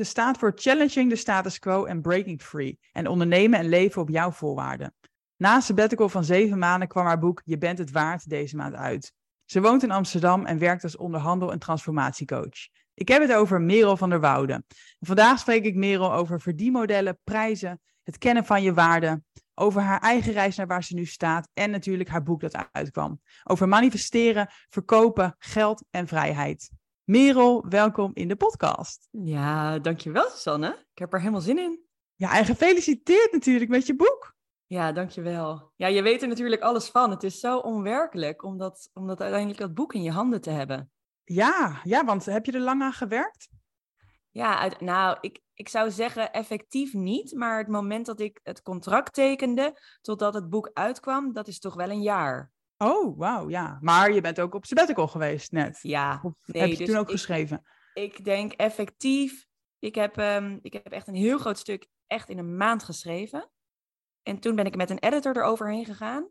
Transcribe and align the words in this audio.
Ze 0.00 0.06
staat 0.06 0.38
voor 0.38 0.52
Challenging 0.54 1.10
the 1.10 1.16
Status 1.16 1.58
Quo 1.58 1.84
en 1.84 2.00
Breaking 2.00 2.42
Free 2.42 2.78
en 2.92 3.06
ondernemen 3.06 3.58
en 3.58 3.68
leven 3.68 4.02
op 4.02 4.08
jouw 4.08 4.30
voorwaarden. 4.30 4.94
Na 5.36 5.54
een 5.54 5.62
sabbatical 5.62 6.08
van 6.08 6.24
zeven 6.24 6.58
maanden 6.58 6.88
kwam 6.88 7.06
haar 7.06 7.18
boek 7.18 7.42
Je 7.44 7.58
bent 7.58 7.78
het 7.78 7.90
waard 7.90 8.28
deze 8.28 8.56
maand 8.56 8.74
uit. 8.74 9.12
Ze 9.44 9.60
woont 9.60 9.82
in 9.82 9.90
Amsterdam 9.90 10.46
en 10.46 10.58
werkt 10.58 10.82
als 10.82 10.96
onderhandel- 10.96 11.52
en 11.52 11.58
transformatiecoach. 11.58 12.68
Ik 12.94 13.08
heb 13.08 13.22
het 13.22 13.32
over 13.32 13.60
Merel 13.60 13.96
van 13.96 14.10
der 14.10 14.20
Woude. 14.20 14.62
Vandaag 15.00 15.38
spreek 15.38 15.64
ik 15.64 15.74
Merel 15.74 16.12
over 16.12 16.40
verdienmodellen, 16.40 17.18
prijzen, 17.24 17.80
het 18.02 18.18
kennen 18.18 18.44
van 18.44 18.62
je 18.62 18.74
waarden, 18.74 19.26
over 19.54 19.82
haar 19.82 20.00
eigen 20.00 20.32
reis 20.32 20.56
naar 20.56 20.66
waar 20.66 20.84
ze 20.84 20.94
nu 20.94 21.04
staat 21.04 21.48
en 21.52 21.70
natuurlijk 21.70 22.08
haar 22.08 22.22
boek 22.22 22.40
dat 22.40 22.68
uitkwam. 22.72 23.20
Over 23.44 23.68
manifesteren, 23.68 24.48
verkopen, 24.68 25.34
geld 25.38 25.84
en 25.90 26.06
vrijheid. 26.06 26.70
Merel, 27.10 27.68
welkom 27.68 28.10
in 28.14 28.28
de 28.28 28.36
podcast. 28.36 29.08
Ja, 29.10 29.78
dankjewel 29.78 30.28
Susanne. 30.28 30.86
Ik 30.92 30.98
heb 30.98 31.12
er 31.12 31.18
helemaal 31.18 31.40
zin 31.40 31.58
in. 31.58 31.80
Ja, 32.14 32.38
en 32.38 32.44
gefeliciteerd 32.44 33.32
natuurlijk 33.32 33.70
met 33.70 33.86
je 33.86 33.96
boek. 33.96 34.34
Ja, 34.66 34.92
dankjewel. 34.92 35.72
Ja, 35.76 35.86
je 35.86 36.02
weet 36.02 36.22
er 36.22 36.28
natuurlijk 36.28 36.62
alles 36.62 36.88
van. 36.88 37.10
Het 37.10 37.22
is 37.22 37.40
zo 37.40 37.58
onwerkelijk 37.58 38.42
om 38.42 38.58
dat, 38.58 38.90
om 38.92 39.06
dat 39.06 39.20
uiteindelijk 39.20 39.60
dat 39.60 39.74
boek 39.74 39.94
in 39.94 40.02
je 40.02 40.10
handen 40.10 40.40
te 40.40 40.50
hebben. 40.50 40.90
Ja, 41.24 41.80
ja, 41.84 42.04
want 42.04 42.24
heb 42.24 42.46
je 42.46 42.52
er 42.52 42.60
lang 42.60 42.82
aan 42.82 42.92
gewerkt? 42.92 43.48
Ja, 44.30 44.58
uit, 44.58 44.80
nou, 44.80 45.18
ik, 45.20 45.40
ik 45.54 45.68
zou 45.68 45.90
zeggen 45.90 46.32
effectief 46.32 46.92
niet. 46.92 47.34
Maar 47.34 47.58
het 47.58 47.68
moment 47.68 48.06
dat 48.06 48.20
ik 48.20 48.40
het 48.42 48.62
contract 48.62 49.14
tekende 49.14 49.80
totdat 50.00 50.34
het 50.34 50.48
boek 50.48 50.70
uitkwam, 50.72 51.32
dat 51.32 51.48
is 51.48 51.58
toch 51.58 51.74
wel 51.74 51.90
een 51.90 52.02
jaar. 52.02 52.52
Oh, 52.82 53.18
wauw, 53.18 53.48
ja. 53.48 53.78
Maar 53.80 54.12
je 54.12 54.20
bent 54.20 54.40
ook 54.40 54.54
op 54.54 54.66
sabbatical 54.66 55.08
geweest 55.08 55.52
net. 55.52 55.78
Ja. 55.82 56.20
Of 56.22 56.32
nee, 56.46 56.62
heb 56.62 56.70
je 56.70 56.76
dus 56.76 56.86
toen 56.86 56.96
ook 56.96 57.10
geschreven? 57.10 57.62
Ik 57.94 58.24
denk 58.24 58.52
effectief. 58.52 59.46
Ik 59.78 59.94
heb, 59.94 60.16
um, 60.16 60.58
ik 60.62 60.72
heb 60.72 60.92
echt 60.92 61.08
een 61.08 61.14
heel 61.14 61.38
groot 61.38 61.58
stuk 61.58 61.88
echt 62.06 62.28
in 62.28 62.38
een 62.38 62.56
maand 62.56 62.82
geschreven. 62.82 63.50
En 64.22 64.38
toen 64.38 64.54
ben 64.54 64.66
ik 64.66 64.76
met 64.76 64.90
een 64.90 64.98
editor 64.98 65.36
eroverheen 65.36 65.84
gegaan. 65.84 66.28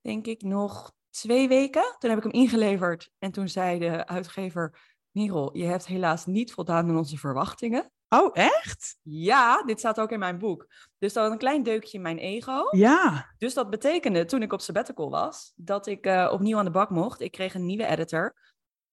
Denk 0.00 0.26
ik 0.26 0.42
nog 0.42 0.92
twee 1.10 1.48
weken. 1.48 1.96
Toen 1.98 2.10
heb 2.10 2.18
ik 2.18 2.32
hem 2.32 2.42
ingeleverd. 2.42 3.10
En 3.18 3.30
toen 3.30 3.48
zei 3.48 3.78
de 3.78 4.06
uitgever: 4.06 4.78
Merel, 5.10 5.56
je 5.56 5.64
hebt 5.64 5.86
helaas 5.86 6.26
niet 6.26 6.52
voldaan 6.52 6.88
aan 6.88 6.96
onze 6.96 7.18
verwachtingen. 7.18 7.92
Oh, 8.12 8.30
echt? 8.32 8.98
Ja, 9.02 9.62
dit 9.62 9.78
staat 9.78 10.00
ook 10.00 10.10
in 10.10 10.18
mijn 10.18 10.38
boek. 10.38 10.66
Dus 10.98 11.12
dat 11.12 11.22
was 11.22 11.32
een 11.32 11.38
klein 11.38 11.62
deukje 11.62 11.96
in 11.96 12.02
mijn 12.02 12.18
ego. 12.18 12.68
Ja. 12.70 13.34
Dus 13.38 13.54
dat 13.54 13.70
betekende, 13.70 14.24
toen 14.24 14.42
ik 14.42 14.52
op 14.52 14.60
sabbatical 14.60 15.10
was, 15.10 15.52
dat 15.56 15.86
ik 15.86 16.06
uh, 16.06 16.28
opnieuw 16.32 16.58
aan 16.58 16.64
de 16.64 16.70
bak 16.70 16.90
mocht. 16.90 17.20
Ik 17.20 17.32
kreeg 17.32 17.54
een 17.54 17.66
nieuwe 17.66 17.86
editor. 17.86 18.34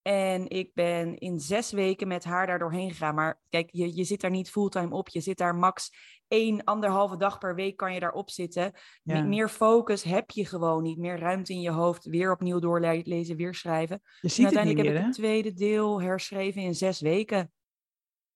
En 0.02 0.50
ik 0.50 0.74
ben 0.74 1.18
in 1.18 1.40
zes 1.40 1.72
weken 1.72 2.08
met 2.08 2.24
haar 2.24 2.48
daar 2.48 2.60
doorheen 2.60 2.90
gegaan. 2.90 3.16
Maar 3.16 3.40
kijk, 3.50 3.70
je, 3.72 3.96
je 3.96 4.04
zit 4.04 4.22
daar 4.22 4.32
niet 4.32 4.50
fulltime 4.50 4.96
op. 4.96 5.10
Je 5.10 5.22
zit 5.22 5.38
daar 5.38 5.56
max 5.56 5.92
één, 6.28 6.64
anderhalve 6.64 7.18
dag 7.18 7.38
per 7.38 7.56
week 7.56 7.78
kan 7.78 7.94
je 7.94 8.00
daarop 8.00 8.30
zitten. 8.30 8.72
Ja. 9.04 9.22
Meer 9.22 9.50
focus 9.50 10.04
heb 10.04 10.32
je 10.32 10.46
gewoon 10.46 10.84
niet. 10.84 10.98
Meer 10.98 11.20
ruimte 11.20 11.54
in 11.54 11.62
je 11.62 11.72
hoofd. 11.72 12.06
Weer 12.06 12.32
opnieuw 12.32 12.60
doorlezen, 12.60 13.36
weer 13.36 13.54
schrijven. 13.54 14.02
Je 14.22 14.28
ziet 14.28 14.38
en 14.38 14.44
uiteindelijk 14.44 14.88
het 14.88 14.96
niet 14.96 15.04
heb 15.04 15.20
meer, 15.22 15.38
ik 15.38 15.44
het 15.44 15.54
tweede 15.54 15.54
deel 15.54 16.02
herschreven 16.02 16.62
in 16.62 16.76
zes 16.76 17.02
weken. 17.02 17.52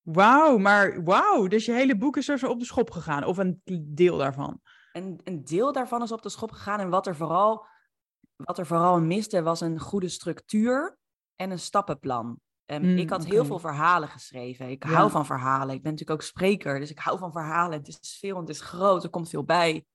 Wauw, 0.02 0.58
maar 0.58 1.04
wauw. 1.04 1.48
Dus 1.48 1.66
je 1.66 1.72
hele 1.72 1.98
boek 1.98 2.18
is 2.18 2.30
er 2.30 2.40
zo 2.40 2.50
op 2.50 2.60
de 2.60 2.66
schop 2.66 2.92
gegaan. 2.92 3.24
Of 3.24 3.38
een 3.38 3.62
deel 3.84 4.18
daarvan. 4.18 4.62
Een, 4.92 5.20
een 5.24 5.46
deel 5.46 5.72
daarvan 5.72 6.02
is 6.02 6.12
op 6.12 6.22
de 6.22 6.30
schop 6.30 6.52
gegaan. 6.52 6.80
En 6.80 6.90
wat 6.90 7.08
er 7.08 7.16
vooral, 7.16 7.66
wat 8.36 8.58
er 8.58 8.66
vooral 8.66 9.02
miste 9.02 9.42
was 9.42 9.62
een 9.62 9.80
goede 9.80 10.10
structuur 10.10 10.98
en 11.36 11.52
een 11.52 11.60
stappenplan. 11.60 12.40
Um, 12.66 12.82
mm, 12.82 12.98
ik 12.98 13.10
had 13.10 13.22
okay. 13.22 13.32
heel 13.34 13.46
veel 13.46 13.60
verhalen 13.60 14.10
geschreven. 14.10 14.70
Ik 14.70 14.84
ja. 14.84 14.90
hou 14.90 15.10
van 15.10 15.26
verhalen. 15.26 15.76
Ik 15.76 15.82
ben 15.82 15.92
natuurlijk 15.92 16.22
ook 16.22 16.28
spreker, 16.28 16.80
dus 16.80 16.90
ik 16.90 17.00
hou 17.00 17.18
van 17.18 17.32
verhalen. 17.32 17.78
Het 17.78 17.88
is 17.88 18.18
veel, 18.20 18.40
het 18.40 18.50
is 18.50 18.62
groot, 18.62 19.04
er 19.04 19.10
komt 19.10 19.30
veel 19.30 19.44
bij. 19.44 19.86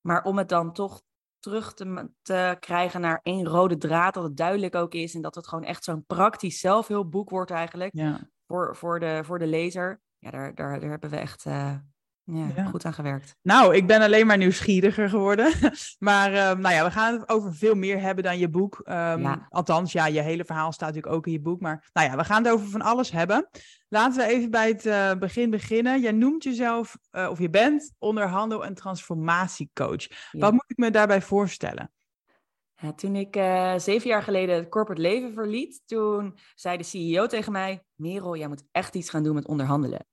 Maar 0.00 0.22
om 0.22 0.38
het 0.38 0.48
dan 0.48 0.72
toch 0.72 1.02
terug 1.38 1.74
te, 1.74 2.10
te 2.22 2.56
krijgen 2.60 3.00
naar 3.00 3.20
één 3.22 3.46
rode 3.46 3.76
draad, 3.76 4.14
dat 4.14 4.24
het 4.24 4.36
duidelijk 4.36 4.74
ook 4.74 4.94
is 4.94 5.14
en 5.14 5.22
dat 5.22 5.34
het 5.34 5.48
gewoon 5.48 5.64
echt 5.64 5.84
zo'n 5.84 6.04
praktisch 6.04 6.60
zelfhulpboek 6.60 7.30
wordt 7.30 7.50
eigenlijk 7.50 7.94
ja. 7.94 8.28
Voor, 8.48 8.76
voor, 8.76 9.00
de, 9.00 9.20
voor 9.24 9.38
de 9.38 9.46
lezer. 9.46 10.00
Ja, 10.18 10.30
daar, 10.30 10.54
daar, 10.54 10.80
daar 10.80 10.90
hebben 10.90 11.10
we 11.10 11.16
echt 11.16 11.44
uh, 11.44 11.72
ja, 12.24 12.46
ja, 12.56 12.64
goed 12.64 12.84
aan 12.84 12.92
gewerkt. 12.92 13.36
Nou, 13.42 13.74
ik 13.74 13.86
ben 13.86 14.02
alleen 14.02 14.26
maar 14.26 14.36
nieuwsgieriger 14.36 15.08
geworden. 15.08 15.52
maar 15.98 16.50
um, 16.50 16.60
nou 16.60 16.74
ja, 16.74 16.84
we 16.84 16.90
gaan 16.90 17.12
het 17.18 17.28
over 17.28 17.54
veel 17.54 17.74
meer 17.74 18.00
hebben 18.00 18.24
dan 18.24 18.38
je 18.38 18.48
boek. 18.48 18.80
Um, 18.84 18.94
Ja. 18.94 19.46
Althans, 19.48 19.92
ja, 19.92 20.06
je 20.06 20.20
hele 20.20 20.44
verhaal 20.44 20.72
staat 20.72 20.88
natuurlijk 20.88 21.16
ook 21.16 21.26
in 21.26 21.32
je 21.32 21.40
boek. 21.40 21.60
Maar 21.60 21.88
nou 21.92 22.10
ja, 22.10 22.16
we 22.16 22.24
gaan 22.24 22.44
het 22.44 22.52
over 22.52 22.68
van 22.68 22.82
alles 22.82 23.10
hebben. 23.10 23.48
Laten 23.88 24.18
we 24.18 24.32
even 24.32 24.50
bij 24.50 24.68
het 24.68 24.86
uh, 24.86 25.12
begin 25.12 25.50
beginnen. 25.50 26.00
Jij 26.00 26.12
noemt 26.12 26.42
jezelf, 26.42 26.96
of 27.10 27.38
je 27.38 27.50
bent 27.50 27.92
onderhandel- 27.98 28.64
en 28.64 28.74
transformatiecoach. 28.74 30.06
Wat 30.30 30.52
moet 30.52 30.64
ik 30.66 30.76
me 30.76 30.90
daarbij 30.90 31.22
voorstellen? 31.22 31.90
Toen 32.96 33.16
ik 33.16 33.36
uh, 33.36 33.78
zeven 33.78 34.08
jaar 34.08 34.22
geleden 34.22 34.56
het 34.56 34.68
corporate 34.68 35.00
leven 35.00 35.32
verliet, 35.32 35.82
toen 35.86 36.38
zei 36.54 36.76
de 36.76 36.82
CEO 36.82 37.26
tegen 37.26 37.52
mij: 37.52 37.84
Merel, 37.94 38.36
jij 38.36 38.48
moet 38.48 38.64
echt 38.70 38.94
iets 38.94 39.10
gaan 39.10 39.22
doen 39.22 39.34
met 39.34 39.46
onderhandelen. 39.46 40.06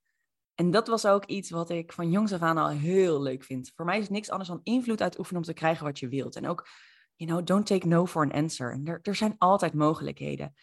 En 0.56 0.72
dat 0.72 0.88
was 0.88 1.06
ook 1.06 1.26
iets 1.26 1.50
wat 1.50 1.70
ik 1.70 1.92
van 1.92 2.12
jongs 2.12 2.34
af 2.34 2.42
aan 2.42 2.58
al 2.58 2.70
heel 2.70 3.22
leuk 3.22 3.44
vind. 3.44 3.72
Voor 3.76 3.86
mij 3.86 4.00
is 4.00 4.10
niks 4.10 4.30
anders 4.30 4.50
dan 4.50 4.60
invloed 4.64 5.02
uitoefenen 5.02 5.42
om 5.42 5.48
te 5.48 5.54
krijgen 5.54 5.86
wat 5.86 6.00
je 6.00 6.08
wilt. 6.08 6.36
En 6.36 6.48
ook, 6.48 6.68
you 7.16 7.32
know, 7.32 7.46
don't 7.46 7.66
take 7.66 7.88
no 7.88 8.06
for 8.06 8.24
an 8.24 8.32
answer. 8.32 8.72
En 8.72 8.86
er, 8.86 9.00
er 9.02 9.16
zijn 9.16 9.36
altijd 9.38 9.74
mogelijkheden. 9.74 10.54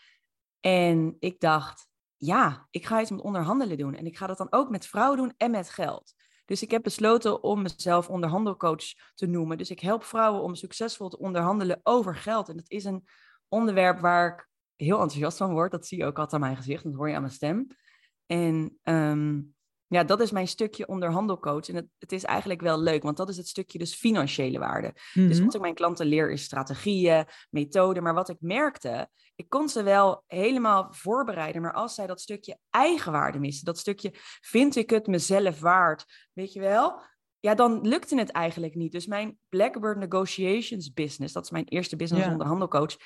En 0.60 1.16
ik 1.18 1.40
dacht, 1.40 1.86
ja, 2.16 2.66
ik 2.70 2.86
ga 2.86 3.00
iets 3.00 3.10
met 3.10 3.20
onderhandelen 3.20 3.78
doen. 3.78 3.94
En 3.94 4.06
ik 4.06 4.16
ga 4.16 4.26
dat 4.26 4.38
dan 4.38 4.52
ook 4.52 4.70
met 4.70 4.86
vrouwen 4.86 5.18
doen 5.18 5.34
en 5.36 5.50
met 5.50 5.70
geld. 5.70 6.14
Dus 6.44 6.62
ik 6.62 6.70
heb 6.70 6.82
besloten 6.82 7.42
om 7.42 7.62
mezelf 7.62 8.08
onderhandelcoach 8.08 8.84
te 9.14 9.26
noemen. 9.26 9.58
Dus 9.58 9.70
ik 9.70 9.80
help 9.80 10.04
vrouwen 10.04 10.42
om 10.42 10.54
succesvol 10.54 11.08
te 11.08 11.18
onderhandelen 11.18 11.80
over 11.82 12.16
geld. 12.16 12.48
En 12.48 12.56
dat 12.56 12.70
is 12.70 12.84
een 12.84 13.04
onderwerp 13.48 14.00
waar 14.00 14.32
ik 14.32 14.48
heel 14.86 15.00
enthousiast 15.00 15.36
van 15.36 15.52
word. 15.52 15.70
Dat 15.70 15.86
zie 15.86 15.98
je 15.98 16.04
ook 16.04 16.16
altijd 16.16 16.34
aan 16.34 16.48
mijn 16.48 16.56
gezicht, 16.56 16.84
dat 16.84 16.94
hoor 16.94 17.08
je 17.08 17.14
aan 17.14 17.22
mijn 17.22 17.34
stem. 17.34 17.66
En 18.26 18.78
um, 18.82 19.54
ja, 19.92 20.04
dat 20.04 20.20
is 20.20 20.30
mijn 20.30 20.48
stukje 20.48 20.86
onderhandelcoach. 20.86 21.68
En 21.68 21.74
het, 21.74 21.86
het, 21.98 22.12
is 22.12 22.24
eigenlijk 22.24 22.60
wel 22.60 22.80
leuk, 22.80 23.02
want 23.02 23.16
dat 23.16 23.28
is 23.28 23.36
het 23.36 23.48
stukje 23.48 23.78
dus 23.78 23.94
financiële 23.94 24.58
waarde. 24.58 24.86
Mm 24.86 24.92
Mhm. 24.94 25.20
-hmm. 25.20 25.28
Dus 25.28 25.40
wat 25.40 25.54
ik 25.54 25.60
mijn 25.60 25.74
klanten 25.74 26.06
leer 26.06 26.30
is 26.30 26.42
strategieën, 26.42 27.24
methoden. 27.50 28.02
Maar 28.02 28.14
wat 28.14 28.28
ik 28.28 28.36
merkte, 28.40 29.08
ik 29.34 29.48
kon 29.48 29.68
ze 29.68 29.82
wel 29.82 30.24
helemaal 30.26 30.86
voorbereiden. 30.90 31.62
Maar 31.62 31.72
als 31.72 31.94
zij 31.94 32.06
dat 32.06 32.20
stukje 32.20 32.58
eigenwaarde 32.70 33.38
missen, 33.38 33.64
dat 33.64 33.78
stukje 33.78 34.10
vind 34.40 34.76
ik 34.76 34.90
het 34.90 35.06
mezelf 35.06 35.60
waard, 35.60 36.04
weet 36.32 36.52
je 36.52 36.60
wel? 36.60 37.00
Ja, 37.40 37.54
dan 37.54 37.88
lukte 37.88 38.16
het 38.16 38.30
eigenlijk 38.30 38.74
niet. 38.74 38.92
Dus 38.92 39.06
mijn 39.06 39.38
Blackbird 39.48 39.98
Negotiations 39.98 40.92
business, 40.92 41.32
dat 41.32 41.44
is 41.44 41.50
mijn 41.50 41.68
eerste 41.68 41.96
business 41.96 42.24
Ja. 42.26 42.32
onderhandelcoach, 42.32 42.96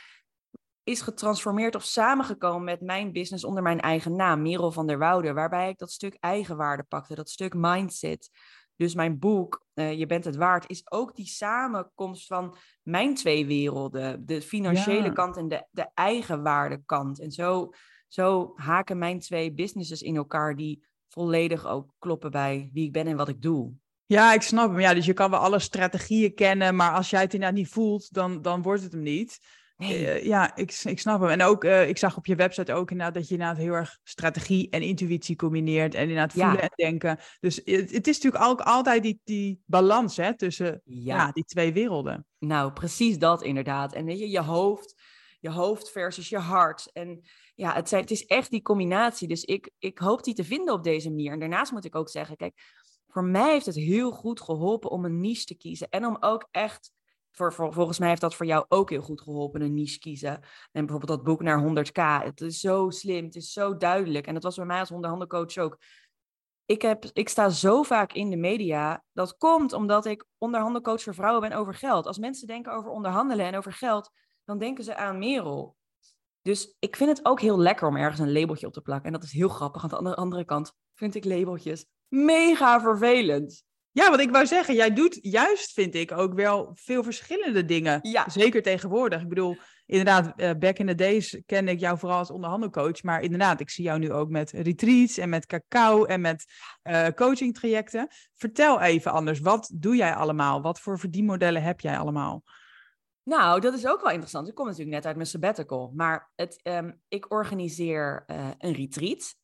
is 0.86 1.00
getransformeerd 1.00 1.74
of 1.74 1.84
samengekomen 1.84 2.64
met 2.64 2.80
mijn 2.80 3.12
business 3.12 3.44
onder 3.44 3.62
mijn 3.62 3.80
eigen 3.80 4.16
naam, 4.16 4.42
Merel 4.42 4.72
van 4.72 4.86
der 4.86 4.98
Woude, 4.98 5.32
waarbij 5.32 5.68
ik 5.68 5.78
dat 5.78 5.90
stuk 5.90 6.16
eigenwaarde 6.20 6.82
pakte, 6.82 7.14
dat 7.14 7.30
stuk 7.30 7.54
mindset. 7.54 8.30
Dus 8.76 8.94
mijn 8.94 9.18
boek, 9.18 9.66
uh, 9.74 9.92
Je 9.92 10.06
bent 10.06 10.24
het 10.24 10.36
waard, 10.36 10.70
is 10.70 10.90
ook 10.90 11.16
die 11.16 11.26
samenkomst 11.26 12.26
van 12.26 12.56
mijn 12.82 13.14
twee 13.14 13.46
werelden. 13.46 14.26
De 14.26 14.42
financiële 14.42 15.06
Ja. 15.06 15.12
kant 15.12 15.36
en 15.36 15.48
de, 15.48 15.66
de 15.70 15.88
eigenwaarde 15.94 16.82
kant. 16.86 17.20
En 17.20 17.30
zo, 17.30 17.70
zo 18.08 18.52
haken 18.54 18.98
mijn 18.98 19.20
twee 19.20 19.52
businesses 19.52 20.02
in 20.02 20.16
elkaar 20.16 20.56
die 20.56 20.84
volledig 21.08 21.66
ook 21.66 21.92
kloppen 21.98 22.30
bij 22.30 22.70
wie 22.72 22.84
ik 22.84 22.92
ben 22.92 23.06
en 23.06 23.16
wat 23.16 23.28
ik 23.28 23.42
doe. 23.42 23.72
Ja, 24.06 24.32
ik 24.32 24.42
snap 24.42 24.70
hem. 24.70 24.80
Ja, 24.80 24.94
dus 24.94 25.06
je 25.06 25.12
kan 25.12 25.30
wel 25.30 25.40
alle 25.40 25.58
strategieën 25.58 26.34
kennen, 26.34 26.76
maar 26.76 26.92
als 26.92 27.10
jij 27.10 27.20
het 27.20 27.34
inderdaad 27.34 27.58
niet 27.58 27.68
voelt, 27.68 28.12
dan, 28.12 28.42
dan 28.42 28.62
wordt 28.62 28.82
het 28.82 28.92
hem 28.92 29.02
niet. 29.02 29.38
Nee. 29.76 30.00
Uh, 30.00 30.24
ja, 30.24 30.56
ik, 30.56 30.80
ik 30.84 30.98
snap 31.00 31.20
hem. 31.20 31.30
En 31.30 31.42
ook, 31.42 31.64
uh, 31.64 31.88
ik 31.88 31.98
zag 31.98 32.16
op 32.16 32.26
je 32.26 32.34
website 32.34 32.72
ook 32.72 32.90
inderdaad 32.90 33.14
dat 33.14 33.28
je 33.28 33.34
inderdaad 33.34 33.56
heel 33.56 33.72
erg 33.72 33.98
strategie 34.02 34.70
en 34.70 34.82
intuïtie 34.82 35.36
combineert. 35.36 35.94
En 35.94 36.02
inderdaad 36.02 36.32
voelen 36.32 36.52
Ja. 36.52 36.60
en 36.60 36.72
denken. 36.74 37.18
Dus 37.40 37.56
het, 37.64 37.90
het 37.92 38.06
is 38.06 38.20
natuurlijk 38.20 38.44
ook 38.44 38.60
altijd 38.60 39.02
die, 39.02 39.20
die 39.24 39.60
balans 39.66 40.16
hè, 40.16 40.36
tussen 40.36 40.80
ja. 40.84 41.16
Ja. 41.16 41.32
die 41.32 41.44
twee 41.44 41.72
werelden. 41.72 42.26
Nou, 42.38 42.72
precies 42.72 43.18
dat 43.18 43.42
inderdaad. 43.42 43.92
En 43.92 44.04
weet 44.04 44.18
je, 44.18 44.30
je 44.30 44.42
hoofd, 44.42 44.94
je 45.40 45.50
hoofd 45.50 45.90
versus 45.90 46.28
je 46.28 46.38
hart. 46.38 46.90
En 46.92 47.20
ja, 47.54 47.72
het, 47.74 47.88
zijn, 47.88 48.00
het 48.00 48.10
is 48.10 48.24
echt 48.24 48.50
die 48.50 48.62
combinatie. 48.62 49.28
Dus 49.28 49.44
ik, 49.44 49.70
ik 49.78 49.98
hoop 49.98 50.24
die 50.24 50.34
te 50.34 50.44
vinden 50.44 50.74
op 50.74 50.84
deze 50.84 51.08
manier. 51.08 51.32
En 51.32 51.38
daarnaast 51.38 51.72
moet 51.72 51.84
ik 51.84 51.94
ook 51.94 52.08
zeggen, 52.08 52.36
kijk, 52.36 52.54
voor 53.06 53.24
mij 53.24 53.52
heeft 53.52 53.66
het 53.66 53.74
heel 53.74 54.10
goed 54.10 54.40
geholpen 54.40 54.90
om 54.90 55.04
een 55.04 55.20
niche 55.20 55.44
te 55.44 55.56
kiezen. 55.56 55.88
En 55.88 56.06
om 56.06 56.16
ook 56.20 56.48
echt, 56.50 56.92
voor, 57.36 57.72
volgens 57.72 57.98
mij 57.98 58.08
heeft 58.08 58.20
dat 58.20 58.34
voor 58.34 58.46
jou 58.46 58.64
ook 58.68 58.90
heel 58.90 59.02
goed 59.02 59.20
geholpen, 59.20 59.60
een 59.60 59.74
niche 59.74 59.98
kiezen. 59.98 60.32
En 60.72 60.86
bijvoorbeeld 60.86 61.18
dat 61.18 61.22
boek 61.22 61.42
naar 61.42 61.62
100k. 61.62 62.24
Het 62.24 62.40
is 62.40 62.60
zo 62.60 62.90
slim, 62.90 63.24
het 63.24 63.34
is 63.34 63.52
zo 63.52 63.76
duidelijk. 63.76 64.26
En 64.26 64.34
dat 64.34 64.42
was 64.42 64.56
bij 64.56 64.64
mij 64.64 64.80
als 64.80 64.90
onderhandelcoach 64.90 65.56
ook. 65.56 65.78
Ik, 66.64 66.82
heb, 66.82 67.04
ik 67.12 67.28
sta 67.28 67.48
zo 67.48 67.82
vaak 67.82 68.12
in 68.12 68.30
de 68.30 68.36
media. 68.36 69.04
Dat 69.12 69.36
komt 69.36 69.72
omdat 69.72 70.06
ik 70.06 70.24
onderhandelcoach 70.38 71.02
voor 71.02 71.14
vrouwen 71.14 71.48
ben 71.48 71.58
over 71.58 71.74
geld. 71.74 72.06
Als 72.06 72.18
mensen 72.18 72.46
denken 72.46 72.72
over 72.72 72.90
onderhandelen 72.90 73.46
en 73.46 73.56
over 73.56 73.72
geld, 73.72 74.10
dan 74.44 74.58
denken 74.58 74.84
ze 74.84 74.96
aan 74.96 75.18
Merel. 75.18 75.76
Dus 76.42 76.76
ik 76.78 76.96
vind 76.96 77.16
het 77.16 77.26
ook 77.26 77.40
heel 77.40 77.58
lekker 77.58 77.88
om 77.88 77.96
ergens 77.96 78.20
een 78.20 78.32
labeltje 78.32 78.66
op 78.66 78.72
te 78.72 78.80
plakken. 78.80 79.06
En 79.06 79.12
dat 79.12 79.22
is 79.22 79.32
heel 79.32 79.48
grappig. 79.48 79.92
Aan 79.92 80.04
de 80.04 80.16
andere 80.16 80.44
kant 80.44 80.72
vind 80.94 81.14
ik 81.14 81.24
labeltjes 81.24 81.86
mega 82.08 82.80
vervelend. 82.80 83.64
Ja, 83.96 84.10
wat 84.10 84.20
ik 84.20 84.30
wou 84.30 84.46
zeggen, 84.46 84.74
jij 84.74 84.92
doet 84.92 85.18
juist, 85.22 85.72
vind 85.72 85.94
ik, 85.94 86.12
ook 86.12 86.34
wel 86.34 86.70
veel 86.74 87.02
verschillende 87.02 87.64
dingen. 87.64 87.98
Ja. 88.02 88.28
Zeker 88.28 88.62
tegenwoordig. 88.62 89.22
Ik 89.22 89.28
bedoel, 89.28 89.56
inderdaad, 89.86 90.40
uh, 90.40 90.50
back 90.58 90.78
in 90.78 90.86
the 90.86 90.94
days 90.94 91.42
kende 91.46 91.70
ik 91.70 91.80
jou 91.80 91.98
vooral 91.98 92.18
als 92.18 92.30
onderhandelcoach. 92.30 93.02
Maar 93.02 93.22
inderdaad, 93.22 93.60
ik 93.60 93.70
zie 93.70 93.84
jou 93.84 93.98
nu 93.98 94.12
ook 94.12 94.28
met 94.28 94.50
retreats 94.50 95.18
en 95.18 95.28
met 95.28 95.46
cacao 95.46 96.04
en 96.04 96.20
met 96.20 96.44
uh, 96.82 97.06
coachingtrajecten. 97.06 98.08
Vertel 98.34 98.80
even 98.80 99.12
anders, 99.12 99.40
wat 99.40 99.70
doe 99.74 99.96
jij 99.96 100.14
allemaal? 100.14 100.62
Wat 100.62 100.80
voor 100.80 100.98
verdienmodellen 100.98 101.62
heb 101.62 101.80
jij 101.80 101.98
allemaal? 101.98 102.42
Nou, 103.22 103.60
dat 103.60 103.74
is 103.74 103.86
ook 103.86 104.00
wel 104.00 104.10
interessant. 104.10 104.48
Ik 104.48 104.54
kom 104.54 104.66
natuurlijk 104.66 104.94
net 104.94 105.06
uit 105.06 105.16
mijn 105.16 105.28
sabbatical. 105.28 105.92
Maar 105.94 106.30
het, 106.34 106.60
um, 106.62 107.00
ik 107.08 107.32
organiseer 107.32 108.24
uh, 108.26 108.48
een 108.58 108.72
retreat 108.72 109.36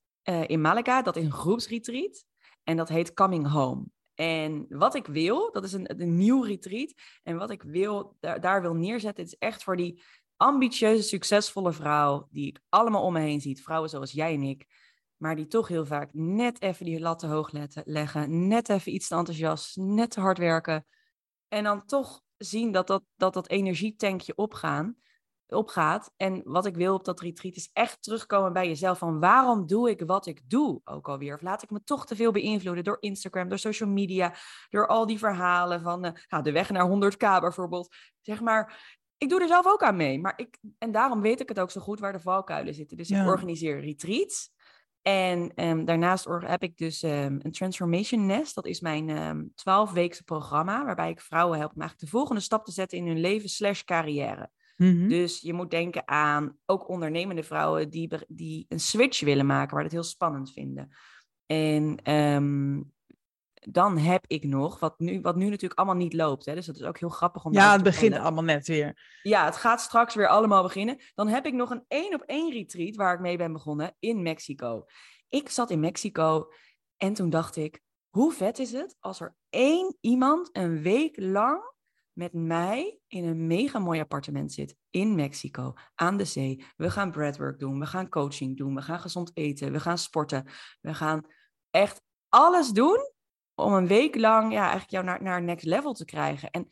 in 0.47 0.61
Malaga. 0.61 1.03
Dat 1.03 1.17
is 1.17 1.25
een 1.25 1.33
groepsretreat. 1.33 2.25
En 2.65 2.77
dat 2.77 2.89
heet 2.89 3.15
Coming 3.15 3.51
Home. 3.51 3.85
En 4.15 4.67
wat 4.69 4.95
ik 4.95 5.07
wil, 5.07 5.53
dat 5.53 5.65
is 5.65 5.73
een, 5.73 6.01
een 6.01 6.17
nieuw 6.17 6.43
retreat. 6.43 6.95
En 7.23 7.37
wat 7.37 7.51
ik 7.51 7.63
wil, 7.63 8.17
daar, 8.21 8.41
daar 8.41 8.63
wil 8.63 8.75
neerzetten, 8.75 9.25
is 9.25 9.37
echt 9.39 9.63
voor 9.63 9.77
die 9.77 10.03
ambitieuze, 10.37 11.03
succesvolle 11.03 11.73
vrouw, 11.73 12.29
die 12.31 12.47
ik 12.47 12.61
allemaal 12.69 13.03
om 13.03 13.13
me 13.13 13.21
heen 13.21 13.41
ziet. 13.41 13.63
Vrouwen 13.63 13.91
zoals 13.91 14.13
jij 14.13 14.35
en 14.35 14.43
ik. 14.43 14.67
Maar 15.17 15.37
die 15.37 15.47
toch 15.47 15.69
heel 15.69 15.87
vaak 15.87 16.09
net 16.13 16.63
even 16.63 16.85
die 16.85 17.01
lat 17.01 17.19
te 17.19 17.27
hoog 17.27 17.51
leggen. 17.85 18.49
Net 18.49 18.69
even 18.69 18.95
iets 18.95 19.09
te 19.09 19.15
enthousiast, 19.15 19.77
net 19.77 20.11
te 20.11 20.21
hard 20.21 20.39
werken. 20.39 20.87
En 21.49 21.65
dan 21.65 21.87
toch 21.87 22.23
zien 22.37 22.73
dat 22.73 22.87
dat, 22.87 23.03
dat, 23.17 23.35
dat 23.35 23.49
energietankje 23.49 24.35
opgaan 24.35 24.97
opgaat. 25.55 26.13
En 26.17 26.43
wat 26.45 26.67
ik 26.67 26.77
wil 26.77 26.95
op 26.95 27.05
dat 27.05 27.21
retreat 27.21 27.57
is 27.57 27.71
echt 27.73 28.03
terugkomen 28.03 28.53
bij 28.53 28.69
jezelf. 28.69 28.99
Van 28.99 29.21
waarom 29.21 29.67
doe 29.67 29.91
ik 29.91 30.03
wat 30.07 30.27
ik 30.27 30.51
doe 30.51 30.81
ook 30.85 31.09
alweer? 31.09 31.35
Of 31.35 31.43
laat 31.43 31.63
ik 31.63 31.71
me 31.71 31.85
toch 31.85 32.07
te 32.07 32.17
veel 32.17 32.33
beïnvloeden 32.33 32.85
door 32.85 32.97
Instagram, 33.01 33.49
door 33.49 33.59
social 33.59 33.89
media, 33.89 34.35
door 34.71 34.87
al 34.87 35.07
die 35.07 35.19
verhalen 35.19 35.81
van 35.81 36.05
uh, 36.05 36.13
nou, 36.29 36.43
de 36.43 36.53
weg 36.53 36.71
naar 36.71 36.89
100k 36.91 37.41
bijvoorbeeld. 37.41 37.95
Zeg 38.21 38.41
maar, 38.41 38.97
ik 39.19 39.29
doe 39.29 39.41
er 39.41 39.49
zelf 39.49 39.67
ook 39.67 39.83
aan 39.83 39.97
mee. 39.97 40.21
Maar 40.21 40.33
ik, 40.37 40.59
en 40.79 40.93
daarom 40.93 41.21
weet 41.21 41.41
ik 41.41 41.49
het 41.49 41.61
ook 41.61 41.71
zo 41.71 41.81
goed 41.81 42.01
waar 42.01 42.13
de 42.13 42.21
valkuilen 42.21 42.75
zitten. 42.75 42.97
Dus 42.97 43.11
ik 43.11 43.27
organiseer 43.27 43.81
retreats. 43.81 44.51
En 45.03 45.53
um, 45.55 45.85
daarnaast 45.85 46.25
heb 46.25 46.63
ik 46.63 46.77
dus 46.77 47.03
um, 47.03 47.39
een 47.43 47.53
Transformation 47.53 48.27
Nest. 48.27 48.55
Dat 48.55 48.67
is 48.67 48.81
mijn 48.81 49.09
um, 49.09 49.53
12-weekse 49.55 50.25
programma, 50.25 50.85
waarbij 50.85 51.11
ik 51.11 51.21
vrouwen 51.21 51.59
help 51.59 51.73
om 51.75 51.81
eigenlijk 51.81 52.11
de 52.11 52.17
volgende 52.17 52.41
stap 52.41 52.65
te 52.65 52.73
zetten 52.73 52.99
in 52.99 53.07
hun 53.07 53.21
leven 53.21 53.49
slash 53.49 53.83
carrière. 53.83 54.51
Mm-hmm. 54.77 55.09
Dus 55.09 55.41
je 55.41 55.53
moet 55.53 55.71
denken 55.71 56.09
aan 56.09 56.59
ook 56.67 56.89
ondernemende 56.89 57.43
vrouwen 57.43 57.91
die, 57.91 58.09
die 58.29 58.67
een 58.69 58.81
switch 58.81 59.21
willen 59.21 59.47
maken, 59.47 59.75
waar 59.75 59.85
het 59.85 59.93
heel 59.93 60.03
spannend 60.03 60.53
vinden. 60.53 60.91
En 61.47 62.13
um, 62.13 62.93
dan 63.71 63.99
heb 63.99 64.25
ik 64.27 64.45
nog, 64.45 64.79
wat 64.81 64.99
nu, 64.99 65.21
wat 65.21 65.37
nu 65.37 65.45
natuurlijk 65.49 65.81
allemaal 65.81 65.97
niet 65.97 66.13
loopt. 66.13 66.47
Hè, 66.47 66.55
dus 66.55 66.67
dat 66.67 66.77
is 66.77 66.83
ook 66.83 66.99
heel 66.99 67.09
grappig 67.09 67.45
om. 67.45 67.53
Ja, 67.53 67.73
het 67.73 67.83
begint 67.83 68.15
allemaal 68.15 68.45
net 68.45 68.67
weer. 68.67 69.19
Ja, 69.23 69.45
het 69.45 69.57
gaat 69.57 69.81
straks 69.81 70.15
weer 70.15 70.29
allemaal 70.29 70.63
beginnen. 70.63 71.01
Dan 71.15 71.29
heb 71.29 71.47
ik 71.47 71.53
nog 71.53 71.71
een 71.71 71.85
één 71.89 72.15
op 72.15 72.23
één 72.23 72.53
retreat 72.53 72.97
waar 72.97 73.15
ik 73.15 73.21
mee 73.21 73.37
ben 73.37 73.53
begonnen 73.53 73.95
in 73.99 74.23
Mexico. 74.23 74.85
Ik 75.29 75.49
zat 75.49 75.71
in 75.71 75.81
Mexico 75.81 76.49
en 76.97 77.13
toen 77.13 77.31
dacht 77.31 77.57
ik, 77.57 77.81
hoe 78.09 78.33
vet 78.33 78.59
is 78.59 78.73
het 78.73 78.97
als 79.01 79.21
er 79.21 79.35
één 79.51 79.97
iemand 80.01 80.49
een 80.53 80.83
week 80.83 81.17
lang 81.21 81.72
met 82.13 82.33
mij 82.33 82.99
in 83.07 83.25
een 83.25 83.47
mega 83.47 83.79
mooi 83.79 84.01
appartement 84.01 84.53
zit 84.53 84.77
in 84.91 85.15
Mexico, 85.15 85.75
aan 85.95 86.17
de 86.17 86.25
zee. 86.25 86.65
We 86.77 86.91
gaan 86.91 87.11
breathwork 87.11 87.59
doen, 87.59 87.79
we 87.79 87.87
gaan 87.87 88.09
coaching 88.09 88.57
doen, 88.57 88.75
we 88.75 88.83
gaan 88.83 89.01
gezond 89.01 89.31
eten, 89.35 89.73
we 89.73 89.81
gaan 89.81 89.99
sporten. 89.99 90.47
We 90.81 90.95
gaan 90.95 91.25
echt 91.71 92.03
alles 92.29 92.71
doen 92.71 92.99
om 93.55 93.73
een 93.73 93.87
week 93.87 94.17
lang 94.17 94.53
ja, 94.53 94.61
eigenlijk 94.61 94.91
jou 94.91 95.05
naar, 95.05 95.23
naar 95.23 95.43
next 95.43 95.65
level 95.65 95.93
te 95.93 96.05
krijgen. 96.05 96.51
En 96.51 96.69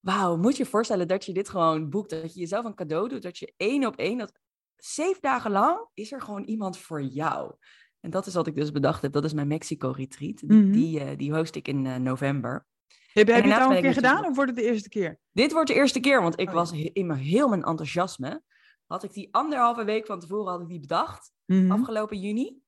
wauw, 0.00 0.36
moet 0.36 0.56
je 0.56 0.62
je 0.62 0.68
voorstellen 0.68 1.08
dat 1.08 1.24
je 1.24 1.32
dit 1.32 1.48
gewoon 1.48 1.90
boekt, 1.90 2.10
dat 2.10 2.34
je 2.34 2.40
jezelf 2.40 2.64
een 2.64 2.74
cadeau 2.74 3.08
doet, 3.08 3.22
dat 3.22 3.38
je 3.38 3.52
één 3.56 3.86
op 3.86 3.96
één, 3.96 4.18
dat 4.18 4.40
zeven 4.76 5.20
dagen 5.20 5.50
lang 5.50 5.88
is 5.94 6.12
er 6.12 6.20
gewoon 6.20 6.44
iemand 6.44 6.78
voor 6.78 7.02
jou. 7.02 7.54
En 8.00 8.10
dat 8.10 8.26
is 8.26 8.34
wat 8.34 8.46
ik 8.46 8.54
dus 8.54 8.72
bedacht 8.72 9.02
heb. 9.02 9.12
Dat 9.12 9.24
is 9.24 9.32
mijn 9.32 9.48
Mexico 9.48 9.90
retreat. 9.90 10.38
Die, 10.38 10.52
mm 10.52 10.62
-hmm. 10.62 10.72
die, 10.72 11.00
uh, 11.00 11.16
die 11.16 11.34
host 11.34 11.54
ik 11.54 11.68
in 11.68 11.84
uh, 11.84 11.96
november. 11.96 12.66
Heb, 13.12 13.26
heb 13.26 13.44
je 13.44 13.52
het 13.52 13.62
al 13.62 13.74
een 13.74 13.82
keer 13.82 13.92
gedaan 13.92 14.26
of 14.26 14.34
wordt 14.34 14.50
het 14.50 14.60
de 14.60 14.66
eerste 14.66 14.88
keer? 14.88 15.18
Dit 15.32 15.52
wordt 15.52 15.68
de 15.68 15.74
eerste 15.74 16.00
keer, 16.00 16.22
want 16.22 16.40
ik 16.40 16.48
oh, 16.48 16.54
was 16.54 16.72
in 16.72 17.06
mijn, 17.06 17.18
heel 17.18 17.48
mijn 17.48 17.62
enthousiasme. 17.62 18.42
Had 18.86 19.02
ik 19.02 19.12
die 19.12 19.28
anderhalve 19.34 19.84
week 19.84 20.06
van 20.06 20.20
tevoren 20.20 20.52
had 20.52 20.60
ik 20.60 20.68
die 20.68 20.80
bedacht, 20.80 21.32
mm 21.44 21.60
-hmm. 21.60 21.70
afgelopen 21.70 22.20
juni. 22.20 22.60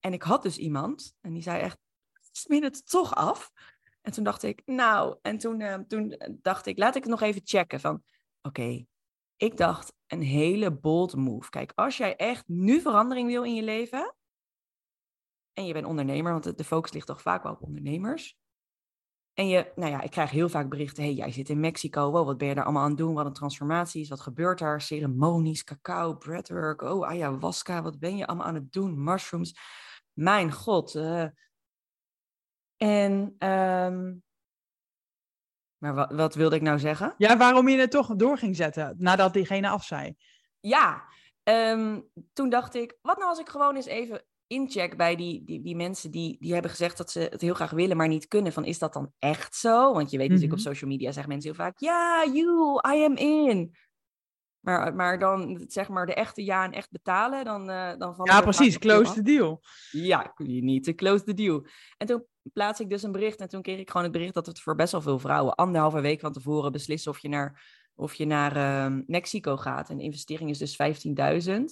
En 0.00 0.12
ik 0.12 0.22
had 0.22 0.42
dus 0.42 0.58
iemand 0.58 1.14
en 1.20 1.32
die 1.32 1.42
zei 1.42 1.60
echt, 1.60 1.78
smin 2.32 2.62
het 2.62 2.90
toch 2.90 3.14
af. 3.14 3.50
En 4.00 4.12
toen 4.12 4.24
dacht 4.24 4.42
ik, 4.42 4.62
nou, 4.64 5.16
en 5.22 5.38
toen, 5.38 5.60
uh, 5.60 5.74
toen 5.74 6.20
dacht 6.42 6.66
ik, 6.66 6.78
laat 6.78 6.96
ik 6.96 7.02
het 7.02 7.10
nog 7.10 7.20
even 7.20 7.40
checken 7.44 7.80
van, 7.80 7.94
oké, 7.94 8.60
okay, 8.60 8.86
ik 9.36 9.56
dacht 9.56 9.92
een 10.06 10.22
hele 10.22 10.72
bold 10.72 11.16
move. 11.16 11.50
Kijk, 11.50 11.72
als 11.74 11.96
jij 11.96 12.16
echt 12.16 12.48
nu 12.48 12.80
verandering 12.80 13.28
wil 13.28 13.44
in 13.44 13.54
je 13.54 13.62
leven, 13.62 14.14
en 15.52 15.66
je 15.66 15.72
bent 15.72 15.86
ondernemer, 15.86 16.32
want 16.32 16.58
de 16.58 16.64
focus 16.64 16.92
ligt 16.92 17.06
toch 17.06 17.22
vaak 17.22 17.42
wel 17.42 17.52
op 17.52 17.62
ondernemers, 17.62 18.36
en 19.40 19.48
je, 19.48 19.72
nou 19.74 19.90
ja, 19.90 20.00
ik 20.00 20.10
krijg 20.10 20.30
heel 20.30 20.48
vaak 20.48 20.68
berichten. 20.68 21.02
hey, 21.02 21.12
jij 21.12 21.32
zit 21.32 21.48
in 21.48 21.60
Mexico. 21.60 22.10
Wow, 22.10 22.26
wat 22.26 22.38
ben 22.38 22.48
je 22.48 22.54
daar 22.54 22.64
allemaal 22.64 22.82
aan 22.82 22.88
het 22.88 22.98
doen? 22.98 23.14
Wat 23.14 23.26
een 23.26 23.32
transformatie 23.32 24.00
is. 24.00 24.08
Wat 24.08 24.20
gebeurt 24.20 24.58
daar? 24.58 24.80
Ceremonies, 24.80 25.64
cacao, 25.64 26.14
breathwork. 26.14 26.82
Oh, 26.82 27.08
ayahuasca. 27.08 27.82
Wat 27.82 27.98
ben 27.98 28.16
je 28.16 28.26
allemaal 28.26 28.46
aan 28.46 28.54
het 28.54 28.72
doen? 28.72 29.04
Mushrooms. 29.04 29.54
Mijn 30.12 30.52
god. 30.52 30.94
Uh... 30.94 31.26
En, 32.76 33.36
um... 33.48 34.22
maar 35.78 35.94
wat, 35.94 36.12
wat 36.12 36.34
wilde 36.34 36.56
ik 36.56 36.62
nou 36.62 36.78
zeggen? 36.78 37.14
Ja, 37.18 37.36
waarom 37.36 37.68
je 37.68 37.78
het 37.78 37.90
toch 37.90 38.16
door 38.16 38.38
ging 38.38 38.56
zetten 38.56 38.94
nadat 38.98 39.32
diegene 39.32 39.68
af 39.68 39.84
zei. 39.84 40.16
Ja, 40.60 41.04
um, 41.42 42.08
toen 42.32 42.48
dacht 42.48 42.74
ik, 42.74 42.98
wat 43.02 43.16
nou 43.16 43.28
als 43.28 43.38
ik 43.38 43.48
gewoon 43.48 43.76
eens 43.76 43.86
even 43.86 44.24
incheck 44.50 44.96
bij 44.96 45.16
die, 45.16 45.44
die, 45.44 45.62
die 45.62 45.76
mensen 45.76 46.10
die, 46.10 46.36
die 46.40 46.52
hebben 46.52 46.70
gezegd 46.70 46.96
dat 46.96 47.10
ze 47.10 47.20
het 47.20 47.40
heel 47.40 47.54
graag 47.54 47.70
willen, 47.70 47.96
maar 47.96 48.08
niet 48.08 48.28
kunnen. 48.28 48.52
Van 48.52 48.64
is 48.64 48.78
dat 48.78 48.92
dan 48.92 49.12
echt 49.18 49.56
zo? 49.56 49.92
Want 49.92 50.10
je 50.10 50.18
weet 50.18 50.28
natuurlijk 50.28 50.58
op 50.58 50.58
mhm. 50.58 50.68
social 50.68 50.90
media 50.90 51.12
zeggen 51.12 51.32
mensen 51.32 51.50
heel 51.50 51.64
vaak: 51.64 51.78
Ja, 51.78 52.26
you, 52.32 52.80
I 52.94 53.04
am 53.04 53.16
in. 53.16 53.74
Maar, 54.60 54.94
maar 54.94 55.18
dan 55.18 55.64
zeg 55.66 55.88
maar 55.88 56.06
de 56.06 56.14
echte 56.14 56.44
ja 56.44 56.64
en 56.64 56.72
echt 56.72 56.90
betalen, 56.90 57.44
dan, 57.44 57.70
uh, 57.70 57.92
dan 57.98 58.14
van 58.14 58.24
Ja, 58.24 58.40
precies, 58.40 58.78
close 58.78 59.12
the 59.12 59.22
deal. 59.22 59.62
Ja, 59.90 60.32
je 60.36 60.62
niet 60.62 60.94
close 60.94 61.24
the 61.24 61.34
deal. 61.34 61.66
En 61.96 62.06
toen 62.06 62.24
plaats 62.52 62.80
ik 62.80 62.90
dus 62.90 63.02
een 63.02 63.12
bericht 63.12 63.40
en 63.40 63.48
toen 63.48 63.62
kreeg 63.62 63.78
ik 63.78 63.90
gewoon 63.90 64.02
het 64.02 64.12
bericht 64.12 64.34
dat 64.34 64.46
het 64.46 64.60
voor 64.60 64.74
best 64.74 64.92
wel 64.92 65.02
veel 65.02 65.18
vrouwen 65.18 65.54
anderhalve 65.54 66.00
week 66.00 66.20
van 66.20 66.32
tevoren 66.32 66.72
beslissen 66.72 67.10
of 67.10 67.18
je 67.18 67.28
naar, 67.28 67.64
of 67.94 68.14
je 68.14 68.26
naar 68.26 68.56
uh, 68.56 68.98
Mexico 69.06 69.56
gaat. 69.56 69.90
En 69.90 69.96
de 69.96 70.02
investering 70.02 70.50
is 70.50 70.58
dus 70.58 71.06
15.000 71.48 71.64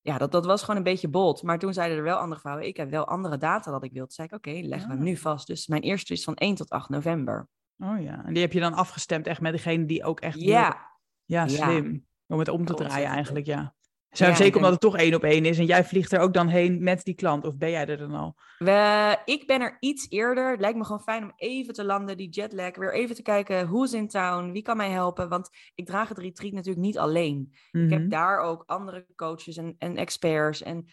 ja, 0.00 0.18
dat, 0.18 0.32
dat 0.32 0.46
was 0.46 0.60
gewoon 0.60 0.76
een 0.76 0.82
beetje 0.82 1.08
bold. 1.08 1.42
Maar 1.42 1.58
toen 1.58 1.72
zeiden 1.72 1.96
er 1.96 2.02
wel 2.02 2.16
andere 2.16 2.40
vrouwen, 2.40 2.66
ik 2.66 2.76
heb 2.76 2.90
wel 2.90 3.06
andere 3.06 3.38
data 3.38 3.70
dat 3.70 3.84
ik 3.84 3.92
wil. 3.92 4.02
Toen 4.02 4.10
zei 4.10 4.28
ik, 4.28 4.34
oké, 4.34 4.48
okay, 4.48 4.62
leggen 4.62 4.88
we 4.88 4.94
hem 4.94 5.04
nu 5.04 5.14
ah. 5.14 5.18
vast. 5.18 5.46
Dus 5.46 5.66
mijn 5.66 5.82
eerste 5.82 6.12
is 6.12 6.24
van 6.24 6.34
1 6.34 6.54
tot 6.54 6.70
8 6.70 6.88
november. 6.88 7.48
Oh 7.78 8.00
ja, 8.00 8.24
en 8.24 8.32
die 8.32 8.42
heb 8.42 8.52
je 8.52 8.60
dan 8.60 8.74
afgestemd 8.74 9.26
echt 9.26 9.40
met 9.40 9.52
degene 9.52 9.84
die 9.84 10.04
ook 10.04 10.20
echt... 10.20 10.40
Ja. 10.40 10.86
Ja, 11.24 11.48
slim. 11.48 12.06
Om 12.26 12.38
het 12.38 12.48
om 12.48 12.64
te 12.64 12.74
draaien 12.74 13.08
eigenlijk, 13.08 13.46
ja. 13.46 13.74
Zou, 14.10 14.30
ja, 14.30 14.36
zeker 14.36 14.56
omdat 14.56 14.72
het 14.72 14.80
toch 14.80 14.96
één 14.96 15.14
op 15.14 15.22
één 15.22 15.44
is. 15.44 15.58
En 15.58 15.64
jij 15.64 15.84
vliegt 15.84 16.12
er 16.12 16.20
ook 16.20 16.34
dan 16.34 16.48
heen 16.48 16.82
met 16.82 17.04
die 17.04 17.14
klant. 17.14 17.44
Of 17.44 17.56
ben 17.56 17.70
jij 17.70 17.86
er 17.86 17.96
dan 17.96 18.14
al? 18.14 18.36
We, 18.58 19.16
ik 19.24 19.46
ben 19.46 19.60
er 19.60 19.76
iets 19.80 20.06
eerder. 20.10 20.50
Het 20.50 20.60
lijkt 20.60 20.76
me 20.76 20.84
gewoon 20.84 21.02
fijn 21.02 21.22
om 21.22 21.32
even 21.36 21.74
te 21.74 21.84
landen, 21.84 22.16
die 22.16 22.28
jetlag. 22.28 22.76
Weer 22.76 22.94
even 22.94 23.14
te 23.14 23.22
kijken, 23.22 23.66
hoe 23.66 23.84
is 23.84 23.92
in 23.92 24.08
town? 24.08 24.52
Wie 24.52 24.62
kan 24.62 24.76
mij 24.76 24.90
helpen? 24.90 25.28
Want 25.28 25.48
ik 25.74 25.86
draag 25.86 26.08
het 26.08 26.18
retreat 26.18 26.52
natuurlijk 26.52 26.86
niet 26.86 26.98
alleen. 26.98 27.36
Mm 27.36 27.50
-hmm. 27.70 27.84
Ik 27.84 27.90
heb 27.90 28.00
mhm. 28.00 28.08
daar 28.08 28.38
ook 28.38 28.62
andere 28.66 29.06
coaches 29.16 29.56
en, 29.56 29.74
en 29.78 29.96
experts 29.96 30.62
en 30.62 30.86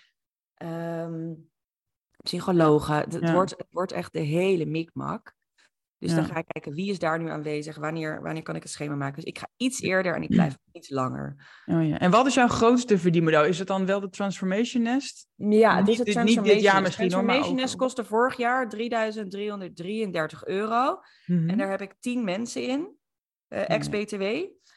um, 0.63 1.49
psychologen. 2.23 2.95
Het, 2.95 3.17
ja. 3.21 3.33
wordt, 3.33 3.51
het 3.51 3.67
wordt 3.69 3.91
echt 3.91 4.13
de 4.13 4.19
hele 4.19 4.65
mikmak. 4.65 5.35
Dus 5.99 6.09
Ja. 6.09 6.15
dan 6.15 6.25
ga 6.25 6.35
ik 6.37 6.45
kijken 6.47 6.73
wie 6.73 6.89
is 6.89 6.99
daar 6.99 7.19
nu 7.19 7.29
aanwezig, 7.29 7.75
wanneer, 7.77 8.21
wanneer 8.21 8.43
kan 8.43 8.55
ik 8.55 8.63
een 8.63 8.69
schema 8.69 8.95
maken. 8.95 9.15
Dus 9.15 9.23
ik 9.23 9.37
ga 9.39 9.47
iets 9.57 9.81
eerder 9.81 10.15
en 10.15 10.21
ik 10.21 10.29
blijf 10.29 10.57
iets 10.71 10.89
langer. 10.89 11.35
Oh, 11.65 11.87
ja. 11.87 11.99
En 11.99 12.11
wat 12.11 12.25
is 12.25 12.33
jouw 12.33 12.47
grootste 12.47 12.97
verdienmodel? 12.97 13.45
Is 13.45 13.59
het 13.59 13.67
dan 13.67 13.85
wel 13.85 13.99
de 13.99 14.09
Transformation 14.09 14.83
Nest? 14.83 15.27
Ja, 15.35 15.77
het 15.77 15.87
is 15.87 15.97
het 15.97 16.05
dit- 16.05 16.15
niet 16.15 16.25
dit 16.25 16.33
Transformation 16.33 16.61
jaar 16.61 16.73
Nest. 16.73 16.83
misschien, 16.85 17.07
Transformation 17.09 17.55
Nest 17.55 17.75
kostte 17.75 18.05
vorig 18.05 18.37
jaar 18.37 18.69
3.333 18.69 20.45
euro. 20.45 20.99
Mhm. 21.25 21.49
En 21.49 21.57
daar 21.57 21.69
heb 21.69 21.81
ik 21.81 21.95
10 21.99 22.23
mensen 22.23 22.63
in, 22.67 22.95
eh 23.47 23.59
ja. 23.59 23.67
ex-BTW. 23.67 24.21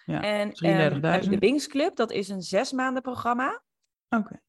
Ja, 0.04 0.22
En 0.22 0.52
33.000. 0.52 1.04
ehm, 1.04 1.22
ik 1.24 1.30
de 1.30 1.38
Wings 1.38 1.66
Club, 1.66 1.96
dat 1.96 2.12
is 2.12 2.28
een 2.28 2.42
zes 2.42 2.72
maanden 2.72 3.02
programma. 3.02 3.62
Oké. 4.08 4.40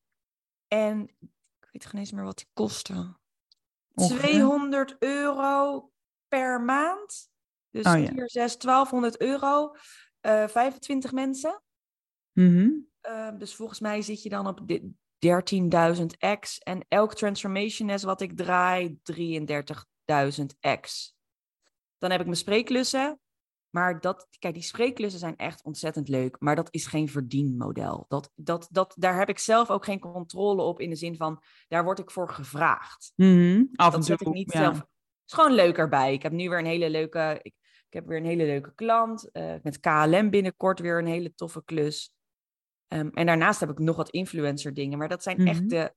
En 0.68 1.02
ik 1.20 1.70
weet 1.72 1.86
geen 1.86 2.00
eens 2.00 2.12
meer 2.12 2.24
wat 2.24 2.38
die 2.38 2.48
kostte. 2.54 3.18
Ongeveer? 3.94 4.18
200 4.30 4.96
euro 5.00 5.92
per 6.30 6.62
maand. 6.62 7.30
Dus 7.70 7.86
Oh, 7.86 8.00
ja. 8.00 8.08
4, 8.12 8.30
6, 8.30 8.58
1200 8.58 9.22
euro. 9.22 9.76
eh 10.20 10.48
25 10.48 11.12
mensen. 11.12 11.62
Mhm. 12.32 12.70
Eh, 13.00 13.30
dus 13.38 13.56
volgens 13.56 13.80
mij 13.80 14.02
zit 14.02 14.24
je 14.24 14.30
dan 14.30 14.48
op 14.48 14.68
di- 14.68 14.94
13.000 15.20 16.18
x. 16.40 16.58
En 16.60 16.86
elk 16.88 17.16
transformation 17.16 17.88
nest 17.88 18.04
wat 18.04 18.22
ik 18.22 18.38
draai, 18.38 19.00
33.000 19.04 20.58
x. 20.82 21.16
Dan 21.98 22.12
heb 22.12 22.20
ik 22.20 22.26
mijn 22.26 22.38
spreeklussen. 22.38 23.20
Maar 23.70 24.02
dat, 24.02 24.28
kijk, 24.40 24.54
die 24.54 24.64
spreeklussen 24.64 25.20
zijn 25.20 25.36
echt 25.36 25.64
ontzettend 25.64 26.08
leuk. 26.08 26.36
Maar 26.40 26.56
dat 26.56 26.68
is 26.72 26.86
geen 26.88 27.10
verdienmodel. 27.10 28.06
Dat, 28.08 28.32
dat, 28.36 28.68
dat, 28.72 28.94
daar 28.98 29.18
heb 29.18 29.30
ik 29.30 29.40
zelf 29.40 29.70
ook 29.70 29.86
geen 29.86 30.00
controle 30.00 30.62
op 30.62 30.80
in 30.80 30.90
de 30.90 30.96
zin 30.96 31.16
van, 31.16 31.44
daar 31.68 31.84
word 31.84 32.00
ik 32.00 32.12
voor 32.12 32.30
gevraagd. 32.30 33.12
Mhm. 33.16 33.64
Af 33.76 33.94
en 33.94 34.02
toe. 34.02 34.16
ik 34.20 34.28
niet 34.28 34.54
ja. 34.54 34.60
zelf. 34.60 34.86
Is 35.30 35.36
gewoon 35.36 35.54
leuk 35.54 35.78
erbij. 35.78 36.14
Ik 36.14 36.22
heb 36.22 36.32
nu 36.32 36.50
weer 36.50 36.60
een 36.60 36.66
hele 36.66 36.90
leuke. 36.90 37.40
Ik, 37.42 37.54
ik 37.88 37.94
heb 37.94 38.08
weer 38.08 38.18
een 38.18 38.26
hele 38.26 38.46
leuke 38.46 38.74
klant. 38.76 39.32
eh, 39.32 39.54
met 39.64 39.80
KLM 39.80 40.30
binnenkort 40.30 40.80
weer 40.80 40.98
een 40.98 41.06
hele 41.08 41.34
toffe 41.34 41.64
klus. 41.66 42.12
Ehm, 42.88 43.08
en 43.14 43.26
daarnaast 43.26 43.60
heb 43.60 43.70
ik 43.70 43.80
nog 43.80 43.96
wat 43.96 44.10
influencer 44.10 44.74
dingen. 44.74 44.98
Maar 44.98 45.08
dat 45.10 45.24
zijn 45.24 45.38
Mhm. 45.38 45.48
echt 45.48 45.70
de, 45.70 45.94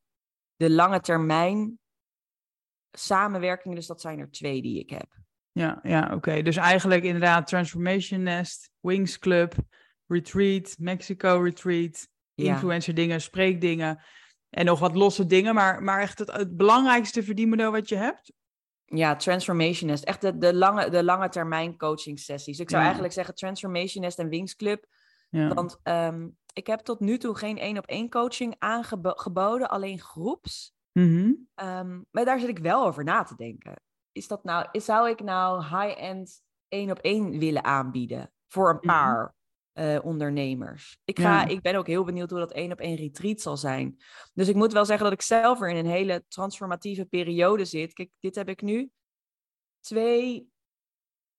de 0.56 0.70
lange 0.70 1.00
termijn 1.00 1.78
samenwerkingen. 2.90 3.76
Dus 3.76 3.86
dat 3.86 4.00
zijn 4.00 4.18
er 4.18 4.30
twee 4.30 4.62
die 4.62 4.78
ik 4.80 4.90
heb. 4.90 5.06
Ja, 5.52 5.80
ja 5.82 6.10
oké. 6.14 6.42
Dus 6.42 6.56
eigenlijk 6.56 7.02
inderdaad 7.04 7.46
Transformation 7.46 8.22
Nest, 8.22 8.70
Wings 8.80 9.18
Club, 9.18 9.54
Retreat, 10.06 10.76
Mexico 10.78 11.40
Retreat, 11.42 12.08
Ja. 12.34 12.52
influencer 12.52 12.94
dingen, 12.94 13.20
spreekdingen 13.20 14.02
en 14.50 14.64
nog 14.64 14.78
wat 14.78 14.94
losse 14.94 15.26
dingen. 15.26 15.54
Maar, 15.54 15.82
maar 15.82 16.00
echt 16.00 16.18
het, 16.18 16.32
het 16.32 16.56
belangrijkste 16.56 17.22
verdienmodel 17.22 17.70
wat 17.72 17.88
je 17.88 17.96
hebt? 17.96 18.32
Ja, 18.94 19.16
Transformation 19.16 19.88
Nest. 19.90 20.04
Echt 20.04 20.20
de, 20.20 20.38
de, 20.38 20.54
lange, 20.54 20.90
de 20.90 21.04
lange 21.04 21.28
termijn 21.28 21.78
coaching 21.78 22.18
sessies. 22.18 22.58
Ik 22.58 22.66
zou 22.68 22.78
Ja. 22.78 22.84
eigenlijk 22.86 23.14
zeggen 23.14 23.34
Transformation 23.34 24.02
Nest 24.04 24.18
en 24.18 24.28
Wings 24.28 24.56
Club. 24.56 24.86
Ja. 25.30 25.54
Want 25.54 25.80
ehm, 25.82 26.28
ik 26.52 26.66
heb 26.66 26.80
tot 26.80 27.00
nu 27.00 27.18
toe 27.18 27.36
geen 27.36 27.58
één 27.58 27.78
op 27.78 27.86
één 27.86 28.10
coaching 28.10 28.54
aangeboden, 28.58 29.68
alleen 29.70 30.00
groeps. 30.00 30.74
Mhm. 30.92 31.32
Ehm, 31.54 32.00
maar 32.10 32.24
daar 32.24 32.38
zit 32.40 32.48
ik 32.48 32.58
wel 32.58 32.86
over 32.86 33.04
na 33.04 33.22
te 33.22 33.36
denken. 33.36 33.82
Is 34.12 34.28
dat 34.28 34.44
nou, 34.44 34.66
is, 34.72 34.84
zou 34.84 35.08
ik 35.10 35.22
nou 35.22 35.62
high-end 35.62 36.42
één 36.68 36.90
op 36.90 36.98
één 36.98 37.38
willen 37.38 37.64
aanbieden 37.64 38.32
voor 38.46 38.68
een 38.70 38.76
Mhm. 38.76 38.86
paar 38.86 39.34
eh, 39.72 39.98
ondernemers? 40.02 40.98
Ik, 41.04 41.18
ga, 41.18 41.42
Ja. 41.42 41.48
ik 41.48 41.60
ben 41.60 41.74
ook 41.74 41.86
heel 41.86 42.04
benieuwd 42.04 42.30
hoe 42.30 42.38
dat 42.38 42.52
één 42.52 42.72
op 42.72 42.80
één 42.80 42.96
retreat 42.96 43.40
zal 43.40 43.56
zijn. 43.56 43.96
Dus 44.34 44.48
ik 44.48 44.54
moet 44.54 44.72
wel 44.72 44.84
zeggen 44.84 45.04
dat 45.04 45.14
ik 45.14 45.22
zelf 45.22 45.58
weer 45.58 45.68
in 45.68 45.76
een 45.76 45.90
hele 45.90 46.24
transformatieve 46.28 47.04
periode 47.04 47.64
zit. 47.64 47.92
Kijk, 47.92 48.10
dit 48.20 48.34
heb 48.34 48.48
ik 48.48 48.62
nu 48.62 48.90
twee, 49.80 50.48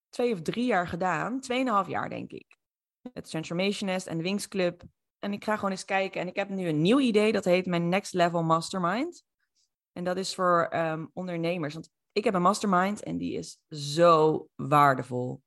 twee 0.09 0.33
of 0.33 0.41
drie 0.41 0.65
jaar 0.65 0.87
gedaan. 0.87 1.39
Tweeënhalf 1.39 1.87
jaar, 1.87 2.09
denk 2.09 2.31
ik. 2.31 2.57
Het 3.13 3.29
Transformation 3.29 3.89
Nest 3.89 4.07
en 4.07 4.17
de 4.17 4.23
Wings 4.23 4.47
Club. 4.47 4.83
En 5.19 5.33
ik 5.33 5.43
ga 5.43 5.55
gewoon 5.55 5.71
eens 5.71 5.85
kijken. 5.85 6.21
En 6.21 6.27
ik 6.27 6.35
heb 6.35 6.49
nu 6.49 6.67
een 6.67 6.81
nieuw 6.81 6.99
idee, 6.99 7.31
dat 7.31 7.45
heet 7.45 7.65
mijn 7.65 7.89
Next 7.89 8.13
Level 8.13 8.43
Mastermind. 8.43 9.23
En 9.91 10.03
dat 10.03 10.17
is 10.17 10.35
voor 10.35 10.67
ehm, 10.69 11.05
ondernemers. 11.13 11.73
Want 11.73 11.89
ik 12.11 12.23
heb 12.23 12.33
een 12.33 12.41
mastermind 12.41 13.03
en 13.03 13.17
die 13.17 13.37
is 13.37 13.59
zo 13.69 14.47
waardevol. 14.55 15.41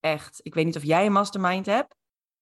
Echt. 0.00 0.40
Ik 0.42 0.54
weet 0.54 0.64
niet 0.64 0.76
of 0.76 0.84
jij 0.84 1.06
een 1.06 1.12
mastermind 1.12 1.66
hebt. 1.66 1.96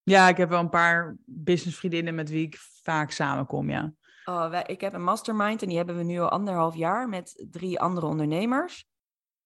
Ja, 0.09 0.29
ik 0.29 0.37
heb 0.37 0.49
wel 0.49 0.61
een 0.61 0.69
paar 0.69 1.17
businessvriendinnen 1.25 2.15
met 2.15 2.31
wie 2.31 2.47
ik 2.47 2.57
vaak 2.83 3.11
samenkom, 3.11 3.71
ja. 3.71 3.93
Oh, 4.25 4.51
wij, 4.51 4.65
ik 4.67 4.81
heb 4.81 4.93
een 4.93 5.05
mastermind 5.05 5.63
en 5.63 5.69
die 5.69 5.77
hebben 5.77 5.97
we 5.97 6.03
nu 6.03 6.19
al 6.19 6.29
anderhalf 6.29 6.75
jaar 6.75 7.09
met 7.09 7.47
drie 7.51 7.81
andere 7.81 8.07
ondernemers. 8.07 8.87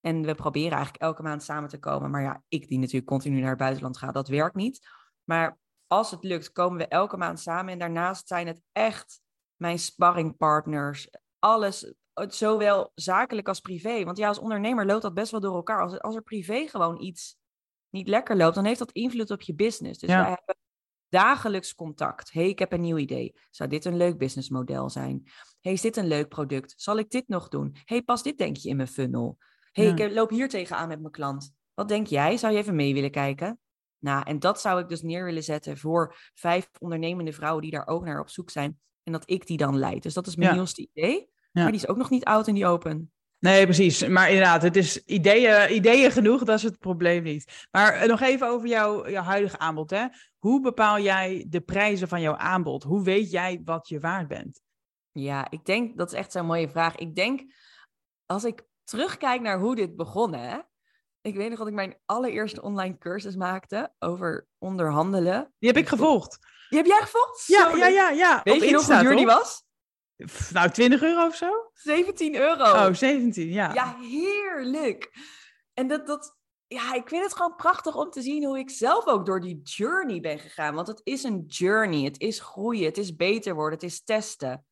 En 0.01 0.23
we 0.23 0.35
proberen 0.35 0.73
eigenlijk 0.73 1.03
elke 1.03 1.23
maand 1.23 1.43
samen 1.43 1.69
te 1.69 1.79
komen. 1.79 2.11
Maar 2.11 2.23
ja, 2.23 2.43
ik 2.49 2.69
die 2.69 2.79
natuurlijk 2.79 3.07
continu 3.07 3.41
naar 3.41 3.49
het 3.49 3.59
buitenland 3.59 3.99
ga, 3.99 4.13
dat 4.13 4.29
werkt 4.29 4.55
niet. 4.55 4.89
Maar 5.25 5.59
als 5.87 6.11
het 6.11 6.25
lukt, 6.25 6.53
komen 6.53 6.79
we 6.79 6.87
elke 6.87 7.17
maand 7.17 7.41
samen. 7.41 7.73
En 7.73 7.79
daarnaast 7.79 8.29
zijn 8.29 8.47
het 8.47 8.63
echt 8.73 9.21
mijn 9.57 9.79
sparringpartners. 9.79 11.09
Alles, 11.39 11.95
zowel 12.15 12.91
zakelijk 12.95 13.49
als 13.49 13.61
privé. 13.61 14.05
Want 14.05 14.17
ja, 14.17 14.29
als 14.29 14.39
ondernemer 14.39 14.87
loopt 14.87 15.03
dat 15.03 15.15
best 15.15 15.31
wel 15.31 15.41
door 15.41 15.55
elkaar. 15.55 15.83
Als, 15.83 16.01
als 16.01 16.15
er 16.15 16.23
privé 16.23 16.67
gewoon 16.69 17.01
iets 17.01 17.37
niet 17.93 18.09
lekker 18.09 18.37
loopt, 18.37 18.55
dan 18.55 18.65
heeft 18.65 18.79
dat 18.79 18.93
invloed 18.93 19.31
op 19.31 19.41
je 19.43 19.55
business. 19.55 20.01
Dus 20.01 20.11
Ja. 20.11 20.21
wij 20.21 20.29
hebben 20.29 20.57
dagelijks 21.09 21.75
contact. 21.75 22.33
hey, 22.33 22.49
ik 22.49 22.59
heb 22.59 22.73
een 22.73 22.81
nieuw 22.81 22.97
idee. 22.99 23.35
Zou 23.51 23.69
dit 23.69 23.85
een 23.85 23.97
leuk 23.97 24.19
businessmodel 24.19 24.91
zijn? 24.91 25.23
hey, 25.61 25.73
is 25.73 25.81
dit 25.81 25.97
een 25.97 26.07
leuk 26.07 26.29
product? 26.29 26.75
Zal 26.77 26.97
ik 26.99 27.11
dit 27.11 27.29
nog 27.29 27.49
doen? 27.49 27.77
hey, 27.85 28.03
past 28.03 28.25
dit 28.25 28.39
denk 28.39 28.57
je 28.57 28.69
in 28.69 28.77
mijn 28.77 28.89
funnel? 28.89 29.39
hey, 29.73 29.85
Ja. 29.85 29.91
ik 29.93 29.99
eh, 30.01 30.13
loop 30.13 30.31
hier 30.31 30.49
tegenaan 30.49 30.89
met 30.89 31.01
mijn 31.01 31.13
klant. 31.13 31.53
Wat 31.75 31.89
denk 31.89 32.07
jij? 32.07 32.37
Zou 32.37 32.53
je 32.53 32.59
even 32.59 32.75
mee 32.75 32.95
willen 32.95 33.11
kijken? 33.11 33.59
Nou, 33.99 34.25
en 34.27 34.39
dat 34.39 34.61
zou 34.61 34.81
ik 34.81 34.89
dus 34.89 35.03
neer 35.03 35.25
willen 35.25 35.43
zetten 35.43 35.79
voor 35.79 36.17
vijf 36.35 36.69
ondernemende 36.79 37.33
vrouwen 37.33 37.63
die 37.63 37.71
daar 37.71 37.87
ook 37.87 38.05
naar 38.05 38.21
op 38.21 38.29
zoek 38.29 38.51
zijn. 38.51 38.81
En 39.03 39.13
dat 39.13 39.23
ik 39.31 39.47
die 39.47 39.57
dan 39.57 39.79
leid. 39.79 40.03
Dus 40.03 40.15
dat 40.15 40.27
is 40.27 40.37
mijn 40.37 40.49
Ja. 40.51 40.55
nieuwste 40.57 40.89
idee. 40.93 41.31
Ja. 41.53 41.63
Maar 41.63 41.73
die 41.73 41.81
is 41.81 41.89
ook 41.89 41.97
nog 41.97 42.11
niet 42.11 42.25
oud 42.25 42.47
in 42.47 42.55
die 42.55 42.67
open. 42.67 43.12
Nee, 43.43 43.65
precies. 43.65 44.07
Maar 44.07 44.29
inderdaad, 44.29 44.63
het 44.63 44.77
is 44.77 45.05
ideeën, 45.05 45.75
ideeën 45.75 46.11
genoeg, 46.11 46.45
dat 46.45 46.57
is 46.57 46.63
het 46.63 46.79
probleem 46.79 47.23
niet. 47.23 47.67
Maar 47.71 47.93
eh, 47.93 48.09
nog 48.09 48.21
even 48.21 48.49
over 48.49 48.69
jouw, 48.69 49.09
jouw 49.09 49.23
huidige 49.23 49.59
aanbod. 49.59 49.91
Hè? 49.91 50.07
Hoe 50.39 50.61
bepaal 50.61 50.99
jij 50.99 51.47
de 51.49 51.61
prijzen 51.61 52.09
van 52.09 52.21
jouw 52.21 52.37
aanbod? 52.37 52.83
Hoe 52.83 53.05
weet 53.05 53.31
jij 53.31 53.61
wat 53.65 53.89
je 53.89 54.01
waard 54.01 54.29
bent? 54.29 54.61
Ja, 55.13 55.51
ik 55.51 55.65
denk, 55.65 55.97
dat 55.99 56.13
is 56.13 56.19
echt 56.19 56.33
zo'n 56.33 56.47
mooie 56.47 56.69
vraag. 56.69 56.97
Ik 56.97 57.15
denk, 57.15 57.43
als 58.27 58.45
ik 58.45 58.63
terugkijk 58.85 59.41
naar 59.41 59.59
hoe 59.59 59.75
dit 59.77 59.97
begon, 59.97 60.35
hè. 60.35 60.59
Ik 61.21 61.35
weet 61.35 61.49
nog 61.49 61.59
dat 61.59 61.69
ik 61.69 61.75
mijn 61.75 61.99
allereerste 62.07 62.63
online 62.63 62.99
cursus 62.99 63.37
maakte 63.37 63.93
over 63.99 64.47
onderhandelen. 64.59 65.55
Die 65.59 65.69
heb 65.69 65.79
ik 65.79 65.89
gevolgd. 65.89 66.39
Die 66.69 66.79
heb 66.79 66.87
jij 66.87 67.01
gevolgd? 67.01 67.47
Ja, 67.47 67.77
ja, 67.77 67.87
ja, 67.87 68.11
ja. 68.11 68.41
Weet 68.45 68.55
Op 68.55 68.63
je 68.63 68.71
nog 68.71 68.81
Insta, 68.81 68.99
hoe 68.99 69.07
duur 69.07 69.17
die 69.17 69.27
was? 69.27 69.65
Nou, 70.53 70.71
20 70.71 71.03
euro 71.03 71.27
of 71.27 71.37
zo? 71.37 71.51
17 71.73 72.35
euro. 72.37 72.63
Oh, 72.65 72.93
17, 72.95 73.49
ja. 73.49 73.73
Ja, 73.75 73.97
heerlijk. 74.01 75.11
En 75.75 75.87
dat, 75.89 76.07
dat, 76.07 76.37
ja, 76.67 76.95
ik 76.95 77.09
vind 77.09 77.23
het 77.23 77.35
gewoon 77.35 77.57
prachtig 77.57 77.97
om 77.97 78.11
te 78.11 78.23
zien 78.23 78.45
hoe 78.45 78.59
ik 78.59 78.71
zelf 78.71 79.07
ook 79.07 79.27
door 79.27 79.41
die 79.41 79.61
journey 79.63 80.21
ben 80.21 80.39
gegaan. 80.39 80.75
Want 80.75 80.87
het 80.87 81.01
is 81.05 81.23
een 81.23 81.45
journey, 81.47 82.05
het 82.05 82.21
is 82.21 82.41
groeien, 82.41 82.85
het 82.85 82.99
is 82.99 83.17
beter 83.17 83.55
worden, 83.55 83.79
het 83.79 83.89
is 83.91 84.05
testen. 84.05 84.67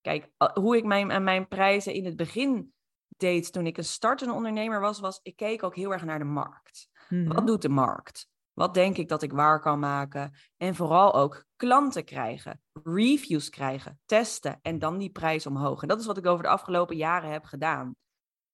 Kijk, 0.00 0.28
a- 0.44 0.60
hoe 0.60 0.76
ik 0.76 0.84
mijn, 0.84 1.24
mijn 1.24 1.48
prijzen 1.48 1.92
in 1.92 2.04
het 2.04 2.16
begin 2.16 2.72
deed 3.16 3.52
toen 3.52 3.66
ik 3.66 3.76
een 3.78 3.84
startende 3.84 4.34
ondernemer 4.34 4.80
was, 4.80 5.00
was 5.00 5.20
ik 5.22 5.36
keek 5.36 5.62
ook 5.62 5.76
heel 5.76 5.92
erg 5.92 6.04
naar 6.04 6.18
de 6.18 6.24
markt. 6.24 6.88
Mhm. 7.08 7.32
Wat 7.32 7.46
doet 7.46 7.62
de 7.62 7.68
markt? 7.68 8.28
Wat 8.54 8.74
denk 8.74 8.96
ik 8.96 9.08
dat 9.08 9.22
ik 9.22 9.32
waar 9.32 9.60
kan 9.60 9.78
maken? 9.78 10.32
En 10.56 10.74
vooral 10.74 11.14
ook 11.14 11.44
klanten 11.56 12.04
krijgen, 12.04 12.62
reviews 12.82 13.48
krijgen, 13.48 14.00
testen 14.06 14.58
en 14.62 14.78
dan 14.78 14.98
die 14.98 15.10
prijs 15.10 15.46
omhoog. 15.46 15.82
En 15.82 15.88
dat 15.88 16.00
is 16.00 16.06
wat 16.06 16.16
ik 16.18 16.26
over 16.26 16.42
de 16.42 16.48
afgelopen 16.50 16.96
jaren 16.96 17.30
heb 17.30 17.44
gedaan. 17.44 17.96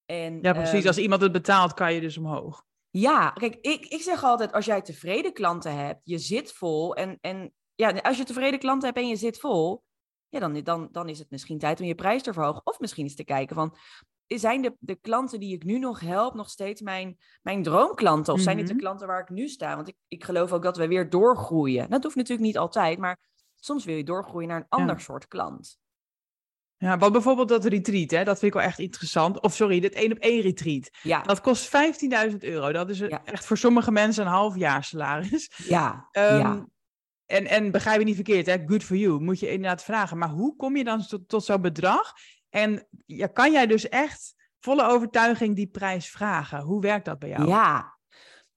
En, 0.05 0.39
Ja, 0.41 0.53
precies. 0.53 0.79
ehm, 0.79 0.87
Als 0.87 0.97
iemand 0.97 1.21
het 1.21 1.31
betaalt, 1.31 1.73
kan 1.73 1.93
je 1.93 2.01
dus 2.01 2.17
omhoog. 2.17 2.63
ja, 2.89 3.29
kijk, 3.29 3.55
ik, 3.61 3.85
ik 3.85 4.01
zeg 4.01 4.23
altijd, 4.23 4.53
als 4.53 4.65
jij 4.65 4.81
tevreden 4.81 5.33
klanten 5.33 5.75
hebt, 5.85 6.01
je 6.03 6.17
zit 6.17 6.51
vol. 6.51 6.95
En, 6.95 7.17
en 7.21 7.53
ja, 7.75 7.89
als 7.91 8.17
je 8.17 8.23
tevreden 8.23 8.59
klanten 8.59 8.87
hebt 8.87 8.99
en 9.01 9.07
je 9.07 9.15
zit 9.15 9.39
vol, 9.39 9.83
ja, 10.29 10.39
dan, 10.39 10.63
dan, 10.63 10.87
dan 10.91 11.09
is 11.09 11.19
het 11.19 11.29
misschien 11.31 11.59
tijd 11.59 11.79
om 11.79 11.85
je 11.85 11.95
prijs 11.95 12.23
te 12.23 12.33
verhogen. 12.33 12.61
Of 12.65 12.79
misschien 12.79 13.03
eens 13.03 13.15
te 13.15 13.23
kijken 13.23 13.55
van, 13.55 13.75
zijn 14.27 14.61
de, 14.61 14.75
de 14.79 14.95
klanten 14.95 15.39
die 15.39 15.53
ik 15.55 15.63
nu 15.63 15.79
nog 15.79 15.99
help 15.99 16.33
nog 16.33 16.49
steeds 16.49 16.81
mijn, 16.81 17.17
mijn 17.41 17.63
droomklanten? 17.63 18.33
Of 18.33 18.39
zijn 18.39 18.57
dit 18.57 18.67
de 18.67 18.73
Mhm. 18.73 18.81
klanten 18.81 19.07
waar 19.07 19.21
ik 19.21 19.29
nu 19.29 19.47
sta? 19.47 19.75
Want 19.75 19.87
ik, 19.87 19.95
ik 20.07 20.23
geloof 20.23 20.51
ook 20.53 20.63
dat 20.63 20.77
we 20.77 20.87
weer 20.87 21.09
doorgroeien. 21.09 21.89
Dat 21.89 22.03
hoeft 22.03 22.15
natuurlijk 22.15 22.47
niet 22.47 22.57
altijd, 22.57 22.97
maar 22.99 23.19
soms 23.55 23.85
wil 23.85 23.95
je 23.95 24.03
doorgroeien 24.03 24.47
naar 24.47 24.57
een 24.59 24.65
ander 24.69 24.99
soort 24.99 25.27
klant. 25.27 25.77
Ja, 26.79 26.97
wat 26.97 27.11
bijvoorbeeld 27.11 27.49
dat 27.49 27.65
retreat, 27.65 28.11
hè, 28.11 28.23
dat 28.23 28.39
vind 28.39 28.53
ik 28.53 28.59
wel 28.59 28.67
echt 28.69 28.79
interessant. 28.79 29.41
Of 29.41 29.53
sorry, 29.53 29.79
dit 29.79 29.93
één 29.93 30.11
op 30.11 30.17
één 30.17 30.41
retreat. 30.41 30.89
Ja, 31.01 31.21
Dat 31.21 31.41
kost 31.41 31.67
15.000 31.67 32.43
euro. 32.43 32.71
Dat 32.71 32.89
is 32.89 32.99
een- 32.99 33.09
Ja. 33.09 33.25
echt 33.25 33.45
voor 33.45 33.57
sommige 33.57 33.91
mensen 33.91 34.25
een 34.25 34.31
half 34.31 34.55
jaar 34.55 34.83
salaris. 34.83 35.51
ja, 35.67 36.07
Ehm, 36.11 36.37
ja. 36.37 36.65
en, 37.25 37.45
en 37.45 37.71
begrijp 37.71 37.99
je 37.99 38.05
niet 38.05 38.15
verkeerd, 38.15 38.45
hè? 38.45 38.57
good 38.65 38.83
for 38.83 38.95
you, 38.95 39.19
moet 39.21 39.39
je 39.39 39.51
inderdaad 39.51 39.83
vragen. 39.83 40.17
Maar 40.17 40.29
hoe 40.29 40.55
kom 40.55 40.75
je 40.77 40.83
dan 40.83 41.01
tot, 41.07 41.27
tot 41.29 41.43
zo'n 41.45 41.61
bedrag? 41.61 42.13
En 42.57 42.87
ja, 43.05 43.27
kan 43.27 43.51
jij 43.51 43.67
dus 43.67 43.89
echt 43.89 44.35
volle 44.59 44.83
overtuiging 44.83 45.55
die 45.55 45.67
prijs 45.67 46.09
vragen. 46.09 46.61
Hoe 46.61 46.81
werkt 46.81 47.05
dat 47.05 47.19
bij 47.19 47.29
jou? 47.29 47.47
Ja, 47.47 47.97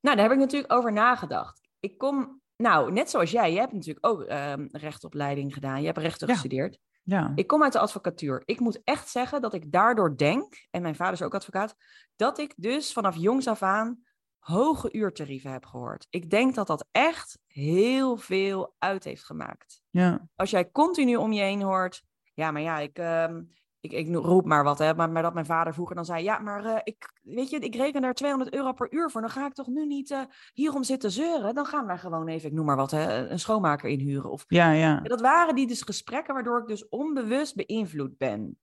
nou, 0.01 0.17
daar 0.17 0.25
heb 0.25 0.33
ik 0.33 0.39
natuurlijk 0.39 0.73
over 0.73 0.93
nagedacht. 0.93 1.69
Ik 1.81 1.99
kom, 1.99 2.41
nou, 2.57 2.93
net 2.93 3.11
zoals 3.11 3.31
jij, 3.31 3.53
jij 3.53 3.61
hebt 3.61 3.73
natuurlijk 3.73 4.07
ook 4.07 4.21
um, 4.21 4.69
rechtopleiding 4.73 5.55
gedaan. 5.55 5.81
Je 5.81 5.87
hebt 5.87 5.99
rechten 5.99 6.29
gestudeerd. 6.29 6.79
Ja. 7.03 7.33
Ik 7.35 7.47
kom 7.47 7.63
uit 7.63 7.73
de 7.73 7.79
advocatuur. 7.79 8.43
Ik 8.45 8.61
moet 8.61 8.81
echt 8.85 9.09
zeggen 9.09 9.41
dat 9.41 9.55
ik 9.55 9.73
daardoor 9.73 10.17
denk, 10.17 10.67
en 10.71 10.83
mijn 10.83 10.97
vader 10.97 11.15
is 11.15 11.23
ook 11.23 11.35
advocaat, 11.35 11.75
dat 12.17 12.39
ik 12.39 12.55
dus 12.57 12.93
vanaf 12.93 13.17
jongs 13.17 13.47
af 13.47 13.63
aan 13.63 14.03
hoge 14.39 14.93
uurtarieven 14.93 15.53
heb 15.53 15.67
gehoord. 15.67 16.07
Ik 16.11 16.31
denk 16.31 16.55
dat 16.55 16.67
dat 16.67 16.87
echt 16.91 17.39
heel 17.47 18.17
veel 18.17 18.75
uit 18.79 19.05
heeft 19.05 19.25
gemaakt. 19.25 19.83
Ja. 19.91 20.29
Als 20.35 20.51
jij 20.51 20.71
continu 20.71 21.17
om 21.17 21.33
je 21.33 21.43
heen 21.43 21.63
hoort, 21.63 22.03
ja, 22.35 22.51
maar 22.51 22.63
ja, 22.63 22.79
ik, 22.79 22.99
ehm, 22.99 23.43
ik, 23.81 23.93
ik 23.93 24.15
roep 24.15 24.45
maar 24.45 24.65
wat, 24.65 24.79
hè, 24.79 24.95
maar, 24.95 25.11
maar 25.11 25.23
dat 25.23 25.35
mijn 25.35 25.47
vader 25.47 25.75
vroeger 25.75 25.97
dan 25.97 26.05
zei, 26.05 26.23
ja, 26.25 26.39
maar 26.39 26.65
uh, 26.65 26.79
ik, 26.83 27.13
weet 27.23 27.51
je, 27.51 27.59
ik 27.59 27.75
reken 27.75 28.03
daar 28.03 28.15
200 28.15 28.55
euro 28.55 28.73
per 28.73 28.93
uur 28.93 29.11
voor, 29.11 29.21
dan 29.21 29.31
ga 29.31 29.47
ik 29.47 29.53
toch 29.53 29.67
nu 29.67 29.87
niet 29.87 30.11
uh, 30.11 30.23
hierom 30.53 30.83
zitten 30.83 31.11
zeuren, 31.11 31.55
dan 31.55 31.67
gaan 31.67 31.81
we 31.81 31.89
daar 31.89 31.99
gewoon 31.99 32.29
even, 32.29 32.49
ik 32.49 32.55
noem 32.55 32.67
maar 32.67 32.77
wat, 32.77 32.91
hè, 32.91 33.29
een 33.29 33.39
schoonmaker 33.39 33.91
inhuren. 33.91 34.31
Of, 34.31 34.45
ja, 34.49 34.71
ja. 34.71 35.01
Dat 35.01 35.21
waren 35.21 35.55
die 35.55 35.67
dus 35.67 35.83
gesprekken 35.83 36.35
waardoor 36.35 36.61
ik 36.61 36.67
dus 36.67 36.89
onbewust 36.89 37.55
beïnvloed 37.55 38.19
ben. 38.19 38.59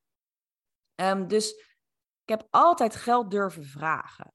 Um, 0.95 1.27
dus 1.27 1.51
ik 2.23 2.29
heb 2.29 2.47
altijd 2.49 2.95
geld 2.95 3.31
durven 3.31 3.65
vragen. 3.65 4.33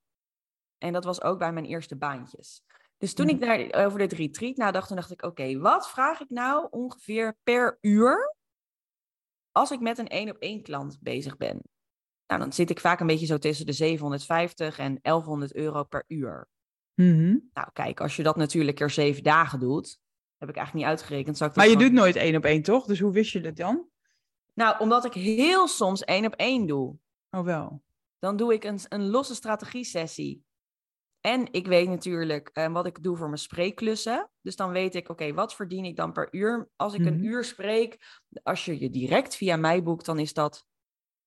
En 0.79 0.93
dat 0.93 1.05
was 1.05 1.23
ook 1.23 1.39
bij 1.39 1.53
mijn 1.53 1.67
eerste 1.67 1.97
baantjes. 1.97 2.65
Dus 2.99 3.15
toen 3.15 3.29
ik 3.29 3.41
daar 3.41 3.85
over 3.85 3.99
dit 3.99 4.12
retreat 4.12 4.57
nadacht, 4.57 4.87
toen 4.87 4.97
dacht 4.97 5.11
ik, 5.11 5.23
oké, 5.23 5.59
wat 5.59 5.91
vraag 5.91 6.21
ik 6.21 6.31
nou 6.31 6.67
ongeveer 6.71 7.37
per 7.43 7.79
uur 7.81 8.37
als 9.52 9.71
ik 9.71 9.80
met 9.80 9.99
een 9.99 10.09
één 10.09 10.30
op 10.30 10.37
één 10.37 10.62
klant 10.62 10.99
bezig 11.00 11.37
ben? 11.37 11.62
Nou, 12.26 12.40
dan 12.40 12.52
zit 12.52 12.71
ik 12.71 12.80
vaak 12.80 13.00
een 13.00 13.06
beetje 13.06 13.26
zo 13.26 13.38
tussen 13.38 13.66
de 13.66 13.73
750 13.73 14.78
en 14.78 14.99
1100 15.02 15.54
euro 15.54 15.85
per 15.85 16.04
uur. 16.09 16.49
Mm 16.94 17.50
Nou, 17.52 17.68
kijk, 17.73 18.00
als 18.00 18.16
je 18.16 18.23
dat 18.23 18.37
natuurlijk 18.37 18.76
keer 18.76 18.90
zeven 18.90 19.23
dagen 19.23 19.61
doet, 19.61 19.99
heb 20.38 20.49
ik 20.49 20.56
eigenlijk 20.56 20.87
niet 20.87 20.97
uitgerekend. 20.97 21.37
Zou 21.37 21.50
ik 21.50 21.56
maar 21.56 21.66
je 21.66 21.73
gewoon... 21.73 21.88
doet 21.88 21.99
nooit 21.99 22.16
één 22.16 22.37
op 22.37 22.44
één, 22.44 22.62
toch? 22.62 22.87
Dus 22.87 23.00
hoe 23.00 23.12
wist 23.12 23.32
je 23.32 23.40
dat 23.40 23.56
dan? 23.56 23.88
Nou, 24.54 24.78
omdat 24.78 25.04
ik 25.04 25.12
heel 25.12 25.68
soms 25.68 26.04
één 26.04 26.26
op 26.26 26.35
één 26.35 26.66
doe. 26.66 26.97
Oh 27.30 27.44
wel. 27.44 27.82
Dan 28.18 28.37
doe 28.37 28.52
ik 28.52 28.64
een, 28.64 28.78
een 28.88 29.09
losse 29.09 29.35
strategie-sessie. 29.35 30.44
En 31.23 31.49
ik 31.50 31.67
weet 31.67 31.88
natuurlijk 31.88 32.50
uh, 32.55 32.73
wat 32.73 32.87
ik 32.87 33.02
doe 33.02 33.17
voor 33.17 33.26
mijn 33.26 33.38
spreekklussen. 33.38 34.31
Dus 34.41 34.57
dan 34.57 34.71
weet 34.71 34.95
ik, 34.95 35.02
oké, 35.02 35.12
okay, 35.12 35.35
wat 35.35 35.55
verdien 35.55 35.85
ik 35.85 35.97
dan 35.97 36.12
per 36.12 36.29
uur? 36.31 36.69
Als 36.76 36.95
ik 36.95 37.00
mm 37.00 37.07
-hmm. 37.07 37.17
een 37.17 37.25
uur 37.25 37.45
spreek, 37.45 38.21
als 38.43 38.64
je 38.64 38.81
je 38.81 38.91
direct 38.91 39.37
via 39.37 39.57
mij 39.57 39.83
boekt, 39.83 40.05
dan 40.05 40.19
is 40.19 40.33
dat 40.33 40.67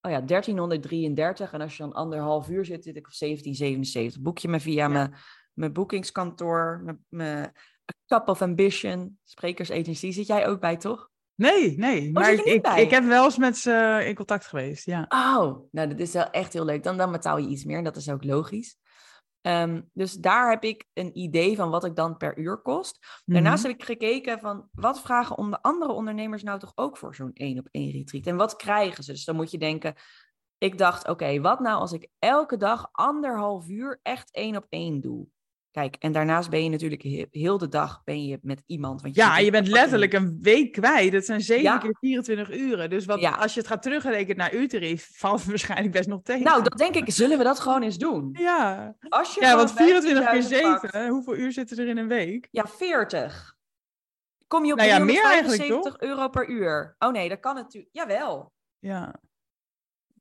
oh 0.00 0.12
ja, 0.12 0.20
1333. 0.20 1.52
En 1.52 1.60
als 1.60 1.76
je 1.76 1.82
dan 1.82 1.92
anderhalf 1.92 2.48
uur 2.48 2.64
zit, 2.64 2.84
zit 2.84 2.96
ik 2.96 3.06
op 3.06 3.14
1777. 3.18 4.22
Boek 4.22 4.38
je 4.38 4.48
me 4.48 4.60
via 4.60 4.86
ja. 4.86 4.88
mijn, 4.88 5.14
mijn 5.52 5.72
boekingskantoor, 5.72 6.80
mijn, 6.84 7.04
mijn 7.08 7.52
Cup 8.06 8.28
of 8.28 8.42
Ambition, 8.42 9.18
sprekersagency. 9.24 10.10
Zit 10.10 10.26
jij 10.26 10.46
ook 10.46 10.60
bij, 10.60 10.76
toch? 10.76 11.10
Nee, 11.34 11.78
nee. 11.78 12.06
Oh, 12.06 12.12
maar 12.12 12.32
ik, 12.32 12.40
ik, 12.40 12.66
ik, 12.66 12.90
heb 12.90 13.04
wel 13.04 13.24
eens 13.24 13.38
met 13.38 13.56
ze 13.56 14.04
in 14.06 14.14
contact 14.14 14.46
geweest, 14.46 14.86
ja. 14.86 15.04
Oh, 15.08 15.68
nou 15.70 15.88
dat 15.88 15.98
is 15.98 16.12
wel 16.12 16.30
echt 16.30 16.52
heel 16.52 16.64
leuk. 16.64 16.82
Dan, 16.82 16.96
dan 16.96 17.12
betaal 17.12 17.38
je 17.38 17.48
iets 17.48 17.64
meer 17.64 17.78
en 17.78 17.84
dat 17.84 17.96
is 17.96 18.10
ook 18.10 18.24
logisch. 18.24 18.76
Um, 19.46 19.90
dus 19.92 20.12
daar 20.12 20.50
heb 20.50 20.64
ik 20.64 20.86
een 20.92 21.18
idee 21.18 21.56
van 21.56 21.70
wat 21.70 21.84
ik 21.84 21.96
dan 21.96 22.16
per 22.16 22.38
uur 22.38 22.56
kost. 22.56 23.22
Daarnaast 23.24 23.64
mm 23.64 23.70
-hmm. 23.70 23.78
heb 23.78 23.88
ik 23.88 23.98
gekeken 23.98 24.38
van 24.38 24.68
wat 24.72 25.00
vragen 25.00 25.38
om 25.38 25.50
de 25.50 25.62
andere 25.62 25.92
ondernemers 25.92 26.42
nou 26.42 26.58
toch 26.58 26.72
ook 26.74 26.96
voor 26.96 27.14
zo'n 27.14 27.32
één 27.32 27.58
op 27.58 27.68
één 27.70 27.90
retreat. 27.90 28.26
En 28.26 28.36
wat 28.36 28.56
krijgen 28.56 29.04
ze? 29.04 29.12
Dus 29.12 29.24
dan 29.24 29.36
moet 29.36 29.50
je 29.50 29.58
denken, 29.58 29.94
ik 30.58 30.78
dacht 30.78 31.00
oké, 31.02 31.10
okay, 31.10 31.40
wat 31.40 31.60
nou 31.60 31.80
als 31.80 31.92
ik 31.92 32.08
elke 32.18 32.56
dag 32.56 32.88
anderhalf 32.92 33.68
uur 33.68 34.00
echt 34.02 34.30
één 34.30 34.56
op 34.56 34.66
één 34.68 35.00
doe? 35.00 35.26
Kijk, 35.76 35.96
en 35.98 36.12
daarnaast 36.12 36.50
ben 36.50 36.64
je 36.64 36.70
natuurlijk 36.70 37.02
heel 37.30 37.58
de 37.58 37.68
dag 37.68 38.02
ben 38.04 38.26
je 38.26 38.38
met 38.42 38.62
iemand. 38.66 39.02
Want 39.02 39.14
je 39.14 39.20
ja, 39.20 39.38
je 39.38 39.50
bent 39.50 39.68
letterlijk 39.68 40.12
een 40.12 40.38
week 40.40 40.72
kwijt. 40.72 41.12
Dat 41.12 41.24
zijn 41.24 41.40
7 41.40 41.62
ja. 41.62 41.78
keer 41.78 41.96
24 42.00 42.50
uren. 42.50 42.90
Dus 42.90 43.04
wat, 43.04 43.20
ja. 43.20 43.30
als 43.30 43.54
je 43.54 43.60
het 43.60 43.68
gaat 43.68 43.82
terugrekenen 43.82 44.36
naar 44.36 44.54
uurtarief, 44.54 45.10
valt 45.12 45.38
het 45.40 45.48
waarschijnlijk 45.54 45.92
best 45.92 46.08
nog 46.08 46.22
tegen. 46.22 46.42
Nou, 46.42 46.62
dat 46.62 46.78
denk 46.78 46.94
ik, 46.94 47.04
zullen 47.10 47.38
we 47.38 47.44
dat 47.44 47.60
gewoon 47.60 47.82
eens 47.82 47.98
doen? 47.98 48.36
Ja, 48.38 48.94
als 49.08 49.34
je 49.34 49.40
ja 49.40 49.56
want 49.56 49.72
24 49.72 50.30
keer 50.30 50.42
7, 50.42 50.80
pakt, 50.80 51.08
hoeveel 51.08 51.36
uur 51.36 51.52
zitten 51.52 51.78
er 51.78 51.88
in 51.88 51.96
een 51.96 52.08
week? 52.08 52.48
Ja, 52.50 52.66
40. 52.66 53.54
Kom 54.46 54.64
je 54.64 54.72
op 54.72 54.78
nou 54.78 54.90
ja, 54.90 54.96
375 54.96 56.00
euro 56.00 56.28
per 56.28 56.48
uur? 56.48 56.94
Oh 56.98 57.12
nee, 57.12 57.28
dat 57.28 57.40
kan 57.40 57.54
natuurlijk. 57.54 57.94
Jawel. 57.94 58.52
Ja. 58.78 59.14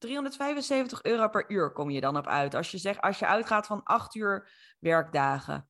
375 0.05 1.03
euro 1.03 1.27
per 1.27 1.45
uur 1.47 1.71
kom 1.71 1.89
je 1.89 2.01
dan 2.01 2.17
op 2.17 2.27
uit. 2.27 2.55
Als 2.55 2.71
je, 2.71 2.77
zegt, 2.77 3.01
als 3.01 3.19
je 3.19 3.25
uitgaat 3.25 3.67
van 3.67 3.83
8 3.83 4.15
uur 4.15 4.49
werkdagen. 4.79 5.69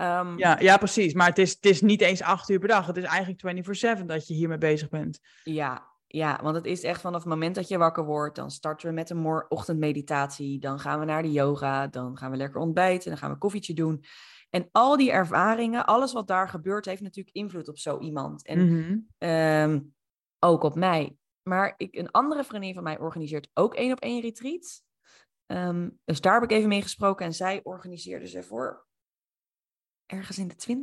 Um, 0.00 0.38
ja, 0.38 0.58
ja, 0.58 0.76
precies. 0.76 1.14
Maar 1.14 1.28
het 1.28 1.38
is, 1.38 1.50
het 1.50 1.64
is 1.64 1.80
niet 1.80 2.00
eens 2.00 2.22
8 2.22 2.48
uur 2.48 2.58
per 2.58 2.68
dag. 2.68 2.86
Het 2.86 2.96
is 2.96 3.04
eigenlijk 3.04 4.00
24-7 4.00 4.04
dat 4.04 4.26
je 4.26 4.34
hiermee 4.34 4.58
bezig 4.58 4.88
bent. 4.88 5.20
Ja, 5.44 5.88
ja, 6.06 6.40
want 6.42 6.56
het 6.56 6.66
is 6.66 6.82
echt 6.82 7.00
vanaf 7.00 7.20
het 7.20 7.30
moment 7.30 7.54
dat 7.54 7.68
je 7.68 7.78
wakker 7.78 8.04
wordt. 8.04 8.36
Dan 8.36 8.50
starten 8.50 8.88
we 8.88 8.94
met 8.94 9.10
een 9.10 9.44
ochtendmeditatie. 9.48 10.58
Dan 10.58 10.78
gaan 10.78 10.98
we 10.98 11.04
naar 11.04 11.22
de 11.22 11.32
yoga. 11.32 11.86
Dan 11.86 12.18
gaan 12.18 12.30
we 12.30 12.36
lekker 12.36 12.60
ontbijten. 12.60 13.08
Dan 13.08 13.18
gaan 13.18 13.28
we 13.28 13.34
een 13.34 13.40
koffietje 13.40 13.74
doen. 13.74 14.04
En 14.50 14.68
al 14.72 14.96
die 14.96 15.10
ervaringen, 15.10 15.86
alles 15.86 16.12
wat 16.12 16.26
daar 16.26 16.48
gebeurt, 16.48 16.84
heeft 16.84 17.02
natuurlijk 17.02 17.36
invloed 17.36 17.68
op 17.68 17.78
zo 17.78 17.98
iemand. 17.98 18.46
En 18.46 18.58
mm 18.58 18.68
-hmm. 18.68 19.28
um, 19.28 19.94
ook 20.38 20.62
op 20.62 20.74
mij. 20.74 21.16
Maar 21.50 21.74
ik, 21.76 21.94
een 21.94 22.10
andere 22.10 22.44
vriendin 22.44 22.74
van 22.74 22.82
mij 22.82 22.98
organiseert 22.98 23.50
ook 23.54 23.74
één 23.74 23.92
op 23.92 24.00
één 24.00 24.20
retreat. 24.20 24.82
Um, 25.46 25.98
dus 26.04 26.20
daar 26.20 26.40
heb 26.40 26.50
ik 26.50 26.56
even 26.56 26.68
mee 26.68 26.82
gesproken 26.82 27.26
en 27.26 27.34
zij 27.34 27.60
organiseerde 27.62 28.26
ze 28.26 28.42
voor 28.42 28.86
ergens 30.06 30.38
in 30.38 30.48
de 30.48 30.82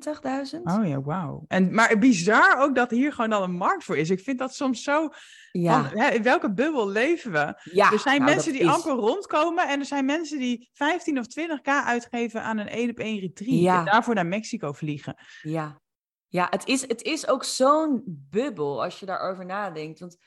20.000. 0.55 0.61
Oh 0.63 0.87
ja, 0.87 1.01
wauw. 1.01 1.45
En 1.47 1.73
Maar 1.73 1.97
bizar 1.97 2.57
ook 2.59 2.75
dat 2.75 2.91
hier 2.91 3.13
gewoon 3.13 3.31
al 3.31 3.43
een 3.43 3.55
markt 3.55 3.83
voor 3.83 3.97
is. 3.97 4.09
Ik 4.09 4.19
vind 4.19 4.39
dat 4.39 4.55
soms 4.55 4.83
zo... 4.83 5.09
Ja. 5.51 5.83
Van, 5.83 5.99
hè, 5.99 6.09
in 6.09 6.23
welke 6.23 6.53
bubbel 6.53 6.89
leven 6.89 7.31
we? 7.31 7.61
Ja, 7.63 7.91
er 7.91 7.99
zijn 7.99 8.21
nou, 8.21 8.31
mensen 8.33 8.51
die 8.51 8.61
is... 8.61 8.67
amper 8.67 8.91
rondkomen 8.91 9.67
en 9.67 9.79
er 9.79 9.85
zijn 9.85 10.05
mensen 10.05 10.39
die 10.39 10.69
15 10.73 11.19
of 11.19 11.25
20k 11.25 11.61
uitgeven 11.63 12.41
aan 12.41 12.57
een 12.57 12.69
één 12.69 12.89
op 12.89 12.99
één 12.99 13.19
retreat. 13.19 13.59
Ja. 13.59 13.79
En 13.79 13.85
daarvoor 13.85 14.15
naar 14.15 14.25
Mexico 14.25 14.73
vliegen. 14.73 15.15
Ja, 15.41 15.81
ja 16.27 16.47
het, 16.49 16.67
is, 16.67 16.81
het 16.81 17.01
is 17.01 17.27
ook 17.27 17.43
zo'n 17.43 18.03
bubbel 18.05 18.83
als 18.83 18.99
je 18.99 19.05
daarover 19.05 19.45
nadenkt. 19.45 19.99
Want 19.99 20.17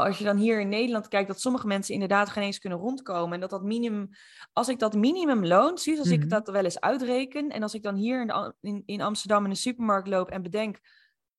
als 0.00 0.18
je 0.18 0.24
dan 0.24 0.36
hier 0.36 0.60
in 0.60 0.68
Nederland 0.68 1.08
kijkt, 1.08 1.28
dat 1.28 1.40
sommige 1.40 1.66
mensen 1.66 1.94
inderdaad 1.94 2.28
geen 2.30 2.42
eens 2.44 2.58
kunnen 2.58 2.78
rondkomen. 2.78 3.34
En 3.34 3.40
dat 3.40 3.50
dat 3.50 3.62
minimum, 3.62 4.08
als 4.52 4.68
ik 4.68 4.78
dat 4.78 4.94
minimumloon 4.94 5.78
zie, 5.78 5.98
als 5.98 6.08
Mhm. 6.08 6.22
ik 6.22 6.30
dat 6.30 6.48
wel 6.48 6.64
eens 6.64 6.80
uitreken. 6.80 7.48
En 7.48 7.62
als 7.62 7.74
ik 7.74 7.82
dan 7.82 7.94
hier 7.94 8.20
in, 8.20 8.26
de 8.26 8.54
in, 8.60 8.82
in 8.86 9.00
Amsterdam 9.00 9.44
in 9.44 9.50
de 9.50 9.56
supermarkt 9.56 10.08
loop 10.08 10.28
en 10.28 10.42
bedenk 10.42 10.78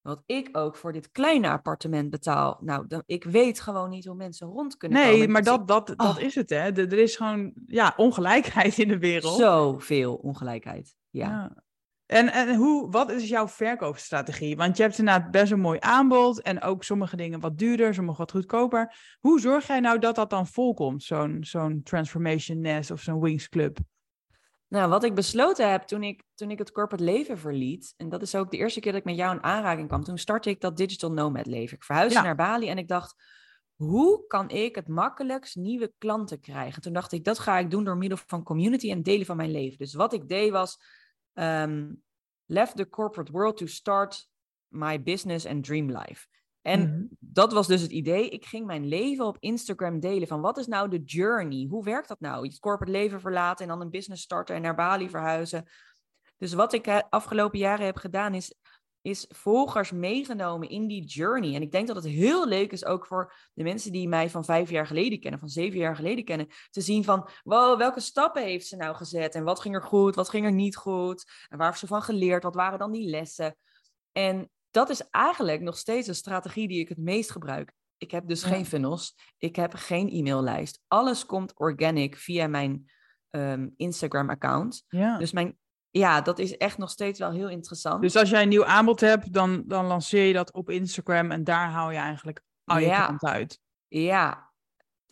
wat 0.02 0.24
ik 0.26 0.50
ook 0.52 0.76
voor 0.76 0.92
dit 0.92 1.12
kleine 1.12 1.50
appartement 1.50 2.10
betaal. 2.10 2.58
Nou, 2.62 2.88
dan, 2.88 3.04
ik 3.06 3.24
weet 3.24 3.60
gewoon 3.60 3.89
niet 3.89 4.06
hoe 4.06 4.16
mensen 4.16 4.48
rond 4.48 4.78
kunnen 4.78 5.02
komen. 5.02 5.18
Nee, 5.18 5.28
maar 5.28 5.44
dat, 5.44 5.68
dat, 5.68 5.88
dat 5.88 5.98
Oh. 5.98 6.20
is 6.20 6.36
het, 6.36 6.50
hè. 6.50 6.58
Er 6.58 6.78
er 6.80 7.00
is 7.00 7.16
gewoon 7.16 7.54
ja, 7.68 7.94
ongelijkheid 7.98 8.78
in 8.78 8.88
de 8.88 8.98
wereld. 9.00 9.38
Zoveel 9.38 10.16
ongelijkheid. 10.16 10.96
Ja. 11.10 11.28
Ja. 11.28 11.62
En, 12.13 12.32
en 12.32 12.56
hoe, 12.56 12.91
wat 12.91 13.12
is 13.12 13.30
jouw 13.30 13.47
verkoopstrategie? 13.47 14.56
Want 14.56 14.78
je 14.78 14.84
hebt 14.84 14.97
inderdaad 14.97 15.32
best 15.32 15.52
een 15.52 15.60
mooi 15.60 15.78
aanbod 15.82 16.41
en 16.41 16.62
ook 16.62 16.84
sommige 16.84 17.15
dingen 17.15 17.39
wat 17.39 17.58
duurder, 17.58 17.93
sommige 17.93 18.17
wat 18.17 18.32
goedkoper. 18.32 18.95
Hoe 19.19 19.39
zorg 19.39 19.67
jij 19.67 19.80
nou 19.80 19.99
dat 19.99 20.15
dat 20.15 20.30
dan 20.30 20.47
volkomt, 20.47 21.04
zo'n 21.04 21.38
zo'n 21.41 21.82
Transformation 21.84 22.60
Nest 22.62 22.91
of 22.91 23.02
zo'n 23.02 23.21
Wings 23.21 23.49
Club? 23.49 23.78
Nou, 24.67 24.89
wat 24.89 25.04
ik 25.04 25.15
besloten 25.15 25.71
heb 25.71 25.84
toen 25.84 26.04
ik, 26.04 26.23
toen 26.36 26.52
ik 26.52 26.58
het 26.58 26.71
corporate 26.71 27.04
leven 27.04 27.38
verliet, 27.38 27.93
en 27.97 28.10
dat 28.10 28.21
is 28.21 28.36
ook 28.36 28.52
de 28.52 28.58
eerste 28.58 28.80
keer 28.80 28.91
dat 28.91 29.02
ik 29.02 29.08
met 29.08 29.15
jou 29.15 29.36
in 29.36 29.43
aanraking 29.43 29.88
kwam, 29.88 30.04
toen 30.04 30.17
startte 30.17 30.49
ik 30.49 30.62
dat 30.62 30.78
digital 30.78 31.12
nomad 31.12 31.45
leven. 31.45 31.78
Ik 31.78 31.84
verhuisde 31.84 32.17
Ja. 32.17 32.23
naar 32.23 32.36
Bali 32.36 32.69
en 32.69 32.78
ik 32.78 32.88
dacht, 32.88 33.15
hoe 33.76 34.28
kan 34.28 34.49
ik 34.49 34.76
het 34.76 34.88
makkelijkst 34.88 35.56
nieuwe 35.56 35.93
klanten 35.97 36.39
krijgen? 36.39 36.82
Toen 36.82 36.93
dacht 36.93 37.12
ik, 37.12 37.23
dat 37.23 37.39
ga 37.39 37.58
ik 37.58 37.71
doen 37.71 37.84
door 37.84 37.97
middel 37.97 38.19
van 38.28 38.43
community 38.43 38.91
en 38.91 39.04
delen 39.04 39.26
van 39.26 39.38
mijn 39.38 39.52
leven. 39.52 39.78
Dus 39.78 39.93
wat 39.93 40.13
ik 40.13 40.30
deed 40.30 40.52
was, 40.52 40.80
ehm, 41.34 41.93
left 42.46 42.76
the 42.76 42.89
corporate 42.89 43.32
world 43.32 43.58
to 43.58 43.65
start 43.65 44.28
my 44.67 45.04
business 45.04 45.46
and 45.46 45.63
dream 45.63 45.91
life. 45.91 46.28
En 46.62 46.80
Mhm. 46.80 47.06
dat 47.19 47.54
was 47.54 47.67
dus 47.67 47.82
het 47.82 47.91
idee. 47.91 48.30
Ik 48.30 48.46
ging 48.46 48.65
mijn 48.65 48.88
leven 48.88 49.26
op 49.26 49.38
Instagram 49.39 50.00
delen 50.00 50.28
van 50.28 50.41
wat 50.41 50.58
is 50.58 50.67
nou 50.67 50.89
de 50.89 51.02
journey? 51.04 51.67
Hoe 51.69 51.84
werkt 51.84 52.08
dat 52.08 52.19
nou? 52.19 52.48
Het 52.48 52.60
corporate 52.60 52.91
leven 52.91 53.19
verlaten 53.22 53.65
en 53.65 53.72
dan 53.72 53.82
een 53.82 53.89
business 53.89 54.24
starten 54.24 54.56
en 54.56 54.62
naar 54.62 54.76
Bali 54.76 55.10
verhuizen. 55.10 55.69
Dus 56.38 56.54
wat 56.54 56.74
ik 56.74 56.88
afgelopen 57.10 57.60
jaren 57.60 57.86
heb 57.86 57.98
gedaan 57.98 58.34
is, 58.34 58.56
is 59.04 59.26
volgers 59.30 59.92
meegenomen 59.92 60.70
in 60.70 60.88
die 60.88 61.04
journey. 61.06 61.56
En 61.56 61.62
ik 61.62 61.72
denk 61.72 61.88
dat 61.88 61.96
het 61.96 62.06
heel 62.06 62.48
leuk 62.48 62.72
is 62.72 62.86
ook 62.86 63.06
voor 63.06 63.34
de 63.54 63.63
mensen 63.63 63.92
die 63.92 64.08
mij 64.08 64.30
van 64.30 64.46
vijf 64.46 64.70
jaar 64.70 64.88
geleden 64.88 65.20
kennen, 65.20 65.39
van 65.39 65.50
zeven 65.50 65.80
jaar 65.80 65.96
geleden 65.96 66.26
kennen, 66.26 66.48
te 66.70 66.82
zien 66.82 67.04
van, 67.04 67.30
wow, 67.44 67.78
welke 67.78 68.00
stappen 68.00 68.44
heeft 68.44 68.68
ze 68.68 68.76
nou 68.76 68.96
gezet? 68.96 69.36
En 69.36 69.44
wat 69.44 69.60
ging 69.60 69.76
er 69.76 69.82
goed, 69.84 70.16
wat 70.16 70.30
ging 70.30 70.46
er 70.46 70.52
niet 70.52 70.76
goed? 70.76 71.26
En 71.50 71.58
waar 71.58 71.68
heeft 71.68 71.80
ze 71.80 71.88
van 71.88 72.02
geleerd? 72.02 72.44
Wat 72.44 72.56
waren 72.56 72.80
dan 72.80 72.92
die 72.92 73.10
lessen? 73.10 73.56
En 74.12 74.50
dat 74.72 74.89
is 74.89 75.10
eigenlijk 75.10 75.62
nog 75.62 75.78
steeds 75.78 76.08
een 76.08 76.16
strategie 76.16 76.68
die 76.68 76.80
ik 76.80 76.89
het 76.89 76.98
meest 76.98 77.32
gebruik. 77.32 77.74
Ik 77.98 78.12
heb 78.12 78.28
dus 78.28 78.42
Ja. 78.42 78.48
geen 78.48 78.66
funnels. 78.66 79.16
Ik 79.38 79.56
heb 79.56 79.74
geen 79.74 80.10
e-maillijst. 80.10 80.82
Alles 80.88 81.26
komt 81.26 81.60
organic 81.60 82.18
via 82.18 82.48
mijn 82.48 82.92
ehm, 83.30 83.70
Instagram-account. 83.78 84.84
Ja. 84.88 85.18
Dus 85.18 85.32
mijn, 85.32 85.58
ja, 85.99 86.21
dat 86.21 86.39
is 86.39 86.58
echt 86.58 86.77
nog 86.77 86.89
steeds 86.89 87.19
wel 87.19 87.32
heel 87.32 87.49
interessant. 87.49 88.01
Dus 88.01 88.15
als 88.15 88.29
jij 88.29 88.41
een 88.41 88.49
nieuw 88.49 88.65
aanbod 88.65 88.99
hebt, 88.99 89.34
dan, 89.34 89.63
dan 89.65 89.86
lanceer 89.86 90.25
je 90.25 90.34
dat 90.34 90.53
op 90.53 90.69
Instagram 90.69 91.32
en 91.32 91.43
daar 91.43 91.69
haal 91.69 91.91
je 91.91 91.97
eigenlijk 91.97 92.41
al 92.63 92.77
je 92.77 92.86
Ja. 92.86 93.06
klant 93.06 93.23
uit. 93.23 93.60
Ja. 93.88 94.51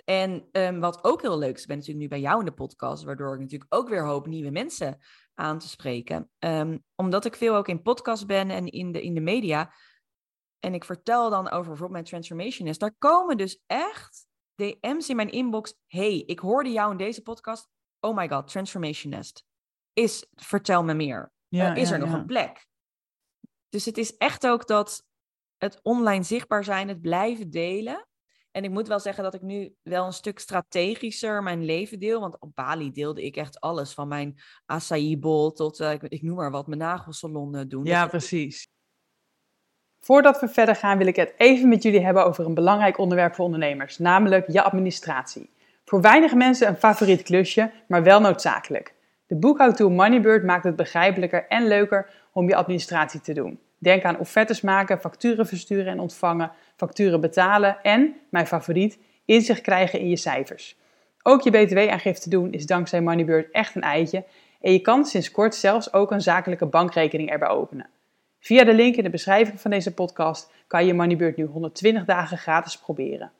En 0.05 0.47
ehm, 0.51 0.79
wat 0.79 1.03
ook 1.03 1.21
heel 1.21 1.37
leuk 1.37 1.55
is, 1.55 1.61
ik 1.61 1.67
ben 1.67 1.77
natuurlijk 1.77 2.03
nu 2.03 2.09
bij 2.09 2.19
jou 2.19 2.39
in 2.39 2.45
de 2.45 2.51
podcast, 2.51 3.03
waardoor 3.03 3.33
ik 3.33 3.39
natuurlijk 3.39 3.73
ook 3.73 3.89
weer 3.89 4.05
hoop 4.05 4.27
nieuwe 4.27 4.51
mensen 4.51 4.97
aan 5.33 5.59
te 5.59 5.67
spreken. 5.69 6.29
Ehm, 6.39 6.77
omdat 6.95 7.25
ik 7.25 7.35
veel 7.35 7.55
ook 7.55 7.67
in 7.67 7.81
podcast 7.81 8.27
ben 8.27 8.49
en 8.49 8.67
in 8.67 8.91
de, 8.91 9.01
in 9.01 9.13
de 9.13 9.21
media. 9.21 9.73
En 10.59 10.73
ik 10.73 10.83
vertel 10.83 11.29
dan 11.29 11.45
over 11.45 11.57
bijvoorbeeld 11.57 11.91
mijn 11.91 12.03
transformation 12.03 12.67
is. 12.67 12.77
Daar 12.77 12.95
komen 12.97 13.37
dus 13.37 13.61
echt 13.67 14.25
DM's 14.55 15.09
in 15.09 15.15
mijn 15.15 15.31
inbox. 15.31 15.73
Hey, 15.87 16.23
ik 16.25 16.39
hoorde 16.39 16.71
jou 16.71 16.91
in 16.91 16.97
deze 16.97 17.21
podcast. 17.21 17.67
Oh 17.99 18.15
my 18.15 18.29
god, 18.29 18.47
Transformation 18.47 19.11
Nest. 19.11 19.45
Is, 19.93 20.27
vertel 20.35 20.83
me 20.83 20.93
meer. 20.93 21.31
Ja, 21.47 21.75
Eh, 21.75 21.81
is 21.81 21.87
ja, 21.89 21.93
er 21.93 21.99
nog 21.99 22.09
ja. 22.09 22.15
een 22.15 22.25
plek? 22.25 22.65
Dus 23.69 23.85
het 23.85 23.97
is 23.97 24.17
echt 24.17 24.47
ook 24.47 24.67
dat 24.67 25.03
het 25.57 25.79
online 25.83 26.23
zichtbaar 26.23 26.63
zijn, 26.63 26.87
het 26.87 27.01
blijven 27.01 27.49
delen. 27.49 28.05
En 28.51 28.63
ik 28.63 28.69
moet 28.69 28.87
wel 28.87 28.99
zeggen 28.99 29.23
dat 29.23 29.33
ik 29.33 29.41
nu 29.41 29.75
wel 29.81 30.05
een 30.05 30.13
stuk 30.13 30.39
strategischer 30.39 31.43
mijn 31.43 31.65
leven 31.65 31.99
deel. 31.99 32.19
Want 32.19 32.39
op 32.39 32.51
Bali 32.55 32.91
deelde 32.91 33.23
ik 33.25 33.35
echt 33.35 33.59
alles. 33.59 33.93
Van 33.93 34.07
mijn 34.07 34.39
acai 34.65 35.17
bowl 35.17 35.51
tot, 35.51 35.79
eh, 35.79 35.91
ik, 35.91 36.01
ik 36.03 36.21
noem 36.21 36.35
maar 36.35 36.51
wat, 36.51 36.67
mijn 36.67 36.79
nagelsalon 36.79 37.55
eh, 37.55 37.61
doen. 37.67 37.85
Ja, 37.85 38.01
Dat- 38.01 38.09
precies. 38.09 38.67
Voordat 39.99 40.39
we 40.39 40.47
verder 40.47 40.75
gaan 40.75 40.97
wil 40.97 41.07
ik 41.07 41.15
het 41.15 41.33
even 41.37 41.69
met 41.69 41.83
jullie 41.83 41.99
hebben 42.05 42.25
over 42.25 42.45
een 42.45 42.53
belangrijk 42.53 42.97
onderwerp 42.97 43.35
voor 43.35 43.45
ondernemers, 43.45 43.97
namelijk 43.97 44.51
je 44.51 44.61
administratie. 44.63 45.49
Voor 45.85 46.01
weinig 46.01 46.33
mensen 46.33 46.67
een 46.67 46.75
favoriet 46.77 47.21
klusje, 47.23 47.71
maar 47.87 48.03
wel 48.03 48.19
noodzakelijk. 48.21 48.95
De 49.31 49.37
boekhoudtool 49.37 49.89
Moneybird 49.89 50.43
maakt 50.43 50.63
het 50.63 50.75
begrijpelijker 50.75 51.47
en 51.47 51.67
leuker 51.67 52.09
om 52.31 52.47
je 52.47 52.55
administratie 52.55 53.21
te 53.21 53.33
doen. 53.33 53.59
Denk 53.77 54.03
aan 54.03 54.19
offertes 54.19 54.61
maken, 54.61 54.99
facturen 54.99 55.47
versturen 55.47 55.87
en 55.87 55.99
ontvangen, 55.99 56.51
facturen 56.75 57.21
betalen 57.21 57.77
en, 57.81 58.15
mijn 58.29 58.47
favoriet, 58.47 58.99
inzicht 59.25 59.61
krijgen 59.61 59.99
in 59.99 60.09
je 60.09 60.15
cijfers. 60.15 60.77
Ook 61.23 61.41
je 61.41 61.51
btw-aangifte 61.51 62.29
doen 62.29 62.51
is 62.51 62.65
dankzij 62.65 63.01
Moneybird 63.01 63.51
echt 63.51 63.75
een 63.75 63.81
eitje 63.81 64.23
en 64.61 64.71
je 64.71 64.79
kan 64.79 65.05
sinds 65.05 65.31
kort 65.31 65.55
zelfs 65.55 65.93
ook 65.93 66.11
een 66.11 66.21
zakelijke 66.21 66.65
bankrekening 66.65 67.29
erbij 67.29 67.49
openen. 67.49 67.89
Via 68.39 68.63
de 68.63 68.73
link 68.73 68.95
in 68.95 69.03
de 69.03 69.09
beschrijving 69.09 69.61
van 69.61 69.71
deze 69.71 69.93
podcast 69.93 70.51
kan 70.67 70.85
je 70.85 70.93
Moneybird 70.93 71.37
nu 71.37 71.45
120 71.45 72.05
dagen 72.05 72.37
gratis 72.37 72.77
proberen. 72.77 73.31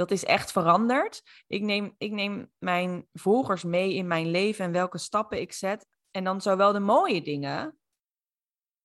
Dat 0.00 0.10
is 0.10 0.24
echt 0.24 0.52
veranderd. 0.52 1.22
Ik 1.46 1.62
neem, 1.62 1.94
ik 1.98 2.12
neem 2.12 2.50
mijn 2.58 3.06
volgers 3.12 3.64
mee 3.64 3.94
in 3.94 4.06
mijn 4.06 4.30
leven 4.30 4.64
en 4.64 4.72
welke 4.72 4.98
stappen 4.98 5.40
ik 5.40 5.52
zet. 5.52 5.86
En 6.10 6.24
dan 6.24 6.40
zowel 6.40 6.72
de 6.72 6.80
mooie 6.80 7.22
dingen 7.22 7.78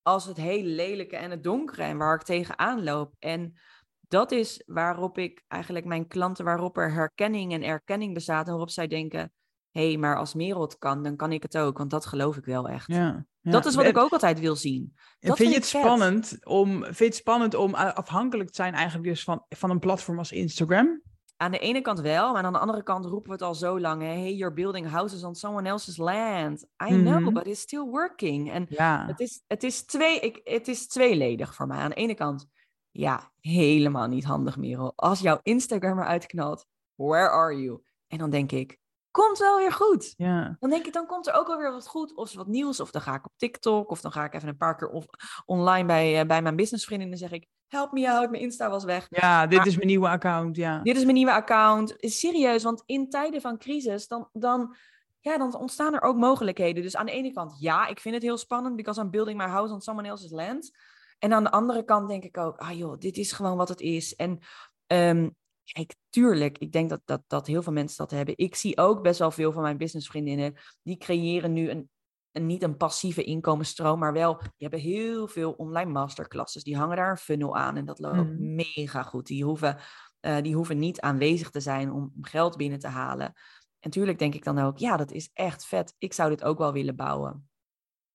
als 0.01 0.25
het 0.25 0.37
hele 0.37 0.69
lelijke 0.69 1.15
en 1.15 1.31
het 1.31 1.43
donkere 1.43 1.83
en 1.83 1.97
waar 1.97 2.15
ik 2.15 2.21
tegenaan 2.21 2.83
loop. 2.83 3.15
En 3.19 3.59
dat 3.99 4.31
is 4.31 4.63
waarop 4.65 5.17
ik 5.17 5.43
eigenlijk 5.47 5.85
mijn 5.85 6.07
klanten, 6.07 6.45
waarop 6.45 6.77
er 6.77 6.91
herkenning 6.91 7.53
en 7.53 7.63
erkenning 7.63 8.13
bestaat. 8.13 8.45
En 8.45 8.51
waarop 8.51 8.69
zij 8.69 8.87
denken, 8.87 9.33
hé, 9.71 9.87
hey, 9.87 9.97
maar 9.97 10.17
als 10.17 10.33
Merel 10.33 10.61
het 10.61 10.77
kan, 10.77 11.03
dan 11.03 11.15
kan 11.15 11.31
ik 11.31 11.43
het 11.43 11.57
ook. 11.57 11.77
Want 11.77 11.89
dat 11.89 12.05
geloof 12.05 12.37
ik 12.37 12.45
wel 12.45 12.69
echt. 12.69 12.87
Ja, 12.87 13.25
ja. 13.45 13.51
Dat 13.51 13.65
is 13.65 13.75
wat 13.75 13.85
ik 13.85 13.97
ook 13.97 14.11
altijd 14.11 14.39
wil 14.39 14.55
zien. 14.55 14.93
En 15.19 15.27
Dat 15.29 15.37
vind 15.37 15.49
je 15.49 15.55
het 15.55 15.67
vet. 15.67 15.81
spannend 15.81 16.37
om, 16.45 16.83
vind 16.83 16.97
je 16.97 17.03
het 17.05 17.15
spannend 17.15 17.53
om 17.55 17.73
afhankelijk 17.73 18.49
te 18.49 18.55
zijn 18.55 18.73
eigenlijk 18.73 19.07
dus 19.07 19.23
van, 19.23 19.45
van 19.49 19.69
een 19.69 19.79
platform 19.79 20.17
als 20.17 20.31
Instagram? 20.31 21.01
Aan 21.37 21.51
de 21.51 21.59
ene 21.59 21.81
kant 21.81 21.99
wel, 21.99 22.33
maar 22.33 22.43
aan 22.43 22.53
de 22.53 22.59
andere 22.59 22.83
kant 22.83 23.05
roepen 23.05 23.27
we 23.27 23.31
het 23.33 23.41
al 23.41 23.55
zo 23.55 23.79
lang. 23.79 24.01
Hè? 24.01 24.07
Hey, 24.07 24.33
you're 24.33 24.53
building 24.53 24.87
houses 24.89 25.23
on 25.23 25.35
someone 25.35 25.69
else's 25.69 25.97
land. 25.97 26.65
I 26.83 26.87
know, 26.87 27.19
Mhm. 27.19 27.33
but 27.33 27.47
it's 27.47 27.59
still 27.61 27.83
working. 27.85 28.51
En 28.51 28.65
Ja, 28.69 29.05
het 29.07 29.19
is, 29.19 29.43
het, 29.47 29.63
is 29.63 29.85
twee, 29.85 30.19
ik, 30.19 30.41
het 30.43 30.67
is 30.67 30.87
tweeledig 30.87 31.55
voor 31.55 31.67
mij. 31.67 31.77
Aan 31.77 31.89
de 31.89 31.95
ene 31.95 32.13
kant, 32.13 32.47
ja, 32.91 33.31
helemaal 33.39 34.07
niet 34.07 34.23
handig, 34.25 34.57
Merel. 34.57 34.93
Als 34.95 35.19
jouw 35.19 35.39
Instagram 35.43 35.99
eruit 35.99 36.25
knalt, 36.25 36.65
where 36.95 37.29
are 37.29 37.61
you? 37.61 37.81
En 38.07 38.17
dan 38.17 38.29
denk 38.29 38.51
ik, 38.51 38.77
komt 39.15 39.37
wel 39.37 39.57
weer 39.57 39.71
goed. 39.71 40.13
ja. 40.17 40.55
Dan 40.59 40.69
denk 40.69 40.85
ik, 40.85 40.93
dan 40.93 41.05
komt 41.05 41.27
er 41.27 41.33
ook 41.33 41.47
wel 41.47 41.57
weer 41.57 41.71
wat 41.71 41.87
goed. 41.87 42.15
Of 42.15 42.33
wat 42.33 42.47
nieuws. 42.47 42.79
Of 42.79 42.91
dan 42.91 43.01
ga 43.01 43.13
ik 43.15 43.25
op 43.25 43.31
TikTok. 43.37 43.89
Of 43.89 44.01
dan 44.01 44.11
ga 44.11 44.23
ik 44.23 44.33
even 44.33 44.47
een 44.47 44.57
paar 44.57 44.75
keer 44.75 44.89
of, 44.89 45.05
online 45.45 45.87
bij, 45.87 46.19
eh, 46.19 46.27
bij 46.27 46.41
mijn 46.41 46.55
businessvriendin. 46.55 47.11
En 47.11 47.17
dan 47.19 47.29
zeg 47.29 47.39
ik, 47.39 47.47
help 47.67 47.91
me 47.91 48.11
out, 48.11 48.29
mijn 48.29 48.43
Insta 48.43 48.69
was 48.69 48.83
weg. 48.83 49.07
ja, 49.09 49.47
dit 49.47 49.57
Maar- 49.57 49.67
is 49.67 49.75
mijn 49.75 49.87
nieuwe 49.87 50.07
account, 50.09 50.55
ja. 50.55 50.79
Dit 50.81 50.95
is 50.95 51.03
mijn 51.03 51.15
nieuwe 51.15 51.31
account. 51.31 51.93
Is 51.97 52.19
serieus, 52.19 52.63
want 52.63 52.83
in 52.85 53.09
tijden 53.09 53.41
van 53.41 53.57
crisis, 53.57 54.07
dan, 54.07 54.29
dan, 54.33 54.75
ja, 55.19 55.37
dan 55.37 55.55
ontstaan 55.55 55.93
er 55.93 56.01
ook 56.01 56.15
mogelijkheden. 56.15 56.83
Dus 56.83 56.95
aan 56.95 57.05
de 57.05 57.11
ene 57.11 57.31
kant, 57.31 57.55
ja, 57.59 57.87
ik 57.87 57.99
vind 57.99 58.15
het 58.15 58.23
heel 58.23 58.37
spannend, 58.37 58.75
because 58.75 59.01
I'm 59.01 59.09
building 59.09 59.37
my 59.37 59.47
house 59.47 59.73
on 59.73 59.81
someone 59.81 60.07
else's 60.07 60.31
land. 60.31 60.71
En 61.19 61.33
aan 61.33 61.43
de 61.43 61.51
andere 61.51 61.83
kant 61.83 62.09
denk 62.09 62.23
ik 62.23 62.37
ook, 62.37 62.57
ah 62.57 62.77
joh, 62.77 62.97
dit 62.97 63.17
is 63.17 63.31
gewoon 63.31 63.57
wat 63.57 63.69
het 63.69 63.81
is. 63.81 64.15
En 64.15 64.39
ehm, 64.87 65.29
kijk, 65.71 65.95
tuurlijk, 66.09 66.57
ik 66.57 66.71
denk 66.71 66.89
dat, 66.89 67.01
dat, 67.05 67.21
dat 67.27 67.47
heel 67.47 67.61
veel 67.63 67.73
mensen 67.73 67.97
dat 67.97 68.11
hebben. 68.11 68.37
Ik 68.37 68.55
zie 68.55 68.77
ook 68.77 69.01
best 69.03 69.19
wel 69.19 69.31
veel 69.31 69.51
van 69.51 69.61
mijn 69.61 69.77
businessvriendinnen, 69.77 70.53
die 70.81 70.97
creëren 70.97 71.53
nu 71.53 71.69
een, 71.69 71.89
een, 72.31 72.45
niet 72.45 72.63
een 72.63 72.77
passieve 72.77 73.23
inkomensstroom, 73.23 73.99
maar 73.99 74.13
wel, 74.13 74.37
die 74.37 74.49
hebben 74.57 74.79
heel 74.79 75.27
veel 75.27 75.51
online 75.51 75.91
masterclasses. 75.91 76.63
Die 76.63 76.77
hangen 76.77 76.97
daar 76.97 77.09
een 77.11 77.17
funnel 77.17 77.55
aan 77.55 77.75
en 77.77 77.85
dat 77.85 77.99
loopt 77.99 78.15
Mhm. 78.15 78.55
mega 78.55 79.03
goed. 79.03 79.25
Die 79.27 79.43
hoeven, 79.43 79.77
eh, 80.19 80.41
die 80.41 80.55
hoeven 80.55 80.79
niet 80.79 80.99
aanwezig 81.01 81.49
te 81.49 81.59
zijn 81.59 81.91
om 81.91 82.13
geld 82.21 82.57
binnen 82.57 82.79
te 82.79 82.87
halen. 82.87 83.33
En 83.79 83.91
tuurlijk 83.91 84.19
denk 84.19 84.33
ik 84.35 84.43
dan 84.43 84.59
ook, 84.59 84.77
ja, 84.77 84.97
dat 84.97 85.11
is 85.11 85.29
echt 85.33 85.65
vet. 85.65 85.95
Ik 85.97 86.13
zou 86.13 86.29
dit 86.29 86.43
ook 86.43 86.57
wel 86.57 86.73
willen 86.73 86.95
bouwen. 86.95 87.49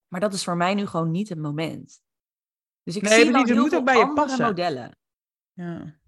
Maar 0.09 0.21
dat 0.21 0.33
is 0.33 0.45
voor 0.45 0.57
mij 0.57 0.75
nu 0.75 0.87
gewoon 0.87 1.11
niet 1.11 1.29
het 1.29 1.39
moment. 1.39 2.01
Dus 2.83 2.97
ik 2.97 3.03
Nee, 3.03 3.13
zie 3.23 3.33
wel 3.33 3.45
heel 3.45 3.57
moet 3.57 3.69
veel 3.69 3.79
ook 3.79 3.85
bij 3.85 3.97
je 3.97 4.03
andere 4.05 4.27
passen. 4.27 4.47
modellen. 4.47 4.97
ja. 5.53 6.00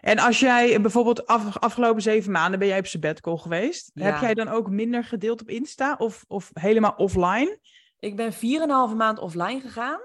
En 0.00 0.18
als 0.18 0.40
jij 0.40 0.80
bijvoorbeeld 0.80 1.26
af, 1.26 1.58
afgelopen 1.58 2.02
zeven 2.02 2.32
maanden 2.32 2.58
ben 2.58 2.68
jij 2.68 2.78
op 2.78 2.86
sabbatical 2.86 3.38
geweest, 3.38 3.90
heb 3.94 4.20
jij 4.20 4.34
dan 4.34 4.48
ook 4.48 4.70
minder 4.70 5.04
gedeeld 5.04 5.40
op 5.40 5.48
Insta 5.48 5.94
of, 5.98 6.24
of 6.28 6.50
helemaal 6.52 6.94
offline? 6.96 7.58
Ik 7.98 8.16
ben 8.16 8.32
4,5 8.32 8.96
maand 8.96 9.18
offline 9.18 9.60
gegaan. 9.60 10.00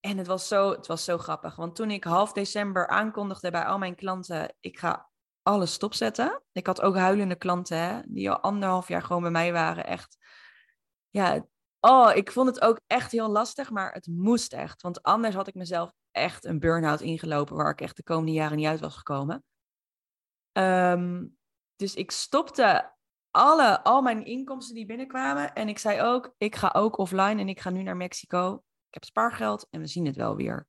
En 0.00 0.18
het 0.18 0.26
was, 0.26 0.48
zo, 0.48 0.70
het 0.70 0.86
was 0.86 1.04
zo 1.04 1.18
grappig. 1.18 1.56
Want 1.56 1.76
toen 1.76 1.90
ik 1.90 2.04
half 2.04 2.32
december 2.32 2.88
aankondigde 2.88 3.50
bij 3.50 3.64
al 3.64 3.78
mijn 3.78 3.94
klanten... 3.94 4.54
ik 4.60 4.78
ga 4.78 5.10
alles 5.42 5.72
stopzetten. 5.72 6.42
Ik 6.52 6.66
had 6.66 6.80
ook 6.80 6.96
huilende 6.96 7.34
klanten 7.34 7.78
hè, 7.78 8.00
die 8.06 8.30
al 8.30 8.40
anderhalf 8.40 8.88
jaar 8.88 9.02
gewoon 9.02 9.22
bij 9.22 9.30
mij 9.30 9.52
waren. 9.52 9.86
Echt, 9.86 10.16
ja, 11.08 11.46
oh, 11.80 12.10
ik 12.14 12.32
vond 12.32 12.48
het 12.48 12.60
ook 12.60 12.80
echt 12.86 13.12
heel 13.12 13.28
lastig, 13.28 13.70
maar 13.70 13.92
het 13.92 14.06
moest 14.06 14.52
echt. 14.52 14.82
Want 14.82 15.02
anders 15.02 15.34
had 15.34 15.48
ik 15.48 15.54
mezelf 15.54 15.92
echt 16.12 16.44
een 16.44 16.58
burn-out 16.58 17.00
ingelopen... 17.00 17.56
waar 17.56 17.70
ik 17.70 17.80
echt 17.80 17.96
de 17.96 18.02
komende 18.02 18.32
jaren 18.32 18.56
niet 18.56 18.66
uit 18.66 18.80
was 18.80 18.96
gekomen. 18.96 19.44
Ehm, 20.52 21.26
dus 21.76 21.94
ik 21.94 22.10
stopte 22.10 22.92
alle, 23.30 23.82
al 23.82 24.02
mijn 24.02 24.24
inkomsten 24.24 24.74
die 24.74 24.86
binnenkwamen. 24.86 25.52
En 25.54 25.68
ik 25.68 25.78
zei 25.78 26.02
ook, 26.02 26.34
ik 26.38 26.56
ga 26.56 26.70
ook 26.76 26.98
offline 26.98 27.40
en 27.40 27.48
ik 27.48 27.60
ga 27.60 27.70
nu 27.70 27.82
naar 27.82 27.96
Mexico. 27.96 28.54
Ik 28.88 28.94
heb 28.94 29.04
spaargeld 29.04 29.66
en 29.70 29.80
we 29.80 29.86
zien 29.86 30.06
het 30.06 30.16
wel 30.16 30.36
weer. 30.36 30.68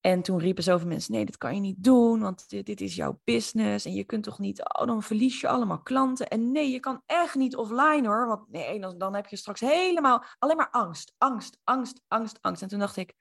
En 0.00 0.22
toen 0.22 0.38
riepen 0.38 0.62
zoveel 0.62 0.88
mensen, 0.88 1.12
nee, 1.12 1.24
dat 1.24 1.36
kan 1.36 1.54
je 1.54 1.60
niet 1.60 1.84
doen, 1.84 2.20
want 2.20 2.48
dit, 2.48 2.80
is 2.80 2.94
jouw 2.94 3.20
business. 3.24 3.84
En 3.84 3.92
je 3.92 4.04
kunt 4.04 4.24
toch 4.24 4.38
niet, 4.38 4.60
oh, 4.60 4.86
dan 4.86 5.02
verlies 5.02 5.40
je 5.40 5.48
allemaal 5.48 5.82
klanten. 5.82 6.28
En 6.28 6.52
nee, 6.52 6.70
je 6.70 6.80
kan 6.80 7.02
echt 7.06 7.34
niet 7.34 7.56
offline 7.56 8.06
hoor, 8.06 8.26
want 8.26 8.50
nee, 8.50 8.80
dan, 8.80 8.98
dan 8.98 9.14
heb 9.14 9.26
je 9.26 9.36
straks 9.36 9.60
helemaal 9.60 10.24
alleen 10.38 10.56
maar 10.56 10.70
angst, 10.70 11.14
angst, 11.18 11.58
angst, 11.64 12.00
angst, 12.08 12.38
angst. 12.40 12.62
En 12.62 12.68
toen 12.68 12.78
dacht 12.78 12.96
ik, 12.96 13.14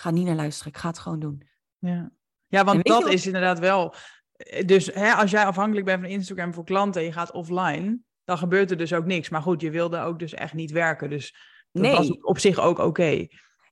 ga 0.00 0.10
niet 0.10 0.26
naar 0.26 0.34
luisteren, 0.36 0.72
ik 0.72 0.78
ga 0.78 0.88
het 0.88 0.98
gewoon 0.98 1.20
doen. 1.20 1.48
Ja, 1.78 2.10
ja 2.46 2.64
want 2.64 2.84
dat 2.84 3.02
wat- 3.02 3.12
is 3.12 3.26
inderdaad 3.26 3.58
wel. 3.58 3.94
eh, 4.32 4.66
Dus 4.66 4.86
hè, 4.86 5.12
als 5.12 5.30
jij 5.30 5.44
afhankelijk 5.46 5.86
bent 5.86 6.00
van 6.00 6.10
Instagram 6.10 6.54
voor 6.54 6.64
klanten 6.64 7.00
en 7.00 7.06
je 7.06 7.12
gaat 7.12 7.32
offline, 7.32 7.98
dan 8.24 8.38
gebeurt 8.38 8.70
er 8.70 8.76
dus 8.76 8.92
ook 8.92 9.04
niks. 9.06 9.28
Maar 9.28 9.42
goed, 9.42 9.60
je 9.60 9.70
wilde 9.70 9.98
ook 9.98 10.18
dus 10.18 10.34
echt 10.34 10.54
niet 10.54 10.70
werken. 10.70 11.10
Dus 11.10 11.36
dat 11.72 11.82
Nee. 11.82 11.92
was 11.96 12.10
op 12.20 12.38
zich 12.38 12.58
ook 12.58 12.78
oké. 12.78 13.26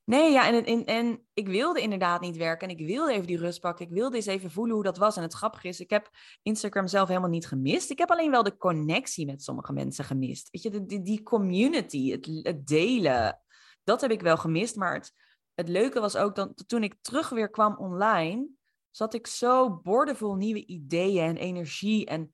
Nee, 0.05 0.31
ja, 0.31 0.47
en, 0.47 0.65
en, 0.65 0.85
en 0.85 1.25
ik 1.33 1.47
wilde 1.47 1.81
inderdaad 1.81 2.21
niet 2.21 2.37
werken. 2.37 2.67
En 2.69 2.77
ik 2.77 2.85
wilde 2.87 3.13
even 3.13 3.27
die 3.27 3.37
rust 3.37 3.59
pakken. 3.59 3.85
Ik 3.85 3.91
wilde 3.91 4.15
eens 4.15 4.25
even 4.25 4.51
voelen 4.51 4.75
hoe 4.75 4.83
dat 4.83 4.97
was. 4.97 5.17
En 5.17 5.21
het 5.23 5.33
grappige 5.33 5.67
is, 5.67 5.79
ik 5.79 5.89
heb 5.89 6.09
Instagram 6.41 6.87
zelf 6.87 7.07
helemaal 7.07 7.29
niet 7.29 7.47
gemist. 7.47 7.89
Ik 7.91 7.97
heb 7.97 8.11
alleen 8.11 8.31
wel 8.31 8.43
de 8.43 8.57
connectie 8.57 9.25
met 9.25 9.43
sommige 9.43 9.73
mensen 9.73 10.05
gemist. 10.05 10.49
Weet 10.51 10.61
je, 10.61 10.85
die, 10.85 11.01
die 11.01 11.23
community, 11.23 12.11
het, 12.11 12.29
het 12.41 12.67
delen. 12.67 13.39
Dat 13.83 14.01
heb 14.01 14.11
ik 14.11 14.21
wel 14.21 14.37
gemist. 14.37 14.75
Maar 14.75 14.93
het, 14.93 15.13
het 15.55 15.69
leuke 15.69 15.99
was 15.99 16.15
ook, 16.17 16.35
dat 16.35 16.63
toen 16.67 16.83
ik 16.83 16.95
terug 17.01 17.29
weer 17.29 17.49
kwam 17.49 17.77
online, 17.77 18.47
zat 18.91 19.13
ik 19.13 19.27
zo 19.27 19.79
boordevol 19.81 20.35
nieuwe 20.35 20.65
ideeën 20.65 21.25
en 21.25 21.37
energie. 21.37 22.05
En 22.05 22.33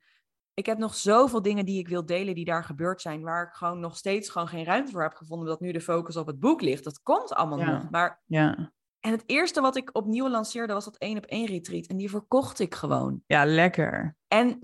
ik 0.53 0.65
heb 0.65 0.77
nog 0.77 0.95
zoveel 0.95 1.41
dingen 1.41 1.65
die 1.65 1.79
ik 1.79 1.87
wil 1.87 2.05
delen 2.05 2.35
die 2.35 2.45
daar 2.45 2.63
gebeurd 2.63 3.01
zijn, 3.01 3.21
waar 3.21 3.47
ik 3.47 3.53
gewoon 3.53 3.79
nog 3.79 3.97
steeds 3.97 4.29
gewoon 4.29 4.47
geen 4.47 4.65
ruimte 4.65 4.91
voor 4.91 5.01
heb 5.01 5.13
gevonden, 5.13 5.47
omdat 5.47 5.61
nu 5.61 5.71
de 5.71 5.81
focus 5.81 6.15
op 6.15 6.27
het 6.27 6.39
boek 6.39 6.61
ligt. 6.61 6.83
Dat 6.83 7.01
komt 7.01 7.33
allemaal 7.33 7.59
Ja. 7.59 7.71
nog. 7.71 7.89
Maar 7.89 8.21
Ja. 8.25 8.73
En 8.99 9.11
het 9.11 9.23
eerste 9.25 9.61
wat 9.61 9.75
ik 9.75 9.89
opnieuw 9.93 10.29
lanceerde 10.29 10.73
was 10.73 10.85
dat 10.85 10.97
één 10.97 11.17
op 11.17 11.25
één 11.25 11.45
retreat. 11.45 11.85
En 11.85 11.97
die 11.97 12.09
verkocht 12.09 12.59
ik 12.59 12.75
gewoon. 12.75 13.23
Ja, 13.27 13.45
lekker. 13.45 14.17
En 14.27 14.57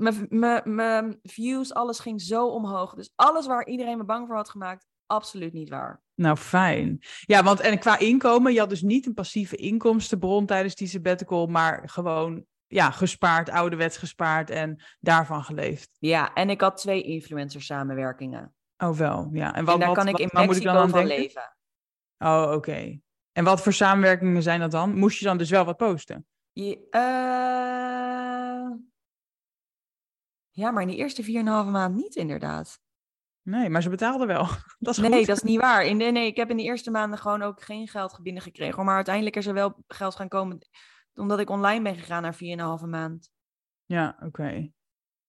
mijn 0.63 1.19
views, 1.23 1.73
alles 1.73 1.99
ging 1.99 2.21
zo 2.21 2.47
omhoog. 2.47 2.93
Dus 2.93 3.11
alles 3.15 3.47
waar 3.47 3.67
iedereen 3.67 3.97
me 3.97 4.03
bang 4.03 4.27
voor 4.27 4.35
had 4.35 4.49
gemaakt, 4.49 4.85
absoluut 5.05 5.53
niet 5.53 5.69
waar. 5.69 6.03
Nou, 6.17 6.35
fijn. 6.37 6.99
Ja, 7.25 7.43
want 7.43 7.59
en 7.59 7.79
qua 7.79 7.99
inkomen, 7.99 8.53
je 8.53 8.59
had 8.59 8.69
dus 8.69 8.81
niet 8.81 9.05
een 9.05 9.13
passieve 9.13 9.55
inkomstenbron 9.55 10.45
tijdens 10.45 10.75
die 10.75 10.87
sabbatical, 10.87 11.47
maar 11.47 11.89
gewoon 11.89 12.45
ja, 12.67 12.91
gespaard, 12.91 13.49
ouderwets 13.49 13.97
gespaard 13.97 14.49
en 14.49 14.83
daarvan 14.99 15.43
geleefd. 15.43 15.89
Ja, 15.99 16.33
en 16.33 16.49
ik 16.49 16.61
had 16.61 16.77
twee 16.77 17.01
influencer 17.03 17.61
samenwerkingen. 17.61 18.53
Oh, 18.77 18.91
wel. 18.97 19.29
Ja. 19.31 19.53
En, 19.53 19.65
en 19.67 19.79
daar 19.79 19.93
kan 19.93 20.05
ik 20.07 20.11
wat- 20.11 20.21
in 20.21 20.29
waar 20.31 20.45
moet 20.45 20.55
ik 20.55 20.63
Mexico 20.63 20.73
dan 20.73 20.81
aan 20.83 20.89
van 20.89 20.99
denken? 20.99 21.17
leven. 21.23 21.55
Oh, 22.17 22.51
oké. 22.55 22.99
En 23.31 23.43
wat 23.43 23.61
voor 23.61 23.73
samenwerkingen 23.73 24.43
zijn 24.43 24.59
dat 24.59 24.71
dan? 24.71 24.95
Moest 24.95 25.19
je 25.19 25.25
dan 25.25 25.37
dus 25.37 25.49
wel 25.49 25.65
wat 25.65 25.77
posten? 25.77 26.25
Je, 26.51 26.87
eh, 26.89 27.01
Ja, 30.49 30.71
maar 30.71 30.81
in 30.81 30.87
die 30.87 30.97
eerste 30.97 31.23
4,5 31.23 31.69
maand 31.71 31.95
niet 31.95 32.15
inderdaad. 32.15 32.79
Nee, 33.49 33.69
maar 33.69 33.81
ze 33.81 33.89
betaalden 33.89 34.27
wel. 34.27 34.47
Dat 34.79 34.97
is 34.97 34.97
Nee, 34.97 35.11
goed. 35.17 35.25
dat 35.27 35.35
is 35.37 35.43
niet 35.43 35.59
waar. 35.59 35.85
In 35.85 35.97
de, 35.97 36.05
nee, 36.05 36.27
ik 36.27 36.35
heb 36.35 36.49
in 36.49 36.57
de 36.57 36.63
eerste 36.63 36.91
maanden 36.91 37.19
gewoon 37.19 37.41
ook 37.41 37.61
geen 37.63 37.87
geld 37.87 38.19
binnengekregen. 38.21 38.85
Maar 38.85 38.95
uiteindelijk 38.95 39.35
is 39.35 39.45
er 39.45 39.53
wel 39.53 39.83
geld 39.87 40.15
gaan 40.15 40.27
komen 40.27 40.67
omdat 41.13 41.39
ik 41.39 41.49
online 41.49 41.81
ben 41.83 41.95
gegaan 41.95 42.21
naar 42.21 42.35
4,5 42.81 42.85
maand. 42.89 43.29
Ja, 43.85 44.17
oké. 44.23 44.71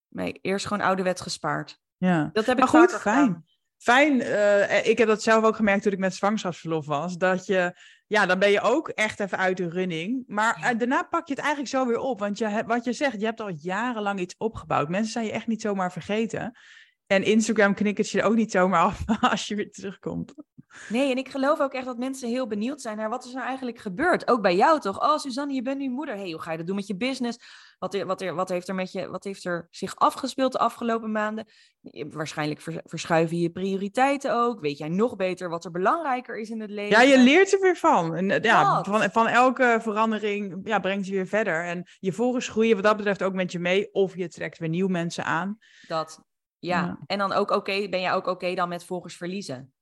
Nee, 0.09 0.33
eerst 0.43 0.67
gewoon 0.67 0.87
ouderwets 0.87 1.21
gespaard. 1.21 1.79
Ja. 1.97 2.31
Dat 2.33 2.47
heb 2.47 2.55
ik 2.59 2.61
Maar 2.73 2.81
goed, 2.83 2.91
vaker 2.91 3.01
fijn. 3.13 3.27
gedaan. 3.27 3.45
Fijn, 3.77 4.21
eh, 4.21 4.87
ik 4.87 4.99
heb 4.99 5.09
dat 5.09 5.23
zelf 5.23 5.45
ook 5.45 5.57
gemerkt 5.57 5.83
toen 5.83 5.93
ik 5.93 5.99
met 5.99 6.15
zwangerschapsverlof 6.15 6.87
was. 6.87 7.17
Dat 7.17 7.47
je, 7.47 7.81
ja, 8.07 8.27
dan 8.27 8.39
ben 8.39 8.51
je 8.51 8.61
ook 8.61 8.89
echt 8.89 9.21
even 9.21 9.39
uit 9.39 9.57
de 9.57 9.69
running. 9.69 10.25
Maar 10.27 10.59
Ja. 10.61 10.71
eh, 10.71 10.79
daarna 10.79 11.03
pak 11.03 11.27
je 11.27 11.33
het 11.35 11.43
eigenlijk 11.43 11.71
zo 11.73 11.87
weer 11.87 11.99
op. 11.99 12.19
Want 12.19 12.39
je, 12.39 12.63
wat 12.67 12.85
je 12.85 12.93
zegt, 12.93 13.21
je 13.21 13.25
hebt 13.27 13.41
al 13.41 13.53
jarenlang 13.61 14.21
iets 14.21 14.35
opgebouwd. 14.39 14.89
Mensen 14.89 15.13
zijn 15.13 15.25
je 15.25 15.33
echt 15.33 15.47
niet 15.47 15.61
zomaar 15.63 15.93
vergeten. 15.93 16.59
En 17.09 17.23
Instagram 17.23 17.75
knikkert 17.75 18.11
je 18.11 18.21
er 18.21 18.27
ook 18.27 18.35
niet 18.35 18.51
zomaar 18.51 18.83
af 18.83 19.05
als 19.31 19.47
je 19.47 19.55
weer 19.55 19.71
terugkomt. 19.71 20.35
Nee, 20.89 21.11
en 21.11 21.17
ik 21.17 21.29
geloof 21.29 21.61
ook 21.61 21.73
echt 21.73 21.85
dat 21.85 21.99
mensen 21.99 22.29
heel 22.29 22.47
benieuwd 22.47 22.81
zijn 22.81 22.97
naar 22.97 23.09
wat 23.09 23.25
is 23.25 23.35
er 23.35 23.43
eigenlijk 23.43 23.79
gebeurd. 23.79 24.29
Ook 24.29 24.43
bij 24.43 24.57
jou 24.57 24.81
toch? 24.81 25.03
Oh, 25.03 25.17
Suzanne, 25.17 25.55
je 25.55 25.63
bent 25.63 25.79
nu 25.79 25.91
moeder. 25.91 26.17
hey, 26.17 26.31
hoe 26.31 26.41
ga 26.41 26.51
je 26.51 26.57
dat 26.57 26.67
doen 26.67 26.77
met 26.77 26.87
je 26.87 26.97
business? 26.97 27.39
Wat, 27.79 28.03
wat, 28.03 28.23
wat, 28.23 28.49
heeft 28.49 28.69
er 28.69 28.75
met 28.75 28.93
je, 28.93 29.09
wat 29.09 29.25
heeft 29.25 29.45
er 29.45 29.69
zich 29.71 29.97
afgespeeld 29.97 30.53
de 30.53 30.59
afgelopen 30.59 31.13
maanden? 31.13 31.47
Waarschijnlijk 32.09 32.61
vers- 32.61 32.81
verschuiven 32.85 33.39
je 33.39 33.51
prioriteiten 33.51 34.35
ook. 34.35 34.61
Weet 34.61 34.79
jij 34.79 34.89
nog 34.89 35.17
beter 35.17 35.49
wat 35.49 35.65
er 35.65 35.71
belangrijker 35.71 36.39
is 36.39 36.51
in 36.51 36.61
het 36.61 36.71
leven? 36.71 37.01
Ja, 37.01 37.03
je 37.03 37.19
leert 37.19 37.53
er 37.53 37.61
weer 37.61 37.77
van. 37.77 38.15
En, 38.15 38.31
eh, 38.31 38.43
ja, 38.43 38.83
van, 38.85 39.11
van 39.11 39.27
elke 39.27 39.79
verandering 39.83 40.61
ja, 40.65 40.79
brengt 40.79 41.07
je 41.07 41.13
weer 41.13 41.27
verder. 41.27 41.65
En 41.65 41.89
je 41.99 42.13
volgers 42.13 42.49
groeien 42.49 42.75
wat 42.75 42.85
dat 42.85 42.97
betreft 42.97 43.23
ook 43.23 43.35
met 43.35 43.53
je 43.53 43.59
mee. 43.59 43.93
Of 43.93 44.17
je 44.17 44.29
trekt 44.29 44.59
weer 44.59 44.69
nieuwe 44.69 44.91
mensen 44.91 45.25
aan. 45.25 45.59
Dat, 45.87 46.27
ja. 46.59 46.85
Ja. 46.85 46.99
En 47.07 47.19
dan 47.19 47.33
ook 47.33 47.51
oké, 47.51 47.89
ben 47.89 48.01
jij 48.01 48.13
ook 48.13 48.27
oké 48.27 48.55
dan 48.55 48.69
met 48.69 48.85
volgers 48.85 49.17
verliezen? 49.17 49.73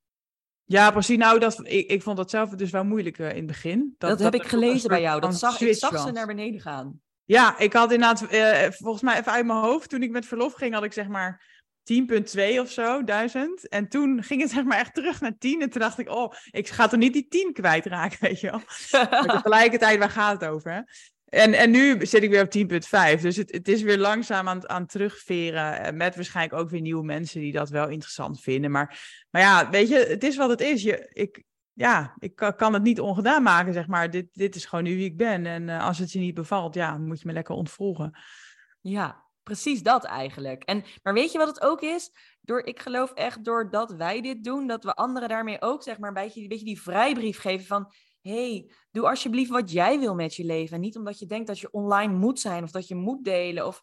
Ja, 0.64 0.90
precies. 0.90 1.16
Nou, 1.16 1.38
dat, 1.38 1.60
ik, 1.62 1.90
ik 1.90 2.02
vond 2.02 2.16
dat 2.16 2.30
zelf 2.30 2.50
dus 2.50 2.70
wel 2.70 2.84
moeilijk 2.84 3.18
eh, 3.18 3.30
in 3.30 3.36
het 3.36 3.46
begin. 3.46 3.94
Dat, 3.98 4.18
heb 4.18 4.34
ik 4.34 4.46
gelezen 4.46 4.88
bij 4.88 5.00
jou. 5.00 5.20
Dat 5.20 5.38
zag, 5.38 5.60
ik 5.60 5.74
zag 5.74 5.98
ze 5.98 6.12
naar 6.12 6.26
beneden 6.26 6.60
gaan. 6.60 7.00
Ja, 7.24 7.58
ik 7.58 7.72
had 7.72 7.92
inderdaad, 7.92 8.22
eh, 8.22 8.70
volgens 8.70 9.02
mij 9.02 9.18
even 9.18 9.32
uit 9.32 9.46
mijn 9.46 9.58
hoofd, 9.58 9.90
toen 9.90 10.02
ik 10.02 10.10
met 10.10 10.26
verlof 10.26 10.52
ging, 10.52 10.74
had 10.74 10.84
ik 10.84 10.92
zeg 10.92 11.08
maar 11.08 11.54
10.2 11.82 12.60
of 12.60 12.70
zo, 12.70 13.04
duizend. 13.04 13.68
En 13.68 13.88
toen 13.88 14.22
ging 14.22 14.40
het 14.40 14.50
zeg 14.56 14.64
maar 14.64 14.78
echt 14.78 14.94
terug 14.94 15.20
naar 15.20 15.38
10. 15.38 15.62
En 15.62 15.70
toen 15.70 15.80
dacht 15.80 15.98
ik, 15.98 16.10
oh, 16.10 16.32
ik 16.50 16.68
ga 16.68 16.86
toch 16.86 17.00
niet 17.00 17.12
die 17.12 17.28
10 17.28 17.52
kwijtraken, 17.52 18.18
weet 18.28 18.40
je 18.40 18.50
wel. 18.50 18.60
Maar 19.10 19.32
tegelijkertijd, 19.42 19.98
waar 19.98 20.10
gaat 20.10 20.40
het 20.40 20.50
over? 20.50 20.72
Hè? 20.72 20.80
En, 21.26 21.52
en 21.52 21.70
nu 21.70 22.06
zit 22.06 22.22
ik 22.22 22.30
weer 22.30 22.42
op 22.42 22.56
10.5. 23.16 23.20
Dus 23.20 23.36
het, 23.36 23.52
het 23.52 23.68
is 23.68 23.82
weer 23.82 23.98
langzaam 23.98 24.48
aan, 24.48 24.68
aan 24.68 24.86
terugveren. 24.86 25.80
eh, 25.80 25.92
Met 25.92 26.14
waarschijnlijk 26.14 26.60
ook 26.60 26.70
weer 26.70 26.80
nieuwe 26.80 27.04
mensen 27.04 27.40
die 27.40 27.52
dat 27.52 27.68
wel 27.68 27.88
interessant 27.88 28.40
vinden. 28.40 28.70
Maar, 28.70 29.24
maar 29.30 29.42
ja, 29.42 29.70
weet 29.70 29.88
je, 29.88 29.96
het 29.96 30.24
is 30.24 30.36
wat 30.36 30.50
het 30.50 30.60
is. 30.60 30.82
Je, 30.82 31.10
ik, 31.12 31.44
ja, 31.72 32.16
ik 32.18 32.34
kan, 32.56 32.72
het 32.72 32.82
niet 32.82 33.00
ongedaan 33.00 33.42
maken, 33.42 33.72
zeg 33.72 33.86
maar. 33.86 34.10
Dit, 34.10 34.26
dit 34.32 34.54
is 34.54 34.64
gewoon 34.64 34.84
nu 34.84 34.96
wie 34.96 35.04
ik 35.04 35.16
ben. 35.16 35.46
En 35.46 35.68
eh, 35.68 35.86
als 35.86 35.98
het 35.98 36.12
je 36.12 36.18
niet 36.18 36.34
bevalt, 36.34 36.74
ja, 36.74 36.98
moet 36.98 37.20
je 37.20 37.26
me 37.26 37.32
lekker 37.32 37.54
ontvolgen. 37.54 38.18
Ja, 38.80 39.24
precies 39.42 39.82
dat 39.82 40.04
eigenlijk. 40.04 40.62
En, 40.62 40.84
maar 41.02 41.14
weet 41.14 41.32
je 41.32 41.38
wat 41.38 41.48
het 41.48 41.60
ook 41.62 41.80
is? 41.80 42.10
Door, 42.40 42.64
ik 42.64 42.80
geloof 42.80 43.12
echt 43.12 43.44
doordat 43.44 43.94
wij 43.94 44.20
dit 44.20 44.44
doen, 44.44 44.66
dat 44.66 44.84
we 44.84 44.94
anderen 44.94 45.28
daarmee 45.28 45.62
ook 45.62 45.82
zeg 45.82 45.98
maar 45.98 46.12
beetje, 46.12 46.42
een 46.42 46.48
beetje 46.48 46.64
die 46.64 46.80
vrijbrief 46.80 47.38
geven 47.38 47.66
van... 47.66 47.92
hey, 48.26 48.70
doe 48.90 49.08
alsjeblieft 49.08 49.50
wat 49.50 49.70
jij 49.70 49.98
wil 49.98 50.14
met 50.14 50.34
je 50.34 50.44
leven. 50.44 50.74
En 50.74 50.80
niet 50.80 50.96
omdat 50.96 51.18
je 51.18 51.26
denkt 51.26 51.46
dat 51.46 51.58
je 51.58 51.70
online 51.70 52.12
moet 52.12 52.40
zijn 52.40 52.62
of 52.62 52.70
dat 52.70 52.88
je 52.88 52.94
moet 52.94 53.24
delen. 53.24 53.66
Of, 53.66 53.82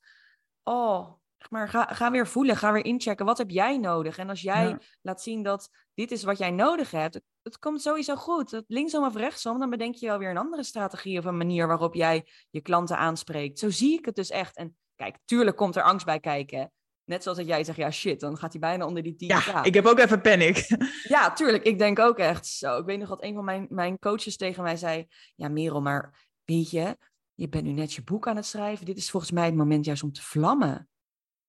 oh, 0.64 1.12
maar 1.50 1.70
ga, 1.70 1.86
ga 1.86 2.12
weer 2.12 2.28
voelen, 2.28 2.58
ga 2.58 2.72
weer 2.72 2.86
inchecken. 2.86 3.26
Wat 3.26 3.38
heb 3.38 3.50
jij 3.50 3.78
nodig? 3.78 4.18
En 4.18 4.30
als 4.30 4.42
jij 4.42 4.68
Ja. 4.68 4.80
laat 5.02 5.22
zien 5.22 5.44
dat 5.44 5.70
dit 5.94 6.12
is 6.12 6.24
wat 6.24 6.38
jij 6.38 6.52
nodig 6.52 6.92
hebt, 6.92 7.14
het, 7.14 7.24
het 7.42 7.60
komt 7.60 7.82
sowieso 7.82 8.16
goed. 8.16 8.52
Het 8.52 8.66
linksom 8.68 9.06
of 9.06 9.16
rechtsom, 9.16 9.60
dan 9.60 9.70
bedenk 9.70 9.96
je 9.96 10.06
wel 10.08 10.18
weer 10.18 10.30
een 10.30 10.38
andere 10.38 10.64
strategie 10.64 11.18
of 11.20 11.26
een 11.26 11.38
manier 11.38 11.68
waarop 11.68 11.94
jij 11.94 12.28
je 12.50 12.62
klanten 12.62 12.98
aanspreekt. 12.98 13.60
Zo 13.60 13.70
zie 13.70 13.98
ik 13.98 14.06
het 14.06 14.16
dus 14.16 14.30
echt. 14.30 14.56
En 14.56 14.78
kijk, 14.96 15.18
tuurlijk 15.26 15.58
komt 15.58 15.76
er 15.76 15.84
angst 15.84 16.06
bij 16.06 16.20
kijken. 16.20 16.72
Net 17.06 17.24
zoals 17.24 17.38
dat 17.38 17.48
jij 17.48 17.64
zegt, 17.64 17.78
ja 17.78 17.92
shit, 17.92 18.20
dan 18.20 18.38
gaat 18.38 18.52
hij 18.52 18.62
bijna 18.62 18.86
onder 18.86 19.04
die 19.04 19.16
10 19.16 19.28
Ja, 19.28 19.64
ik 19.64 19.74
heb 19.74 19.86
ook 19.86 20.00
even 20.00 20.22
panic. 20.22 20.68
ja, 21.04 21.34
tuurlijk. 21.34 21.64
Ik 21.64 21.78
denk 21.78 22.00
ook 22.00 22.18
echt 22.18 22.48
zo. 22.48 22.78
Ik 22.78 22.86
weet 22.86 23.00
nog 23.00 23.10
dat 23.10 23.24
een 23.24 23.34
van 23.34 23.46
mijn, 23.46 23.68
mijn 23.70 24.00
coaches 24.00 24.38
tegen 24.38 24.64
mij 24.64 24.78
zei... 24.78 25.08
Ja, 25.36 25.48
Merel, 25.48 25.82
maar 25.82 26.28
weet 26.46 26.70
je, 26.70 26.98
je 27.34 27.50
bent 27.50 27.64
nu 27.64 27.72
net 27.72 27.94
je 27.94 28.04
boek 28.04 28.28
aan 28.28 28.36
het 28.36 28.46
schrijven. 28.46 28.86
Dit 28.86 28.98
is 28.98 29.10
volgens 29.10 29.32
mij 29.32 29.46
het 29.46 29.56
moment 29.56 29.86
juist 29.86 30.04
om 30.04 30.12
te 30.12 30.22
vlammen. 30.22 30.90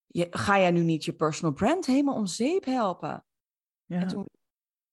Je, 0.06 0.26
ga 0.30 0.58
jij 0.58 0.70
nu 0.70 0.80
niet 0.80 1.04
je 1.04 1.12
personal 1.12 1.54
brand 1.54 1.86
helemaal 1.86 2.14
om 2.14 2.26
zeep 2.26 2.64
helpen? 2.64 3.24
Ja. 3.84 4.00
En 4.00 4.06
toen, 4.08 4.28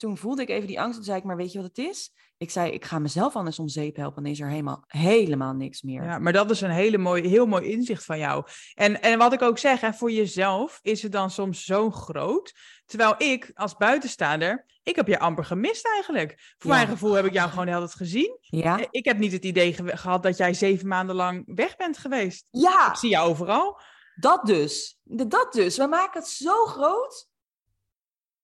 toen 0.01 0.17
voelde 0.17 0.41
ik 0.41 0.49
even 0.49 0.67
die 0.67 0.81
angst 0.81 0.97
en 0.99 1.05
zei 1.05 1.17
ik, 1.17 1.23
maar 1.23 1.35
weet 1.37 1.51
je 1.51 1.57
wat 1.61 1.67
het 1.67 1.77
is? 1.77 2.11
Ik 2.37 2.49
zei, 2.51 2.71
ik 2.71 2.85
ga 2.85 2.99
mezelf 2.99 3.35
anders 3.35 3.59
om 3.59 3.67
zeep 3.67 3.95
helpen. 3.95 4.17
En 4.17 4.23
dan 4.23 4.31
is 4.31 4.39
er 4.39 4.49
helemaal, 4.49 4.83
helemaal 4.87 5.53
niks 5.53 5.81
meer. 5.81 6.03
Ja, 6.03 6.19
maar 6.19 6.33
dat 6.33 6.51
is 6.51 6.61
een 6.61 6.69
hele 6.69 6.97
mooi, 6.97 7.27
heel 7.27 7.45
mooi 7.45 7.65
inzicht 7.71 8.05
van 8.05 8.17
jou. 8.17 8.45
En, 8.73 9.01
en 9.01 9.17
wat 9.17 9.33
ik 9.33 9.41
ook 9.41 9.57
zeg, 9.57 9.81
hè, 9.81 9.93
voor 9.93 10.11
jezelf 10.11 10.79
is 10.81 11.01
het 11.01 11.11
dan 11.11 11.29
soms 11.29 11.63
zo 11.65 11.91
groot. 11.91 12.53
Terwijl 12.85 13.15
ik 13.17 13.51
als 13.53 13.75
buitenstaander, 13.77 14.65
ik 14.83 14.95
heb 14.95 15.07
je 15.07 15.19
amper 15.19 15.45
gemist 15.45 15.87
eigenlijk. 15.87 16.53
Voor 16.57 16.71
Ja. 16.71 16.77
mijn 16.77 16.87
gevoel 16.89 17.13
heb 17.13 17.25
ik 17.25 17.33
jou 17.33 17.49
gewoon 17.49 17.67
heel 17.67 17.81
het 17.81 17.93
gezien. 17.93 18.37
Ja? 18.41 18.79
Eh, 18.79 18.85
Ik 18.91 19.05
heb 19.05 19.17
niet 19.17 19.31
het 19.31 19.45
idee 19.45 19.73
ge- 19.73 19.97
gehad 19.97 20.23
dat 20.23 20.37
jij 20.37 20.53
zeven 20.53 20.87
maanden 20.87 21.15
lang 21.15 21.43
weg 21.55 21.75
bent 21.75 21.97
geweest. 21.97 22.45
Ja, 22.49 22.89
Ik 22.89 22.95
zie 22.95 23.09
jou 23.09 23.29
overal. 23.29 23.79
dat 24.15 24.45
dus. 24.45 24.99
Dat 25.03 25.53
dus. 25.53 25.77
We 25.77 25.87
maken 25.87 26.19
het 26.21 26.29
zo 26.29 26.65
groot. 26.65 27.29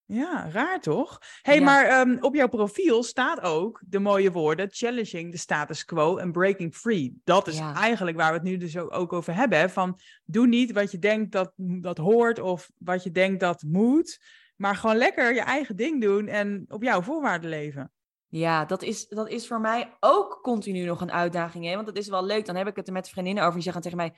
Ja, 0.08 0.50
raar 0.52 0.82
toch? 0.82 1.22
hey, 1.42 1.56
Ja. 1.58 1.64
maar 1.64 1.86
ehm, 1.86 2.18
op 2.20 2.36
jouw 2.36 2.48
profiel 2.48 3.04
staat 3.04 3.42
ook 3.42 3.82
de 3.88 4.00
mooie 4.00 4.32
woorden 4.32 4.68
challenging 4.72 5.32
the 5.32 5.38
status 5.38 5.86
quo 5.86 6.18
en 6.18 6.32
breaking 6.32 6.76
free. 6.76 7.22
Dat 7.24 7.48
is 7.48 7.58
Ja. 7.58 7.74
eigenlijk 7.76 8.18
waar 8.18 8.30
we 8.32 8.38
het 8.38 8.48
nu 8.48 8.58
dus 8.58 8.78
ook, 8.78 9.14
over 9.14 9.36
hebben. 9.36 9.70
Van 9.70 10.00
doe 10.26 10.48
niet 10.48 10.72
wat 10.72 10.92
je 10.92 11.00
denkt 11.00 11.32
dat, 11.32 11.52
dat 11.58 11.98
hoort 11.98 12.40
of 12.40 12.72
wat 12.78 13.04
je 13.04 13.12
denkt 13.12 13.40
dat 13.40 13.64
moet, 13.64 14.20
maar 14.56 14.76
gewoon 14.76 14.96
lekker 14.96 15.34
je 15.34 15.42
eigen 15.42 15.76
ding 15.76 16.02
doen 16.02 16.28
en 16.28 16.66
op 16.68 16.84
jouw 16.84 17.02
voorwaarden 17.02 17.50
leven. 17.50 17.92
Ja, 18.30 18.66
dat 18.66 18.82
is, 18.82 19.08
dat 19.08 19.30
is 19.30 19.48
voor 19.48 19.62
mij 19.62 19.98
ook 20.00 20.40
continu 20.42 20.86
nog 20.86 21.02
een 21.02 21.12
uitdaging. 21.12 21.66
Hè? 21.66 21.76
Want 21.76 21.88
het 21.88 21.98
is 21.98 22.08
wel 22.08 22.26
leuk. 22.26 22.46
Dan 22.46 22.56
heb 22.56 22.68
ik 22.68 22.76
het 22.76 22.88
er 22.88 22.94
met 22.94 23.10
vriendinnen 23.10 23.44
over. 23.44 23.56
Die 23.56 23.64
zeggen 23.64 23.82
tegen 23.82 23.98
mij... 23.98 24.14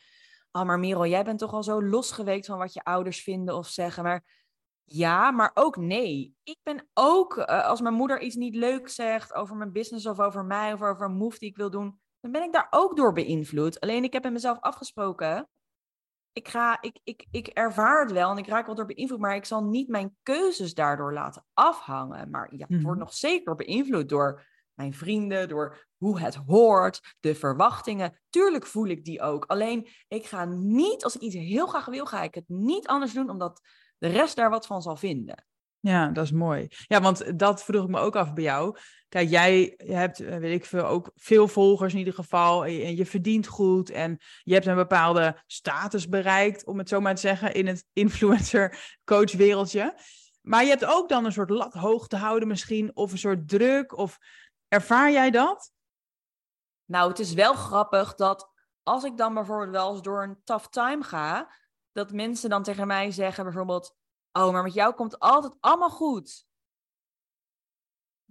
Oh, 0.52 0.64
maar 0.64 0.80
Merel, 0.80 1.06
jij 1.06 1.24
bent 1.24 1.40
toch 1.40 1.54
al 1.54 1.64
zo 1.64 1.84
losgeweekt 1.84 2.46
van 2.46 2.58
wat 2.58 2.74
je 2.74 2.84
ouders 2.84 3.24
vinden 3.24 3.56
of 3.56 3.68
zeggen. 3.68 4.04
Maar 4.04 4.24
ja, 4.92 5.32
maar 5.32 5.52
ook 5.54 5.78
nee. 5.78 6.36
Ik 6.44 6.58
ben 6.64 6.90
ook, 6.94 7.38
eh, 7.38 7.66
als 7.66 7.82
mijn 7.82 7.94
moeder 7.94 8.22
iets 8.22 8.36
niet 8.36 8.56
leuk 8.56 8.90
zegt 8.90 9.34
over 9.34 9.56
mijn 9.56 9.72
business 9.72 10.06
of 10.06 10.20
over 10.20 10.46
mij 10.46 10.74
of 10.74 10.82
over 10.82 11.06
een 11.06 11.18
move 11.18 11.40
die 11.40 11.50
ik 11.50 11.58
wil 11.58 11.70
doen, 11.70 12.00
dan 12.20 12.32
ben 12.32 12.44
ik 12.44 12.54
daar 12.54 12.68
ook 12.70 12.98
door 12.98 13.14
beïnvloed. 13.14 13.80
Alleen 13.80 14.04
ik 14.04 14.14
heb 14.14 14.24
met 14.24 14.32
mezelf 14.34 14.60
afgesproken. 14.60 15.50
Ik, 16.32 16.48
ga, 16.48 16.82
ik, 16.82 17.00
ik, 17.04 17.26
ik 17.32 17.48
ervaar 17.48 18.02
het 18.02 18.12
wel 18.12 18.32
en 18.32 18.38
ik 18.38 18.48
raak 18.48 18.66
wel 18.66 18.76
door 18.76 18.86
beïnvloed, 18.86 19.20
maar 19.20 19.36
ik 19.36 19.46
zal 19.46 19.64
niet 19.64 19.88
mijn 19.88 20.18
keuzes 20.24 20.74
daardoor 20.74 21.14
laten 21.14 21.46
afhangen. 21.54 22.30
Maar 22.30 22.56
ja, 22.56 22.66
het 22.70 22.82
wordt 22.82 22.98
Mhm. 22.98 22.98
nog 23.00 23.14
zeker 23.14 23.56
beïnvloed 23.56 24.10
door 24.10 24.46
mijn 24.74 24.94
vrienden, 24.94 25.48
door 25.50 25.88
hoe 25.98 26.20
het 26.20 26.36
hoort, 26.36 27.16
de 27.20 27.36
verwachtingen. 27.36 28.20
Tuurlijk 28.30 28.66
voel 28.66 28.88
ik 28.88 29.06
die 29.06 29.22
ook. 29.22 29.46
Alleen 29.46 29.88
ik 30.08 30.26
ga 30.26 30.46
niet, 30.46 31.04
als 31.04 31.16
ik 31.16 31.22
iets 31.22 31.36
heel 31.36 31.68
graag 31.68 31.86
wil, 31.86 32.06
ga 32.06 32.22
ik 32.24 32.36
het 32.36 32.48
niet 32.48 32.88
anders 32.88 33.14
doen, 33.14 33.30
omdat 33.30 33.62
de 34.00 34.08
rest 34.08 34.36
daar 34.36 34.50
wat 34.50 34.66
van 34.66 34.82
zal 34.82 34.96
vinden. 34.96 35.44
Ja, 35.80 36.08
dat 36.08 36.24
is 36.24 36.32
mooi. 36.32 36.68
Ja, 36.70 37.02
want 37.02 37.40
dat 37.40 37.64
vroeg 37.64 37.84
ik 37.84 37.90
me 37.90 38.00
ook 38.00 38.16
af 38.16 38.34
bij 38.34 38.44
jou. 38.44 38.78
Kijk, 39.10 39.30
jij 39.30 39.74
hebt, 39.78 40.20
eh, 40.20 40.38
weet 40.38 40.56
ik 40.56 40.66
veel, 40.66 40.86
ook 40.86 41.12
veel 41.16 41.48
volgers 41.48 41.94
in 41.94 42.00
ieder 42.00 42.14
geval. 42.14 42.66
En 42.66 42.72
je, 42.72 42.84
en 42.84 42.96
je 42.96 43.06
verdient 43.06 43.48
goed. 43.48 43.90
En 43.90 44.18
je 44.44 44.54
hebt 44.54 44.66
een 44.66 44.76
bepaalde 44.76 45.44
status 45.48 46.10
bereikt, 46.10 46.66
om 46.66 46.78
het 46.78 46.90
zo 46.90 47.00
maar 47.00 47.16
te 47.16 47.22
zeggen, 47.22 47.54
in 47.54 47.68
het 47.68 47.86
influencer-coach 47.94 49.32
wereldje. 49.32 49.98
Maar 50.42 50.64
je 50.64 50.70
hebt 50.70 50.86
ook 50.86 51.10
dan 51.10 51.26
een 51.26 51.32
soort 51.32 51.50
lat 51.50 51.74
hoog 51.74 52.08
te 52.08 52.18
houden 52.18 52.48
misschien, 52.48 52.96
of 52.96 53.12
een 53.12 53.18
soort 53.18 53.48
druk. 53.48 53.98
Of 53.98 54.18
ervaar 54.68 55.12
jij 55.12 55.32
dat? 55.32 55.72
Nou, 56.86 57.10
het 57.10 57.20
is 57.20 57.34
wel 57.34 57.54
grappig 57.54 58.16
dat 58.16 58.52
als 58.84 59.04
ik 59.04 59.18
dan 59.18 59.34
bijvoorbeeld 59.34 59.72
wel 59.72 59.92
eens 59.92 60.02
door 60.02 60.24
een 60.24 60.42
tough 60.44 60.66
time 60.66 61.04
ga, 61.04 61.54
dat 62.00 62.12
mensen 62.12 62.50
dan 62.50 62.64
tegen 62.64 62.88
mij 62.88 63.12
zeggen 63.12 63.44
bijvoorbeeld, 63.44 63.96
oh, 64.32 64.52
maar 64.52 64.64
met 64.64 64.74
jou 64.74 64.94
komt 64.94 65.20
altijd 65.20 65.54
allemaal 65.60 65.90
goed. 65.90 66.48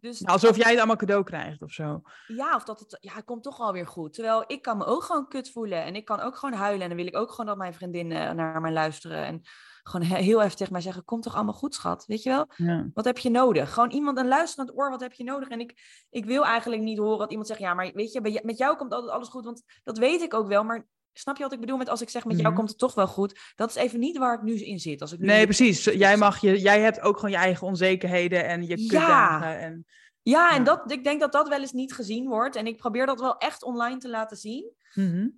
Dus 0.01 0.27
alsof 0.27 0.57
jij 0.57 0.71
het 0.71 0.79
allemaal 0.79 0.97
cadeau 0.97 1.25
krijgt 1.25 1.63
of 1.63 1.73
zo. 1.73 2.03
Ja, 2.27 2.55
of 2.55 2.65
dat 2.65 2.81
het, 2.81 2.97
ja, 3.01 3.15
het 3.15 3.25
komt 3.25 3.43
toch 3.43 3.61
alweer 3.61 3.87
goed. 3.87 4.13
Terwijl 4.13 4.45
ik 4.47 4.63
kan 4.63 4.79
me 4.79 4.85
ook 4.85 5.03
gewoon 5.03 5.29
kut 5.29 5.51
voelen 5.51 5.85
en 5.85 5.95
ik 5.95 6.05
kan 6.05 6.21
ook 6.21 6.37
gewoon 6.37 6.59
huilen. 6.59 6.83
En 6.83 6.89
dan 6.89 6.97
wil 6.97 7.07
ik 7.07 7.17
ook 7.17 7.31
gewoon 7.31 7.47
dat 7.47 7.57
mijn 7.57 7.75
vriendinnen 7.75 8.37
naar 8.37 8.61
mij 8.61 8.73
luisteren. 8.73 9.25
En 9.25 9.41
gewoon 9.83 10.07
heel 10.07 10.43
even 10.43 10.57
tegen 10.57 10.73
mij 10.73 10.83
zeggen, 10.83 11.05
komt 11.05 11.23
toch 11.23 11.35
allemaal 11.35 11.55
goed, 11.55 11.75
schat? 11.75 12.07
Weet 12.07 12.23
je 12.23 12.31
wel? 12.31 12.47
Ja. 12.57 12.89
Wat 12.95 13.05
heb 13.05 13.19
je 13.19 13.31
nodig? 13.31 13.73
Gewoon 13.73 13.91
iemand 13.91 14.19
een 14.19 14.29
luisterend 14.29 14.77
oor, 14.77 14.91
wat 14.91 15.01
heb 15.01 15.13
je 15.13 15.25
nodig? 15.25 15.49
En 15.49 15.61
ik, 15.61 16.05
ik 16.11 16.25
wil 16.25 16.45
eigenlijk 16.45 16.83
niet 16.83 16.99
horen 16.99 17.19
dat 17.19 17.31
iemand 17.31 17.49
zegt, 17.49 17.61
ja, 17.61 17.75
maar 17.75 17.93
weet 17.95 18.13
je, 18.13 18.41
met 18.45 18.59
jou 18.59 18.77
komt 18.77 18.93
altijd 18.93 19.13
alles 19.13 19.29
goed. 19.29 19.45
Want 19.45 19.63
dat 19.85 19.99
weet 19.99 20.23
ik 20.23 20.35
ook 20.35 20.47
wel, 20.47 20.65
maar 20.65 20.87
Snap 21.13 21.37
je 21.37 21.43
wat 21.43 21.53
ik 21.53 21.61
bedoel 21.61 21.77
met 21.77 21.89
als 21.89 22.01
ik 22.01 22.11
zeg 22.11 22.25
met 22.25 22.37
jou 22.37 22.49
mhm. 22.49 22.57
komt 22.57 22.69
het 22.69 22.79
toch 22.79 22.95
wel 22.95 23.07
goed? 23.07 23.53
Dat 23.55 23.69
is 23.69 23.75
even 23.75 23.99
niet 23.99 24.19
waar 24.19 24.35
ik 24.35 24.43
nu 24.43 24.55
in 24.55 24.79
zit. 24.79 25.01
Als 25.01 25.13
ik 25.13 25.19
nee, 25.19 25.45
precies. 25.45 25.85
Jij, 25.85 26.17
mag 26.17 26.41
je, 26.41 26.61
jij 26.61 26.81
hebt 26.81 27.01
ook 27.01 27.17
gewoon 27.17 27.31
je 27.31 27.37
eigen 27.37 27.67
onzekerheden 27.67 28.47
en 28.47 28.67
je. 28.67 28.91
Ja. 28.91 29.57
En, 29.59 29.87
ja, 30.23 30.55
en 30.55 30.65
dat, 30.65 30.91
ik 30.91 31.05
denk 31.05 31.21
dat 31.21 31.33
dat 31.33 31.49
wel 31.49 31.61
eens 31.61 31.73
niet 31.73 31.95
gezien 31.95 32.29
wordt. 32.29 32.57
En 32.57 32.67
ik 32.67 32.77
probeer 32.77 33.07
dat 33.07 33.21
wel 33.21 33.37
echt 33.37 33.63
online 33.63 33.99
te 33.99 34.09
laten 34.09 34.37
zien. 34.37 34.73
Mm 34.95 35.35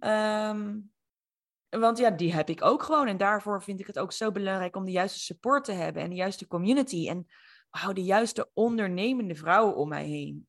want 1.78 1.98
ja, 1.98 2.10
die 2.10 2.32
heb 2.34 2.48
ik 2.48 2.64
ook 2.64 2.82
gewoon. 2.82 3.06
En 3.06 3.16
daarvoor 3.16 3.62
vind 3.62 3.80
ik 3.80 3.86
het 3.86 3.98
ook 3.98 4.12
zo 4.12 4.32
belangrijk 4.32 4.76
om 4.76 4.84
de 4.84 4.90
juiste 4.90 5.18
support 5.18 5.64
te 5.64 5.72
hebben 5.72 6.02
en 6.02 6.10
de 6.10 6.16
juiste 6.16 6.46
community. 6.46 7.08
En 7.08 7.26
hou 7.68 7.94
de 7.94 8.04
juiste 8.04 8.50
ondernemende 8.54 9.34
vrouwen 9.34 9.76
om 9.76 9.88
mij 9.88 10.04
heen. 10.04 10.46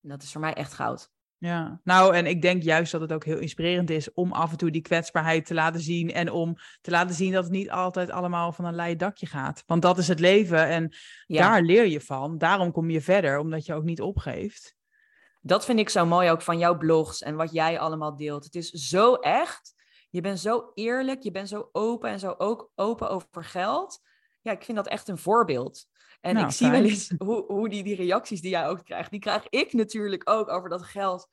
Dat 0.00 0.22
is 0.22 0.32
voor 0.32 0.40
mij 0.40 0.54
echt 0.54 0.72
goud. 0.72 1.10
Ja, 1.44 1.80
nou 1.82 2.14
en 2.14 2.26
ik 2.26 2.42
denk 2.42 2.62
juist 2.62 2.92
dat 2.92 3.00
het 3.00 3.12
ook 3.12 3.24
heel 3.24 3.38
inspirerend 3.38 3.90
is 3.90 4.12
om 4.12 4.32
af 4.32 4.50
en 4.50 4.56
toe 4.56 4.70
die 4.70 4.82
kwetsbaarheid 4.82 5.46
te 5.46 5.54
laten 5.54 5.80
zien 5.80 6.12
en 6.12 6.30
om 6.30 6.56
te 6.80 6.90
laten 6.90 7.14
zien 7.14 7.32
dat 7.32 7.44
het 7.44 7.52
niet 7.52 7.70
altijd 7.70 8.10
allemaal 8.10 8.52
van 8.52 8.64
een 8.64 8.74
leien 8.74 8.98
dakje 8.98 9.26
gaat. 9.26 9.62
Want 9.66 9.82
dat 9.82 9.98
is 9.98 10.08
het 10.08 10.20
leven 10.20 10.66
en 10.66 10.94
daar 11.26 11.62
leer 11.62 11.86
je 11.86 12.00
van. 12.00 12.38
Daarom 12.38 12.72
kom 12.72 12.90
je 12.90 13.00
verder, 13.00 13.38
omdat 13.38 13.66
je 13.66 13.74
ook 13.74 13.84
niet 13.84 14.00
opgeeft. 14.00 14.76
Dat 15.40 15.64
vind 15.64 15.78
ik 15.78 15.88
zo 15.88 16.06
mooi 16.06 16.30
ook 16.30 16.42
van 16.42 16.58
jouw 16.58 16.78
blogs 16.78 17.22
en 17.22 17.36
wat 17.36 17.52
jij 17.52 17.78
allemaal 17.78 18.16
deelt. 18.16 18.44
Het 18.44 18.54
is 18.54 18.70
zo 18.70 19.14
echt. 19.14 19.74
Je 20.10 20.20
bent 20.20 20.40
zo 20.40 20.70
eerlijk, 20.74 21.22
je 21.22 21.30
bent 21.30 21.48
zo 21.48 21.68
open 21.72 22.10
en 22.10 22.18
zo 22.18 22.34
ook 22.38 22.70
open 22.74 23.10
over 23.10 23.44
geld. 23.44 24.00
Ja, 24.42 24.52
ik 24.52 24.64
vind 24.64 24.76
dat 24.76 24.88
echt 24.88 25.08
een 25.08 25.18
voorbeeld. 25.18 25.86
En 26.24 26.34
nou, 26.34 26.46
ik 26.46 26.52
zie 26.52 26.70
wel 26.70 26.84
eens 26.84 27.12
hoe, 27.18 27.44
hoe 27.46 27.68
die, 27.68 27.82
die 27.82 27.96
reacties 27.96 28.40
die 28.40 28.50
jij 28.50 28.66
ook 28.66 28.84
krijgt, 28.84 29.10
die 29.10 29.20
krijg 29.20 29.46
ik 29.48 29.72
natuurlijk 29.72 30.30
ook 30.30 30.48
over 30.48 30.68
dat 30.68 30.82
geld. 30.82 31.28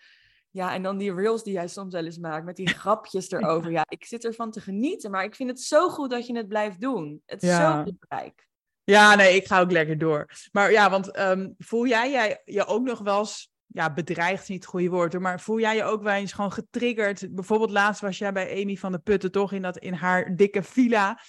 Ja, 0.49 0.73
en 0.73 0.84
dan 0.84 0.97
die 0.97 1.13
reels 1.13 1.43
die 1.43 1.54
jij 1.54 1.67
soms 1.67 1.93
wel 1.93 2.06
eens 2.06 2.17
maakt 2.17 2.45
met 2.45 2.56
die 2.56 2.67
grapjes 2.82 3.32
erover. 3.32 3.71
Ja, 3.71 3.86
ik 3.88 4.06
zit 4.06 4.25
ervan 4.25 4.51
te 4.51 4.62
genieten, 4.62 5.12
maar 5.12 5.23
ik 5.23 5.36
vind 5.36 5.49
het 5.49 5.62
zo 5.62 5.89
goed 5.89 6.10
dat 6.10 6.27
je 6.27 6.38
het 6.38 6.47
blijft 6.47 6.82
doen. 6.82 7.21
Het 7.25 7.43
is 7.43 7.49
zo 7.49 7.84
belangrijk. 7.84 8.47
Ja, 8.84 9.15
nee, 9.15 9.36
ik 9.36 9.47
ga 9.47 9.60
ook 9.60 9.71
lekker 9.71 9.97
door. 9.97 10.30
Maar 10.51 10.71
ja, 10.71 10.89
want 10.89 11.12
ehm, 11.12 11.49
voel 11.58 11.88
jij, 11.88 12.12
jij 12.12 12.41
je 12.45 12.65
ook 12.65 12.84
nog 12.84 12.99
wel 12.99 13.19
eens 13.19 13.51
ja, 13.65 13.93
bedreigd 13.93 14.49
niet 14.49 14.62
het 14.62 14.71
goede 14.71 14.89
woord, 14.89 15.19
maar 15.19 15.39
voel 15.39 15.60
jij 15.60 15.75
je 15.75 15.84
ook 15.84 16.04
wel 16.04 16.13
eens 16.13 16.34
gewoon 16.34 16.51
getriggerd? 16.51 17.36
Bijvoorbeeld 17.36 17.71
laatst 17.71 18.01
was 18.01 18.17
jij 18.17 18.32
bij 18.32 18.62
Amy 18.62 18.75
van 18.75 18.91
de 18.91 18.99
Putten 18.99 19.32
toch 19.32 19.51
in, 19.51 19.62
dat, 19.62 19.77
in 19.77 19.93
haar 19.93 20.36
dikke 20.36 20.63
villa. 20.63 21.19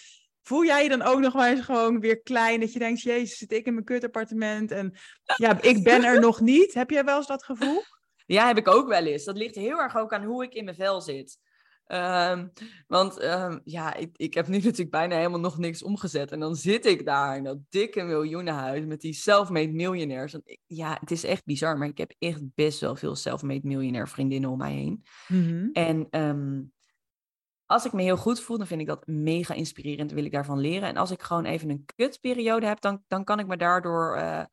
Voel 0.53 0.65
jij 0.65 0.83
je 0.83 0.89
dan 0.89 1.03
ook 1.03 1.21
nog 1.21 1.33
wel 1.33 1.45
eens 1.45 1.61
gewoon 1.61 2.01
weer 2.01 2.23
klein? 2.23 2.61
Dat 2.61 2.73
je 2.73 2.79
denkt, 2.79 3.01
jezus, 3.01 3.39
zit 3.39 3.53
ik 3.53 3.67
in 3.67 3.73
mijn 3.73 3.85
kutappartement 3.85 4.71
en 4.71 4.95
ja, 5.37 5.63
ik 5.63 5.83
ben 5.83 6.05
er 6.05 6.21
nog 6.21 6.41
niet. 6.41 6.75
Heb 6.75 6.91
jij 6.91 7.05
wel 7.05 7.17
eens 7.17 7.27
dat 7.27 7.45
gevoel? 7.45 7.83
Ja, 8.27 8.47
heb 8.47 8.57
ik 8.57 8.69
ook 8.69 8.89
wel 8.89 9.05
eens. 9.05 9.25
Dat 9.25 9.37
ligt 9.37 9.55
heel 9.55 9.79
erg 9.79 9.97
ook 9.97 10.13
aan 10.13 10.25
hoe 10.25 10.45
ik 10.45 10.55
in 10.55 10.65
mijn 10.65 10.77
vel 10.77 11.01
zit. 11.01 11.39
Um, 11.87 12.53
want 12.87 13.23
um, 13.23 13.61
ja, 13.65 13.95
ik, 13.95 14.11
ik 14.17 14.35
heb 14.35 14.47
nu 14.49 14.57
natuurlijk 14.65 14.91
bijna 14.91 15.17
helemaal 15.17 15.41
nog 15.41 15.59
niks 15.59 15.83
omgezet. 15.83 16.33
En 16.33 16.41
dan 16.41 16.57
zit 16.57 16.87
ik 16.87 17.05
daar 17.07 17.37
in 17.37 17.45
dat 17.45 17.59
dikke 17.69 18.03
miljoenenhuis 18.03 18.85
met 18.85 19.01
die 19.01 19.15
self-made 19.15 19.73
miljonairs. 19.73 20.37
Ja, 20.67 20.97
het 21.01 21.11
is 21.11 21.25
echt 21.25 21.45
bizar, 21.45 21.79
maar 21.79 21.89
ik 21.89 21.99
heb 21.99 22.13
echt 22.19 22.41
best 22.55 22.81
wel 22.81 22.97
veel 22.97 23.17
self-made 23.17 23.67
miljonair 23.67 24.09
vriendinnen 24.09 24.51
om 24.51 24.59
mij 24.59 24.73
heen. 24.73 25.05
Mm 25.29 25.49
-hmm. 25.49 25.71
En 25.73 26.07
um, 26.11 26.73
als 27.67 27.85
ik 27.85 27.93
me 27.93 28.03
heel 28.03 28.17
goed 28.17 28.41
voel, 28.41 28.59
dan 28.59 28.67
vind 28.67 28.81
ik 28.81 28.87
dat 28.87 29.07
mega 29.07 29.55
inspirerend. 29.55 30.13
wil 30.13 30.25
ik 30.25 30.33
daarvan 30.33 30.59
leren. 30.59 30.89
En 30.89 30.97
als 30.97 31.11
ik 31.11 31.23
gewoon 31.23 31.45
even 31.45 31.71
een 31.71 31.85
kutperiode 31.97 32.67
heb, 32.67 32.81
dan, 32.81 33.03
dan 33.09 33.25
kan 33.25 33.39
ik 33.39 33.47
me 33.47 33.57
daardoor. 33.57 34.17
Uh, 34.17 34.45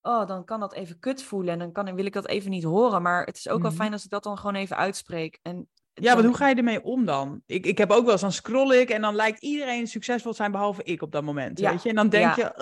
oh, 0.00 0.26
dan 0.26 0.44
kan 0.44 0.60
dat 0.60 0.74
even 0.74 0.98
kut 0.98 1.22
voelen. 1.22 1.52
En 1.52 1.58
dan 1.58 1.72
kan, 1.72 1.94
wil 1.94 2.06
ik 2.06 2.12
dat 2.12 2.28
even 2.28 2.50
niet 2.50 2.64
horen. 2.64 3.02
Maar 3.02 3.24
het 3.24 3.36
is 3.36 3.48
ook 3.48 3.62
wel 3.62 3.70
mhm. 3.70 3.80
fijn 3.80 3.92
als 3.92 4.04
ik 4.04 4.10
dat 4.10 4.22
dan 4.22 4.38
gewoon 4.38 4.54
even 4.54 4.76
uitspreek. 4.76 5.38
En 5.42 5.68
ja, 5.94 6.14
maar 6.14 6.24
hoe 6.24 6.36
ga 6.36 6.48
je 6.48 6.54
ermee 6.54 6.82
om 6.82 7.04
dan? 7.04 7.42
Ik, 7.46 7.66
ik 7.66 7.78
heb 7.78 7.90
ook 7.90 8.02
wel 8.02 8.12
eens, 8.12 8.20
dan 8.20 8.32
scroll 8.32 8.72
ik 8.72 8.90
en 8.90 9.00
dan 9.00 9.14
lijkt 9.14 9.42
iedereen 9.42 9.86
succesvol 9.86 10.30
te 10.30 10.36
zijn 10.36 10.52
behalve 10.52 10.82
ik 10.82 11.02
op 11.02 11.12
dat 11.12 11.22
moment. 11.22 11.58
Ja. 11.58 11.70
Weet 11.70 11.82
je? 11.82 11.88
En 11.88 11.94
dan 11.94 12.08
denk 12.08 12.34
je, 12.34 12.54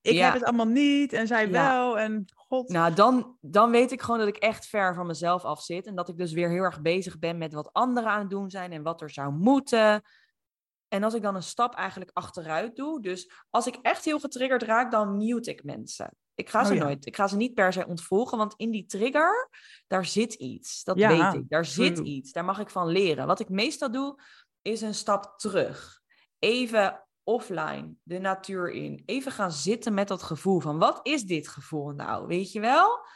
ik 0.00 0.18
heb 0.18 0.32
het 0.32 0.44
allemaal 0.44 0.66
niet 0.66 1.12
en 1.12 1.26
zij 1.26 1.50
wel. 1.50 1.98
En 1.98 2.24
god. 2.34 2.68
Nou, 2.68 2.94
dan, 2.94 3.36
dan 3.40 3.70
weet 3.70 3.92
ik 3.92 4.02
gewoon 4.02 4.18
dat 4.18 4.28
ik 4.28 4.36
echt 4.36 4.66
ver 4.66 4.94
van 4.94 5.06
mezelf 5.06 5.44
af 5.44 5.62
zit. 5.62 5.86
En 5.86 5.94
dat 5.94 6.08
ik 6.08 6.16
dus 6.16 6.32
weer 6.32 6.50
heel 6.50 6.62
erg 6.62 6.80
bezig 6.80 7.18
ben 7.18 7.38
met 7.38 7.52
wat 7.52 7.72
anderen 7.72 8.10
aan 8.10 8.20
het 8.20 8.30
doen 8.30 8.50
zijn 8.50 8.72
en 8.72 8.82
wat 8.82 9.00
er 9.00 9.10
zou 9.10 9.32
moeten. 9.32 10.02
En 10.88 11.02
als 11.02 11.14
ik 11.14 11.22
dan 11.22 11.34
een 11.34 11.42
stap 11.42 11.74
eigenlijk 11.74 12.10
achteruit 12.14 12.76
doe, 12.76 13.02
dus 13.02 13.30
als 13.50 13.66
ik 13.66 13.78
echt 13.82 14.04
heel 14.04 14.20
getriggerd 14.20 14.62
raak, 14.62 14.90
dan 14.90 15.16
mute 15.16 15.50
ik 15.50 15.64
mensen. 15.64 16.16
Ik 16.34 16.50
ga 16.50 16.64
ze 16.64 16.74
oh 16.74 16.80
nooit, 16.80 17.06
ik 17.06 17.16
ga 17.16 17.26
ze 17.26 17.36
niet 17.36 17.54
per 17.54 17.72
se 17.72 17.86
ontvolgen, 17.86 18.38
want 18.38 18.54
in 18.56 18.70
die 18.70 18.86
trigger, 18.86 19.48
daar 19.86 20.04
zit 20.04 20.34
iets. 20.34 20.84
Dat 20.84 20.96
weet 20.96 21.34
ik. 21.34 21.48
Daar 21.48 21.64
zit 21.64 21.98
iets. 21.98 22.32
Daar 22.32 22.44
mag 22.44 22.58
ik 22.58 22.70
van 22.70 22.86
leren. 22.88 23.26
Wat 23.26 23.40
ik 23.40 23.48
meestal 23.48 23.90
doe, 23.90 24.22
is 24.62 24.80
een 24.80 24.94
stap 24.94 25.38
terug. 25.38 26.00
Even 26.38 27.07
offline, 27.28 27.94
de 28.02 28.18
natuur 28.18 28.70
in. 28.70 29.02
Even 29.06 29.32
gaan 29.32 29.52
zitten 29.52 29.94
met 29.94 30.08
dat 30.08 30.22
gevoel 30.22 30.60
van 30.60 30.78
wat 30.78 31.00
is 31.02 31.22
dit 31.22 31.48
gevoel 31.48 31.90
nou, 31.90 32.26
weet 32.26 32.52
je 32.52 32.60
wel? 32.60 33.06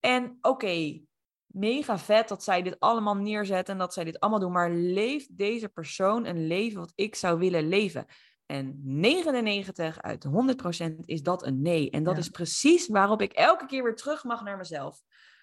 En 0.00 0.38
oké, 0.40 1.00
mega 1.46 1.98
vet 1.98 2.28
dat 2.28 2.44
zij 2.44 2.62
dit 2.62 2.80
allemaal 2.80 3.16
neerzetten 3.16 3.74
en 3.74 3.80
dat 3.80 3.92
zij 3.92 4.04
dit 4.04 4.20
allemaal 4.20 4.40
doen, 4.40 4.52
maar 4.52 4.70
leeft 4.70 5.36
deze 5.36 5.68
persoon 5.68 6.26
een 6.26 6.46
leven 6.46 6.78
wat 6.78 6.92
ik 6.94 7.14
zou 7.14 7.38
willen 7.38 7.68
leven? 7.68 8.06
En 8.46 8.80
99 8.84 10.00
uit 10.00 10.26
100% 10.26 10.94
is 11.04 11.22
dat 11.22 11.46
een 11.46 11.62
nee. 11.62 11.90
En 11.90 12.02
dat 12.02 12.18
is 12.18 12.28
precies 12.28 12.88
waarop 12.88 13.22
ik 13.22 13.32
elke 13.32 13.66
keer 13.66 13.82
weer 13.82 13.96
terug 13.96 14.24
mag 14.24 14.42
naar 14.42 14.56
mezelf. 14.56 15.00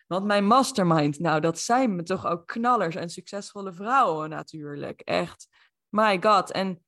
Want 0.08 0.26
mijn 0.26 0.46
mastermind, 0.46 1.20
nou, 1.20 1.42
dat 1.42 1.60
zijn 1.60 1.96
me 1.96 2.04
toch 2.04 2.26
ook 2.26 2.46
knallers 2.46 2.96
en 2.96 3.10
succesvolle 3.10 3.74
vrouwen 3.74 4.30
natuurlijk. 4.30 5.02
Echt. 5.02 5.48
My 5.90 6.22
god. 6.22 6.52
En 6.52 6.84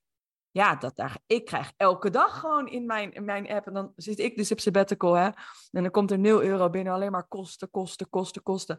ja, 0.52 0.76
dat 0.76 0.96
daar, 0.96 1.18
ik 1.28 1.46
krijg 1.46 1.72
elke 1.78 2.10
dag 2.10 2.40
gewoon 2.40 2.68
in 2.68 2.86
mijn, 2.86 3.14
in 3.14 3.26
mijn 3.26 3.50
app. 3.50 3.68
En 3.68 3.74
dan 3.74 3.94
zit 3.96 4.20
ik 4.20 4.38
dus 4.38 4.52
op 4.52 4.60
sabbatical, 4.60 5.14
hè. 5.14 5.26
En 5.72 5.82
dan 5.82 5.92
komt 5.92 6.12
er 6.12 6.20
0 6.20 6.44
euro 6.44 6.70
binnen, 6.70 6.94
alleen 6.94 7.12
maar 7.12 7.28
kosten, 7.28 7.70
kosten, 7.70 8.10
kosten, 8.10 8.44
kosten. 8.44 8.78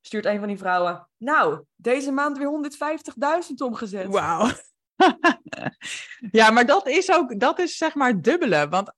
Stuurt 0.00 0.24
een 0.24 0.38
van 0.38 0.48
die 0.48 0.58
vrouwen. 0.58 1.08
Nou, 1.16 1.64
deze 1.76 2.12
maand 2.12 2.38
weer 2.38 2.70
150.000 3.48 3.54
omgezet. 3.56 4.06
Wauw. 4.06 4.50
ja, 6.30 6.50
maar 6.50 6.66
dat 6.66 6.88
is 6.88 7.12
ook, 7.12 7.40
dat 7.40 7.58
is 7.58 7.76
zeg 7.76 7.94
maar 7.94 8.08
het 8.08 8.24
dubbele. 8.24 8.68
Want 8.68 8.92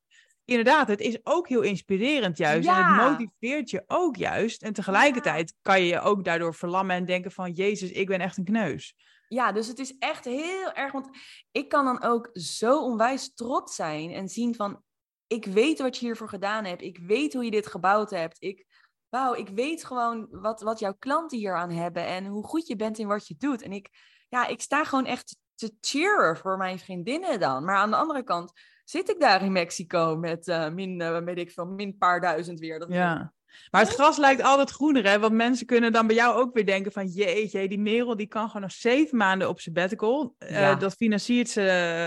inderdaad, 0.45 0.89
het 0.89 1.01
is 1.01 1.19
ook 1.23 1.49
heel 1.49 1.63
inspirerend 1.63 2.37
juist. 2.37 2.69
En 2.69 2.87
het 2.87 2.97
motiveert 2.97 3.71
je 3.71 3.85
ook 3.87 4.17
juist. 4.17 4.63
En 4.63 4.73
tegelijkertijd 4.73 5.55
kan 5.63 5.81
je 5.81 5.87
je 5.87 6.01
ook 6.01 6.25
daardoor 6.25 6.55
verlammen 6.55 6.97
en 6.97 7.05
denken 7.05 7.31
van... 7.31 7.53
Jezus, 7.53 7.91
ik 7.91 8.07
ben 8.07 8.21
echt 8.21 8.37
een 8.37 8.45
kneus. 8.45 8.95
Ja, 9.35 9.53
dus 9.53 9.67
het 9.67 9.79
is 9.79 9.99
echt 9.99 10.25
heel 10.25 10.73
erg. 10.73 10.93
Want 10.93 11.09
ik 11.51 11.69
kan 11.69 11.85
dan 11.85 12.03
ook 12.03 12.29
zo 12.33 12.83
onwijs 12.83 13.35
trots 13.35 13.75
zijn 13.75 14.11
en 14.11 14.29
zien 14.29 14.55
van. 14.55 14.83
Ik 15.27 15.45
weet 15.45 15.81
wat 15.81 15.97
je 15.97 16.07
hiervoor 16.07 16.29
gedaan 16.29 16.65
hebt. 16.65 16.83
Ik 16.83 16.99
weet 16.99 17.33
hoe 17.35 17.45
je 17.45 17.51
dit 17.51 17.67
gebouwd 17.67 18.11
hebt. 18.11 18.37
Ik, 18.39 18.67
wauw, 19.09 19.35
ik 19.35 19.49
weet 19.49 19.85
gewoon 19.85 20.29
wat, 20.31 20.61
wat 20.61 20.79
jouw 20.79 20.95
klanten 20.99 21.39
hier 21.39 21.57
aan 21.57 21.71
hebben 21.71 22.07
en 22.07 22.27
hoe 22.27 22.45
goed 22.45 22.67
je 22.67 22.77
bent 22.77 22.99
in 22.99 23.07
wat 23.07 23.27
je 23.27 23.35
doet. 23.39 23.63
En 23.63 23.73
ik, 23.73 23.91
ja, 24.29 24.47
ik 24.47 24.61
sta 24.61 24.85
gewoon 24.85 25.07
echt 25.07 25.37
te 25.55 25.77
cheeren 25.81 26.37
voor 26.37 26.57
mijn 26.57 26.79
vriendinnen 26.79 27.41
dan. 27.41 27.65
Maar 27.65 27.77
aan 27.77 27.91
de 27.91 27.97
andere 27.97 28.23
kant 28.23 28.53
zit 28.85 29.09
ik 29.09 29.21
daar 29.21 29.43
in 29.43 29.53
Mexico 29.53 30.17
met 30.17 30.49
uh, 30.49 30.69
min, 30.69 31.01
uh, 31.01 31.37
ik 31.37 31.51
veel, 31.51 31.67
min 31.67 31.99
paar 31.99 32.21
duizend 32.21 32.61
weer. 32.61 32.79
Dat 32.79 32.89
ja. 32.93 33.33
Maar 33.71 33.81
het 33.81 33.95
gras 33.95 34.17
lijkt 34.17 34.43
altijd 34.43 34.71
groener, 34.71 35.09
hè? 35.09 35.19
Want 35.19 35.33
mensen 35.33 35.67
kunnen 35.67 35.93
dan 35.93 36.07
bij 36.07 36.17
jou 36.17 36.37
ook 36.37 36.55
weer 36.55 36.67
denken 36.67 36.93
van... 36.93 37.07
jeetje, 37.07 37.69
die 37.69 37.79
Merel 37.79 38.17
die 38.17 38.27
kan 38.27 38.47
gewoon 38.47 38.63
nog 38.63 38.73
zeven 38.73 39.17
maanden 39.17 39.49
op 39.49 39.61
sabbatical. 39.61 40.35
Uh, 40.39 40.79
dat 40.79 40.95
financiert 40.95 41.49
ze 41.49 41.61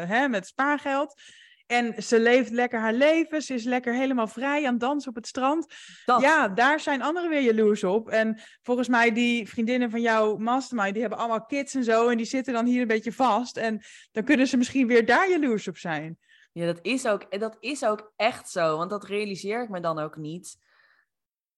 hè, 0.07 0.27
met 0.27 0.47
spaargeld. 0.47 1.21
En 1.67 2.03
ze 2.03 2.19
leeft 2.19 2.51
lekker 2.51 2.79
haar 2.79 2.93
leven. 2.93 3.41
Ze 3.41 3.53
is 3.53 3.63
lekker 3.63 3.93
helemaal 3.93 4.27
vrij 4.27 4.65
aan 4.65 4.71
het 4.71 4.79
dansen 4.79 5.09
op 5.09 5.15
het 5.15 5.27
strand. 5.27 5.73
Ja, 6.05 6.47
daar 6.47 6.79
zijn 6.79 7.01
anderen 7.01 7.29
weer 7.29 7.41
jaloers 7.41 7.83
op. 7.83 8.09
En 8.09 8.41
volgens 8.61 8.87
mij 8.87 9.13
die 9.13 9.47
vriendinnen 9.47 9.89
van 9.89 10.01
jouw 10.01 10.37
mastermind... 10.37 10.91
die 10.91 11.01
hebben 11.01 11.19
allemaal 11.19 11.45
kids 11.45 11.75
en 11.75 11.83
zo... 11.83 12.09
en 12.09 12.17
die 12.17 12.25
zitten 12.25 12.53
dan 12.53 12.65
hier 12.65 12.81
een 12.81 12.87
beetje 12.87 13.13
vast. 13.13 13.57
En 13.57 13.81
dan 14.11 14.23
kunnen 14.23 14.47
ze 14.47 14.57
misschien 14.57 14.87
weer 14.87 15.05
daar 15.05 15.29
jaloers 15.29 15.67
op 15.67 15.77
zijn. 15.77 16.17
Ja, 16.51 16.65
dat 16.65 16.79
is 16.81 17.07
ook, 17.07 17.39
dat 17.39 17.57
is 17.59 17.85
ook 17.85 18.11
echt 18.15 18.49
zo. 18.49 18.77
Want 18.77 18.89
dat 18.89 19.05
realiseer 19.05 19.63
ik 19.63 19.69
me 19.69 19.79
dan 19.79 19.99
ook 19.99 20.15
niet 20.15 20.57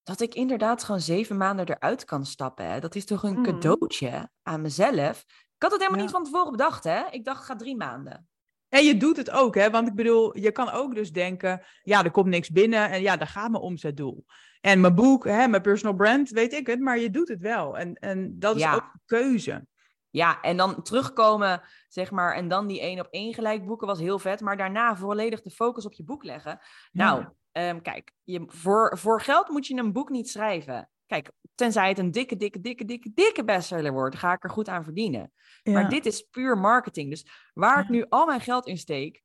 dat 0.09 0.21
ik 0.21 0.33
inderdaad 0.35 0.83
gewoon 0.83 1.01
zeven 1.01 1.37
maanden 1.37 1.67
eruit 1.69 2.05
kan 2.05 2.25
stappen. 2.25 2.65
Hè? 2.65 2.79
Dat 2.79 2.95
is 2.95 3.05
toch 3.05 3.23
een 3.23 3.37
Mm. 3.37 3.43
cadeautje 3.43 4.29
aan 4.43 4.61
mezelf. 4.61 5.23
Ik 5.27 5.65
had 5.65 5.71
het 5.71 5.79
helemaal 5.79 5.97
Ja. 5.99 6.05
niet 6.05 6.11
van 6.15 6.23
tevoren 6.23 6.51
bedacht, 6.51 6.83
hè? 6.83 7.01
Ik 7.11 7.25
dacht, 7.25 7.45
ga 7.45 7.55
drie 7.55 7.75
maanden. 7.75 8.27
En 8.69 8.83
je 8.85 8.97
doet 8.97 9.17
het 9.17 9.31
ook, 9.31 9.55
hè? 9.55 9.69
Want 9.69 9.87
ik 9.87 9.95
bedoel, 9.95 10.37
je 10.37 10.51
kan 10.51 10.69
ook 10.71 10.95
dus 10.95 11.11
denken, 11.11 11.65
ja, 11.83 12.03
er 12.03 12.11
komt 12.11 12.27
niks 12.27 12.49
binnen 12.49 12.89
en 12.89 13.01
ja, 13.01 13.17
daar 13.17 13.27
gaat 13.27 13.51
mijn 13.51 13.63
omzetdoel. 13.63 14.25
En 14.61 14.81
mijn 14.81 14.95
boek, 14.95 15.23
hè, 15.25 15.47
mijn 15.47 15.61
personal 15.61 15.95
brand, 15.95 16.29
weet 16.29 16.53
ik 16.53 16.67
het, 16.67 16.79
maar 16.79 16.99
je 16.99 17.09
doet 17.09 17.27
het 17.27 17.41
wel. 17.41 17.77
En, 17.77 17.93
en 17.93 18.39
dat 18.39 18.55
is 18.55 18.61
Ja. 18.61 18.73
ook 18.75 18.81
een 18.93 19.01
keuze. 19.05 19.67
Ja, 20.09 20.41
en 20.41 20.57
dan 20.57 20.81
terugkomen, 20.83 21.61
zeg 21.87 22.11
maar, 22.11 22.35
en 22.35 22.47
dan 22.47 22.67
die 22.67 22.81
één 22.81 22.99
op 22.99 23.07
één 23.09 23.33
gelijk 23.33 23.65
boeken 23.65 23.87
was 23.87 23.99
heel 23.99 24.19
vet. 24.19 24.41
Maar 24.41 24.57
daarna 24.57 24.95
volledig 24.95 25.41
de 25.41 25.51
focus 25.51 25.85
op 25.85 25.93
je 25.93 26.03
boek 26.03 26.23
leggen. 26.23 26.59
Nou, 26.91 27.25
ehm, 27.67 27.81
kijk, 27.81 28.11
je, 28.23 28.43
voor, 28.47 28.97
voor 28.97 29.21
geld 29.21 29.49
moet 29.49 29.67
je 29.67 29.75
een 29.75 29.93
boek 29.93 30.09
niet 30.09 30.29
schrijven. 30.29 30.89
Kijk, 31.05 31.31
tenzij 31.55 31.87
het 31.87 31.97
een 31.97 32.11
dikke, 32.11 32.35
dikke, 32.35 32.59
dikke, 32.59 32.85
dikke, 32.85 33.11
dikke 33.13 33.43
bestseller 33.43 33.91
wordt, 33.91 34.15
ga 34.15 34.33
ik 34.33 34.43
er 34.43 34.49
goed 34.49 34.67
aan 34.67 34.83
verdienen. 34.83 35.31
Ja. 35.63 35.71
Maar 35.71 35.89
dit 35.89 36.05
is 36.05 36.21
puur 36.21 36.57
marketing. 36.57 37.09
Dus 37.09 37.25
waar 37.53 37.83
ik 37.83 37.89
nu 37.89 38.05
al 38.09 38.25
mijn 38.25 38.41
geld 38.41 38.67
in 38.67 38.77
steek, 38.77 39.23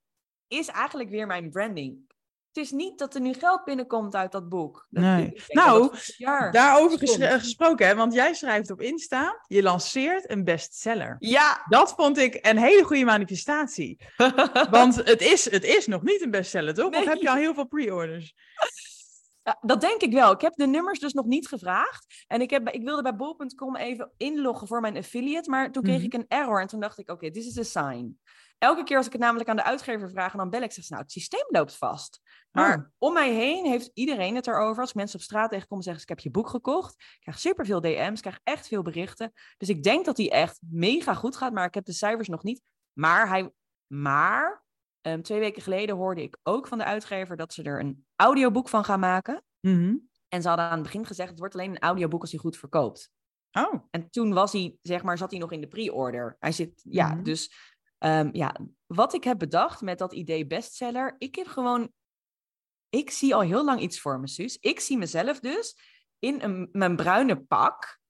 is 0.49 0.68
eigenlijk 0.68 1.11
weer 1.11 1.26
mijn 1.26 1.51
branding. 1.51 2.12
Het 2.55 2.65
is 2.65 2.71
niet 2.71 2.99
dat 2.99 3.15
er 3.15 3.21
nu 3.21 3.33
geld 3.33 3.65
binnenkomt 3.65 4.15
uit 4.15 4.33
dat 4.33 4.49
boek. 4.49 4.87
Dat, 4.91 5.03
Nee. 5.03 5.33
Nou, 5.49 5.95
Daarover 6.51 6.99
ges- 6.99 7.17
gesproken, 7.21 7.87
hè? 7.87 7.95
Want 7.95 8.13
jij 8.13 8.35
schrijft 8.35 8.71
op 8.71 8.81
Insta, 8.81 9.45
je 9.47 9.63
lanceert 9.63 10.31
een 10.31 10.45
bestseller. 10.45 11.17
Ja, 11.19 11.65
Dat 11.69 11.93
vond 11.97 12.19
ik 12.19 12.39
een 12.47 12.59
hele 12.59 12.83
goede 12.85 13.05
manifestatie. 13.05 13.99
Want 14.71 14.97
het 14.97 15.21
is, 15.21 15.51
het 15.51 15.65
is 15.65 15.87
nog 15.87 16.03
niet 16.03 16.23
een 16.23 16.31
bestseller, 16.31 16.75
toch? 16.75 16.87
Of 16.87 16.91
Nee. 16.91 17.09
heb 17.09 17.21
je 17.21 17.31
al 17.31 17.37
heel 17.37 17.55
veel 17.55 17.67
pre-orders? 17.67 18.35
Ja, 19.43 19.59
dat 19.61 19.81
denk 19.81 20.01
ik 20.01 20.13
wel. 20.13 20.33
Ik 20.33 20.41
heb 20.41 20.53
de 20.55 20.67
nummers 20.67 20.99
dus 20.99 21.13
nog 21.13 21.25
niet 21.27 21.49
gevraagd. 21.49 22.25
En 22.27 22.41
ik, 22.41 22.51
heb, 22.51 22.69
ik 22.69 22.83
wilde 22.83 23.03
bij 23.03 23.17
bol.com 23.17 23.77
even 23.77 24.11
inloggen 24.17 24.67
voor 24.69 24.81
mijn 24.81 24.97
affiliate. 24.97 25.51
Maar 25.51 25.73
toen 25.73 25.83
kreeg 25.83 25.97
Mhm. 25.97 26.05
ik 26.05 26.15
een 26.15 26.25
error. 26.29 26.61
En 26.61 26.67
toen 26.67 26.81
dacht 26.81 26.99
ik, 26.99 27.11
oké, 27.11 27.31
dit 27.31 27.45
is 27.45 27.57
een 27.57 27.65
sign. 27.65 28.19
Elke 28.59 28.83
keer 28.85 28.97
als 28.97 29.07
ik 29.07 29.13
het 29.13 29.21
namelijk 29.21 29.49
aan 29.49 29.57
de 29.57 29.65
uitgever 29.65 30.11
vraag 30.11 30.33
en 30.33 30.39
dan 30.39 30.51
bel 30.51 30.63
ik, 30.63 30.73
zeg 30.73 30.85
ze, 30.85 30.93
nou, 30.93 31.03
het 31.05 31.13
systeem 31.13 31.47
loopt 31.49 31.77
vast. 31.77 32.21
Maar 32.51 32.79
Oh. 32.79 32.85
om 32.99 33.13
mij 33.13 33.33
heen 33.33 33.65
heeft 33.67 33.91
iedereen 33.95 34.35
het 34.35 34.47
erover. 34.47 34.81
Als 34.81 34.91
ik 34.91 34.97
mensen 34.97 35.19
op 35.19 35.25
straat 35.25 35.51
tegenkom, 35.51 35.83
zeggen 35.83 35.97
ze, 36.03 36.11
ik 36.11 36.17
heb 36.17 36.25
je 36.25 36.31
boek 36.41 36.49
gekocht. 36.49 36.95
Ik 36.99 37.21
krijg 37.21 37.39
superveel 37.39 37.81
DM's, 37.81 38.15
ik 38.17 38.21
krijg 38.21 38.41
echt 38.43 38.69
veel 38.69 38.83
berichten. 38.83 39.33
Dus 39.57 39.69
ik 39.69 39.83
denk 39.83 40.05
dat 40.05 40.17
die 40.17 40.31
echt 40.31 40.59
mega 40.71 41.15
goed 41.15 41.37
gaat, 41.37 41.53
maar 41.53 41.67
ik 41.67 41.75
heb 41.75 41.85
de 41.85 41.93
cijfers 41.93 42.29
nog 42.29 42.43
niet. 42.43 42.63
Maar, 42.93 43.29
hij, 43.29 43.51
maar 43.87 44.65
ehm, 45.01 45.23
twee 45.23 45.39
weken 45.41 45.63
geleden 45.63 45.97
hoorde 45.97 46.23
ik 46.23 46.39
ook 46.43 46.67
van 46.69 46.79
de 46.79 46.85
uitgever 46.85 47.37
dat 47.37 47.53
ze 47.53 47.63
er 47.63 47.81
een 47.81 48.07
audioboek 48.17 48.69
van 48.69 48.85
gaan 48.85 49.01
maken. 49.01 49.45
Mhm. 49.61 49.97
En 50.29 50.43
ze 50.43 50.49
hadden 50.49 50.67
aan 50.67 50.73
het 50.75 50.83
begin 50.83 51.07
gezegd, 51.07 51.31
het 51.31 51.39
wordt 51.39 51.55
alleen 51.55 51.71
een 51.71 51.79
audioboek 51.79 52.21
als 52.21 52.31
hij 52.31 52.41
goed 52.41 52.57
verkoopt. 52.57 53.11
Oh, 53.53 53.75
En 53.91 54.11
toen 54.11 54.33
was 54.33 54.53
hij, 54.53 54.77
zeg 54.83 55.03
maar, 55.03 55.19
zat 55.19 55.31
hij 55.31 55.41
nog 55.41 55.53
in 55.53 55.61
de 55.61 55.69
pre-order. 55.69 56.37
Hij 56.39 56.53
zit, 56.53 56.81
ja, 56.85 57.09
Mhm. 57.15 57.23
dus 57.23 57.74
ehm, 57.99 58.29
ja, 58.33 58.57
wat 58.87 59.15
ik 59.15 59.25
heb 59.25 59.39
bedacht 59.39 59.81
met 59.81 59.99
dat 59.99 60.13
idee 60.13 60.47
bestseller, 60.47 61.15
ik 61.19 61.35
heb 61.35 61.47
gewoon, 61.47 61.93
ik 62.89 63.11
zie 63.11 63.35
al 63.35 63.41
heel 63.41 63.65
lang 63.65 63.81
iets 63.81 64.01
voor 64.01 64.21
me, 64.21 64.29
Suus. 64.29 64.59
Ik 64.59 64.81
zie 64.81 64.99
mezelf 64.99 65.41
dus 65.41 65.77
in 66.19 66.43
een, 66.43 66.69
mijn 66.73 66.97
bruine 66.97 67.43
pak, 67.43 68.01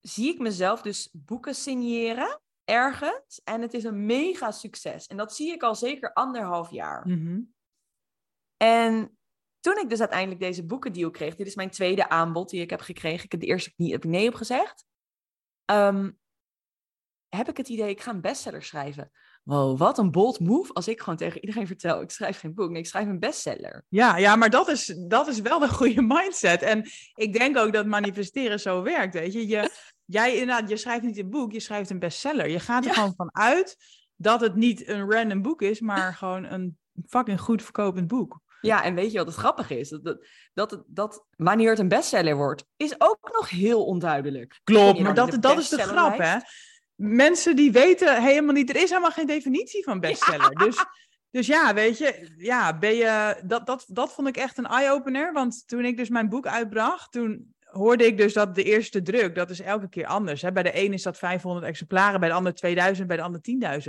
zie 0.00 0.32
ik 0.32 0.38
mezelf 0.38 0.82
dus 0.82 1.08
boeken 1.12 1.54
signeren 1.54 2.40
ergens. 2.64 3.40
En 3.44 3.62
het 3.62 3.74
is 3.74 3.84
een 3.84 4.06
mega 4.06 4.50
succes. 4.50 5.06
En 5.06 5.16
dat 5.16 5.34
zie 5.34 5.52
ik 5.52 5.62
al 5.62 5.74
zeker 5.74 6.12
anderhalf 6.12 6.70
jaar. 6.70 7.08
mhm. 7.08 7.40
En 8.56 9.18
toen 9.60 9.78
ik 9.78 9.88
dus 9.88 10.00
uiteindelijk 10.00 10.40
deze 10.40 10.64
boekendeal 10.66 11.10
kreeg, 11.10 11.36
dit 11.36 11.46
is 11.46 11.54
mijn 11.54 11.70
tweede 11.70 12.08
aanbod 12.08 12.50
die 12.50 12.60
ik 12.60 12.70
heb 12.70 12.80
gekregen. 12.80 13.24
Ik 13.24 13.30
heb 13.30 13.40
de 13.40 13.46
eerste 13.46 13.72
niet, 13.76 13.92
heb 13.92 14.04
ik 14.04 14.10
nee 14.10 14.28
op 14.28 14.34
gezegd. 14.34 14.84
ehm, 15.64 16.10
heb 17.28 17.48
ik 17.48 17.56
het 17.56 17.68
idee, 17.68 17.88
ik 17.90 18.00
ga 18.00 18.10
een 18.10 18.20
bestseller 18.20 18.62
schrijven. 18.62 19.10
Wow, 19.42 19.78
wat 19.78 19.98
een 19.98 20.10
bold 20.10 20.40
move 20.40 20.72
als 20.72 20.88
ik 20.88 21.00
gewoon 21.00 21.16
tegen 21.16 21.40
iedereen 21.40 21.66
vertel, 21.66 22.00
ik 22.00 22.10
schrijf 22.10 22.38
geen 22.38 22.54
boek, 22.54 22.70
nee, 22.70 22.80
ik 22.80 22.86
schrijf 22.86 23.06
een 23.06 23.18
bestseller. 23.18 23.84
Ja, 23.88 24.16
ja, 24.16 24.36
maar 24.36 24.50
dat 24.50 24.68
is, 24.68 24.94
dat 25.08 25.28
is 25.28 25.40
wel 25.40 25.58
de 25.58 25.68
goede 25.68 26.02
mindset. 26.02 26.62
En 26.62 26.90
ik 27.14 27.32
denk 27.32 27.56
ook 27.56 27.72
dat 27.72 27.86
manifesteren 27.86 28.60
zo 28.60 28.82
werkt, 28.82 29.14
weet 29.14 29.32
je. 29.32 29.48
je 29.48 29.70
jij 30.04 30.32
inderdaad, 30.32 30.68
je 30.68 30.76
schrijft 30.76 31.04
niet 31.04 31.18
een 31.18 31.30
boek, 31.30 31.52
je 31.52 31.60
schrijft 31.60 31.90
een 31.90 31.98
bestseller. 31.98 32.48
Je 32.48 32.60
gaat 32.60 32.84
er 32.84 32.90
Ja. 32.90 32.94
gewoon 32.94 33.14
van 33.16 33.34
uit 33.34 33.76
dat 34.16 34.40
het 34.40 34.54
niet 34.54 34.88
een 34.88 35.10
random 35.10 35.42
boek 35.42 35.62
is, 35.62 35.80
maar 35.80 36.14
gewoon 36.22 36.44
een 36.44 36.78
fucking 37.06 37.40
goed 37.40 37.62
verkopend 37.62 38.06
boek. 38.06 38.40
Ja, 38.60 38.84
en 38.84 38.94
weet 38.94 39.12
je 39.12 39.18
wat 39.18 39.26
het 39.26 39.36
grappige 39.36 39.78
is? 39.78 39.88
Dat, 39.88 40.26
dat, 40.54 40.82
dat, 40.86 41.24
wanneer 41.36 41.70
het 41.70 41.78
een 41.78 41.88
bestseller 41.88 42.36
wordt, 42.36 42.64
is 42.76 42.94
ook 42.98 43.30
nog 43.32 43.50
heel 43.50 43.84
onduidelijk. 43.84 44.60
Klopt, 44.64 45.00
maar 45.00 45.14
dat, 45.14 45.36
dat 45.40 45.58
is 45.58 45.68
de 45.68 45.78
grap, 45.78 46.18
hè. 46.18 46.36
Mensen 46.96 47.56
die 47.56 47.72
weten 47.72 48.22
helemaal 48.22 48.54
niet, 48.54 48.70
er 48.70 48.76
is 48.76 48.88
helemaal 48.88 49.10
geen 49.10 49.26
definitie 49.26 49.84
van 49.84 50.00
bestseller. 50.00 50.50
Dus, 50.50 50.84
dus 51.30 51.46
ja, 51.46 51.74
weet 51.74 51.98
je, 51.98 52.34
ja, 52.36 52.78
ben 52.78 52.94
je, 52.94 53.40
dat, 53.44 53.66
dat, 53.66 53.84
dat 53.88 54.12
vond 54.12 54.28
ik 54.28 54.36
echt 54.36 54.58
een 54.58 54.66
eye-opener. 54.66 55.32
Want 55.32 55.68
toen 55.68 55.84
ik 55.84 55.96
dus 55.96 56.08
mijn 56.08 56.28
boek 56.28 56.46
uitbracht, 56.46 57.12
toen 57.12 57.54
hoorde 57.76 58.06
ik 58.06 58.16
dus 58.16 58.32
dat 58.32 58.54
de 58.54 58.62
eerste 58.62 59.02
druk, 59.02 59.34
dat 59.34 59.50
is 59.50 59.60
elke 59.60 59.88
keer 59.88 60.06
anders. 60.06 60.42
Hè? 60.42 60.52
Bij 60.52 60.62
de 60.62 60.78
een 60.84 60.92
is 60.92 61.02
dat 61.02 61.18
500 61.18 61.66
exemplaren, 61.66 62.20
bij 62.20 62.28
de 62.28 62.34
ander 62.34 62.54
2000, 62.54 63.08
bij 63.08 63.16
de 63.16 63.22
ander 63.22 63.40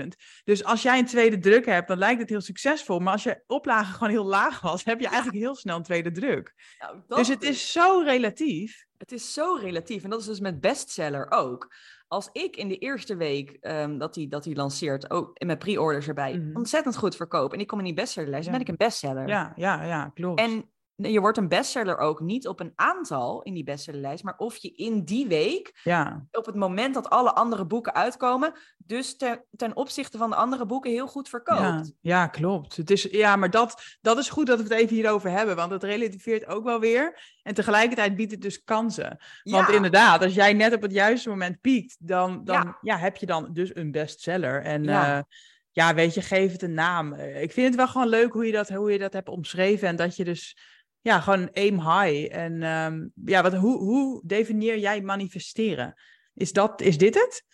10.000. 0.02 0.08
Dus 0.44 0.64
als 0.64 0.82
jij 0.82 1.00
een 1.00 1.06
tweede 1.06 1.38
druk 1.38 1.66
hebt, 1.66 1.88
dan 1.88 1.98
lijkt 1.98 2.22
het 2.22 2.30
heel 2.30 2.42
succesvol. 2.42 3.00
Maar 3.00 3.14
als 3.14 3.24
je 3.24 3.44
oplage 3.48 3.94
gewoon 3.94 4.10
heel 4.10 4.26
laag 4.26 4.62
was, 4.62 4.84
heb 4.84 5.00
je 5.00 5.08
eigenlijk 5.08 5.38
heel 5.38 5.56
snel 5.56 5.78
een 5.78 5.84
tweede 5.84 6.12
druk. 6.12 6.54
Nou, 6.80 7.02
Dus 7.08 7.28
het 7.28 7.44
is 7.44 7.72
zo 7.72 8.02
relatief. 8.06 8.86
Het 8.98 9.12
is 9.12 9.34
zo 9.34 9.58
relatief. 9.62 10.04
En 10.04 10.10
dat 10.10 10.20
is 10.20 10.26
dus 10.26 10.40
met 10.40 10.60
bestseller 10.60 11.32
ook. 11.32 11.76
Als 12.08 12.30
ik 12.32 12.56
in 12.56 12.68
de 12.68 12.78
eerste 12.78 13.16
week 13.16 13.58
ehm, 13.62 13.98
dat 13.98 14.16
hij 14.16 14.28
dat 14.28 14.44
die 14.44 14.56
lanceert, 14.56 15.12
ook 15.12 15.38
in 15.38 15.46
mijn 15.48 15.58
pre-orders 15.60 16.08
erbij, 16.08 16.38
Mhm. 16.38 16.58
ontzettend 16.58 16.98
goed 16.98 17.16
verkoop. 17.16 17.54
En 17.54 17.60
ik 17.60 17.68
kom 17.68 17.80
in 17.80 17.86
die 17.86 17.94
bestsellerlijst, 17.94 18.44
dan 18.46 18.54
ben 18.54 18.62
ik 18.62 18.68
een 18.72 18.86
bestseller. 18.88 19.28
Ja, 19.28 19.52
ja, 19.56 19.84
ja, 19.84 20.12
klopt. 20.14 20.40
En 20.40 20.70
je 20.98 21.20
wordt 21.20 21.38
een 21.38 21.48
bestseller 21.48 21.98
ook 21.98 22.20
niet 22.20 22.48
op 22.48 22.60
een 22.60 22.72
aantal 22.76 23.42
in 23.42 23.54
die 23.54 23.64
bestsellerlijst, 23.64 24.24
maar 24.24 24.38
of 24.38 24.56
je 24.56 24.72
in 24.72 25.04
die 25.04 25.28
week, 25.28 25.80
ja. 25.84 26.26
op 26.32 26.46
het 26.46 26.56
moment 26.56 26.94
dat 26.94 27.10
alle 27.10 27.34
andere 27.34 27.66
boeken 27.66 27.94
uitkomen, 27.96 28.54
dus 28.78 29.18
ten, 29.18 29.44
ten 29.56 29.76
opzichte 29.76 30.18
van 30.18 30.30
de 30.30 30.36
andere 30.36 30.66
boeken 30.66 30.92
heel 30.92 31.08
goed 31.08 31.30
verkoopt. 31.30 31.60
Ja, 31.62 31.84
ja, 32.02 32.28
klopt. 32.28 32.76
Het 32.76 32.92
is, 32.92 33.04
ja, 33.04 33.36
maar 33.36 33.50
dat, 33.50 33.98
dat 34.02 34.18
is 34.18 34.30
goed 34.30 34.48
dat 34.48 34.58
we 34.58 34.64
het 34.64 34.74
even 34.74 34.96
hierover 34.96 35.30
hebben, 35.30 35.56
want 35.56 35.72
het 35.72 35.84
relativeert 35.84 36.48
ook 36.48 36.64
wel 36.64 36.80
weer. 36.80 37.36
En 37.44 37.54
tegelijkertijd 37.54 38.16
biedt 38.16 38.32
het 38.32 38.42
dus 38.42 38.64
kansen. 38.64 39.18
Want 39.44 39.68
Ja. 39.68 39.74
inderdaad, 39.74 40.24
als 40.24 40.34
jij 40.34 40.54
net 40.54 40.74
op 40.74 40.82
het 40.82 40.92
juiste 40.92 41.30
moment 41.30 41.62
piekt, 41.62 41.96
dan, 42.00 42.44
dan 42.44 42.78
Ja. 42.82 42.98
heb 42.98 43.18
je 43.18 43.26
dan 43.26 43.50
dus 43.54 43.76
een 43.76 43.92
bestseller. 43.92 44.62
En 44.64 44.84
Ja. 44.84 45.06
ja. 45.08 45.26
ja, 45.72 45.94
weet 45.94 46.14
je, 46.14 46.22
geef 46.22 46.52
het 46.52 46.62
een 46.62 46.74
naam. 46.74 47.14
Eh, 47.14 47.42
Ik 47.42 47.52
vind 47.52 47.68
het 47.68 47.76
wel 47.76 47.88
gewoon 47.88 48.08
leuk 48.08 48.32
hoe 48.34 48.46
je 48.46 48.52
dat, 48.52 48.70
hoe 48.70 48.92
je 48.92 49.00
dat 49.00 49.14
hebt 49.14 49.30
omschreven 49.30 49.88
en 49.88 49.96
dat 49.96 50.16
je 50.16 50.24
dus, 50.24 50.58
ja, 51.02 51.20
gewoon 51.20 51.50
aim 51.54 51.76
high. 51.76 52.36
En 52.36 52.64
ehm, 52.64 53.08
ja, 53.26 53.42
wat, 53.42 53.54
hoe, 53.54 53.78
hoe 53.78 54.22
definieer 54.26 54.78
jij 54.78 55.02
manifesteren? 55.02 55.94
Is, 56.34 56.54
dat, 56.54 56.82
is 56.82 56.98
dit 56.98 57.14
het? 57.14 57.46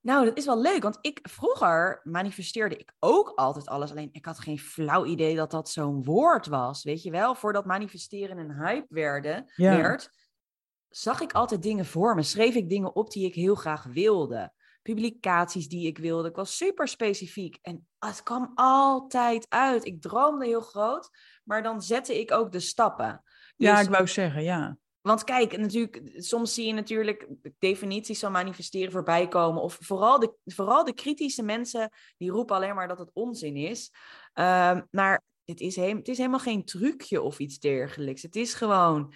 Nou, 0.00 0.24
dat 0.24 0.36
is 0.36 0.44
wel 0.44 0.60
leuk, 0.60 0.82
want 0.82 0.98
ik 1.00 1.18
vroeger 1.22 2.00
manifesteerde 2.04 2.76
ik 2.76 2.92
ook 2.98 3.32
altijd 3.34 3.66
alles. 3.68 3.90
Alleen 3.90 4.08
ik 4.12 4.24
had 4.24 4.38
geen 4.38 4.58
flauw 4.58 5.04
idee 5.04 5.36
dat 5.36 5.50
dat 5.50 5.70
zo'n 5.70 6.04
woord 6.04 6.46
was. 6.46 6.84
Weet 6.84 7.02
je 7.02 7.10
wel, 7.10 7.34
voordat 7.34 7.64
manifesteren 7.64 8.38
een 8.38 8.54
hype 8.64 8.86
werden, 8.88 9.52
Ja. 9.54 9.76
werd, 9.76 10.10
zag 10.88 11.20
ik 11.20 11.32
altijd 11.32 11.62
dingen 11.62 11.86
voor 11.86 12.14
me. 12.14 12.22
Schreef 12.22 12.54
ik 12.54 12.68
dingen 12.68 12.94
op 12.94 13.10
die 13.10 13.26
ik 13.26 13.34
heel 13.34 13.54
graag 13.54 13.84
wilde. 13.84 14.52
Publicaties 14.82 15.68
die 15.68 15.86
ik 15.86 15.98
wilde. 15.98 16.28
Ik 16.28 16.36
was 16.36 16.56
super 16.56 16.88
specifiek. 16.88 17.58
En 17.62 17.88
het 17.98 18.22
kwam 18.22 18.52
altijd 18.54 19.46
uit. 19.48 19.84
Ik 19.84 20.02
droomde 20.02 20.46
heel 20.46 20.60
groot, 20.60 21.10
maar 21.48 21.62
dan 21.62 21.82
zette 21.82 22.20
ik 22.20 22.32
ook 22.32 22.52
de 22.52 22.60
stappen. 22.60 23.22
Ja, 23.56 23.76
Dus- 23.76 23.84
ik 23.84 23.90
wou 23.92 24.06
zeggen, 24.06 24.42
ja. 24.42 24.76
want 25.00 25.24
kijk, 25.24 25.56
natuurlijk, 25.56 26.12
soms 26.16 26.54
zie 26.54 26.66
je 26.66 26.72
natuurlijk 26.72 27.28
definities 27.58 28.20
van 28.20 28.32
manifesteren 28.32 28.92
voorbij 28.92 29.28
komen. 29.28 29.62
Of 29.62 29.78
vooral 29.80 30.18
de, 30.18 30.34
vooral 30.44 30.84
de 30.84 30.94
kritische 30.94 31.42
mensen 31.42 31.90
die 32.16 32.30
roepen 32.30 32.56
alleen 32.56 32.74
maar 32.74 32.88
dat 32.88 32.98
het 32.98 33.10
onzin 33.12 33.56
is. 33.56 33.92
Ehm, 34.32 34.82
maar 34.90 35.22
het 35.44 35.60
is, 35.60 35.76
heem- 35.76 35.96
het 35.96 36.08
is 36.08 36.16
helemaal 36.16 36.38
geen 36.38 36.64
trucje 36.64 37.22
of 37.22 37.38
iets 37.38 37.58
dergelijks. 37.58 38.22
Het 38.22 38.36
is 38.36 38.54
gewoon 38.54 39.14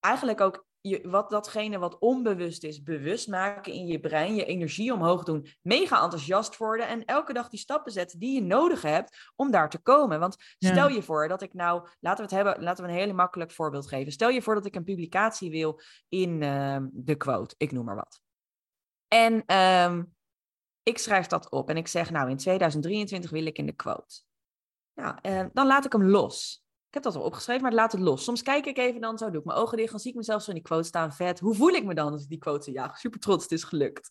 eigenlijk 0.00 0.40
ook 0.40 0.66
je, 0.80 1.08
wat, 1.08 1.30
datgene 1.30 1.78
wat 1.78 1.98
onbewust 1.98 2.64
is, 2.64 2.82
bewust 2.82 3.28
maken 3.28 3.72
in 3.72 3.86
je 3.86 4.00
brein, 4.00 4.34
je 4.34 4.44
energie 4.44 4.92
omhoog 4.92 5.24
doen, 5.24 5.46
mega 5.62 6.02
enthousiast 6.02 6.56
worden 6.56 6.88
en 6.88 7.04
elke 7.04 7.32
dag 7.32 7.48
die 7.48 7.58
stappen 7.58 7.92
zetten 7.92 8.18
die 8.18 8.34
je 8.34 8.42
nodig 8.42 8.82
hebt 8.82 9.30
om 9.36 9.50
daar 9.50 9.70
te 9.70 9.78
komen. 9.78 10.20
Want 10.20 10.36
Ja. 10.58 10.70
stel 10.70 10.88
je 10.88 11.02
voor 11.02 11.28
dat 11.28 11.42
ik 11.42 11.54
nou, 11.54 11.88
laten 12.00 12.24
we 12.28 12.34
het 12.34 12.44
hebben, 12.44 12.62
laten 12.64 12.84
we 12.84 12.90
een 12.90 12.96
hele 12.96 13.12
makkelijk 13.12 13.50
voorbeeld 13.52 13.88
geven. 13.88 14.12
Stel 14.12 14.28
je 14.28 14.42
voor 14.42 14.54
dat 14.54 14.66
ik 14.66 14.74
een 14.74 14.84
publicatie 14.84 15.50
wil 15.50 15.80
in 16.08 16.42
ehm, 16.42 16.86
de 16.92 17.16
quote, 17.16 17.54
ik 17.58 17.72
noem 17.72 17.84
maar 17.84 17.96
wat. 17.96 18.20
En 19.08 19.42
ehm, 19.46 20.04
ik 20.82 20.98
schrijf 20.98 21.26
dat 21.26 21.50
op 21.50 21.68
en 21.68 21.76
ik 21.76 21.88
zeg, 21.88 22.10
nou 22.10 22.30
in 22.30 22.36
2023 22.36 23.30
wil 23.30 23.46
ik 23.46 23.58
in 23.58 23.66
de 23.66 23.72
quote. 23.72 24.20
Nou, 24.94 25.18
eh, 25.22 25.46
dan 25.52 25.66
laat 25.66 25.84
ik 25.84 25.92
hem 25.92 26.04
los. 26.04 26.64
Ik 26.90 26.96
heb 26.96 27.02
dat 27.04 27.16
al 27.16 27.22
opgeschreven, 27.22 27.62
maar 27.62 27.72
laat 27.72 27.92
het 27.92 28.00
los. 28.00 28.24
Soms 28.24 28.42
kijk 28.42 28.66
ik 28.66 28.78
even 28.78 29.00
dan 29.00 29.18
zo, 29.18 29.30
doe 29.30 29.40
ik 29.40 29.46
mijn 29.46 29.58
ogen 29.58 29.76
dicht, 29.76 29.90
dan 29.90 30.00
zie 30.00 30.10
ik 30.10 30.16
mezelf 30.16 30.42
zo 30.42 30.50
in 30.50 30.56
die 30.56 30.64
quote 30.64 30.86
staan, 30.88 31.12
vet. 31.12 31.40
Hoe 31.40 31.54
voel 31.54 31.68
ik 31.68 31.84
me 31.84 31.94
dan 31.94 32.12
als 32.12 32.22
ik 32.22 32.28
die 32.28 32.38
quote? 32.38 32.72
Ja, 32.72 32.94
super 32.94 33.20
trots, 33.20 33.42
het 33.42 33.52
is 33.52 33.64
gelukt. 33.64 34.10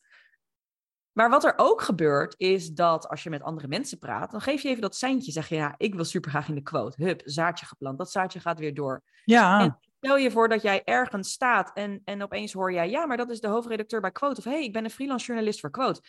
Maar 1.12 1.30
wat 1.30 1.44
er 1.44 1.54
ook 1.56 1.82
gebeurt, 1.82 2.36
is 2.38 2.70
dat 2.70 3.08
als 3.08 3.24
je 3.24 3.30
met 3.30 3.42
andere 3.42 3.68
mensen 3.68 3.98
praat, 3.98 4.32
dan 4.32 4.42
geef 4.42 4.62
je 4.62 4.70
even 4.70 4.82
dat 4.82 4.96
seintje. 4.96 5.32
Zeg 5.32 5.50
je, 5.50 5.56
ja, 5.56 5.74
ik 5.78 5.96
wil 5.96 6.06
super 6.06 6.30
graag 6.30 6.48
in 6.48 6.56
de 6.56 6.62
quote. 6.62 7.04
Hup, 7.04 7.22
zaadje 7.26 7.66
geplant. 7.66 7.98
Dat 7.98 8.12
zaadje 8.12 8.40
gaat 8.40 8.60
weer 8.60 8.74
door. 8.74 9.04
Ja. 9.26 9.60
En 9.60 9.80
stel 9.98 10.18
je 10.18 10.32
voor 10.32 10.50
dat 10.50 10.62
jij 10.62 10.84
ergens 10.84 11.32
staat 11.32 11.72
en, 11.74 12.02
en 12.04 12.24
opeens 12.24 12.54
hoor 12.54 12.74
jij, 12.74 12.90
ja, 12.90 13.06
maar 13.06 13.18
dat 13.18 13.30
is 13.30 13.40
de 13.40 13.48
hoofdredacteur 13.48 14.02
bij 14.02 14.12
Quote. 14.12 14.38
Of 14.38 14.44
hé, 14.44 14.52
hey, 14.52 14.64
ik 14.64 14.74
ben 14.74 14.84
een 14.84 14.90
freelance 14.90 15.26
journalist 15.26 15.60
voor 15.60 15.72
Quote. 15.72 16.02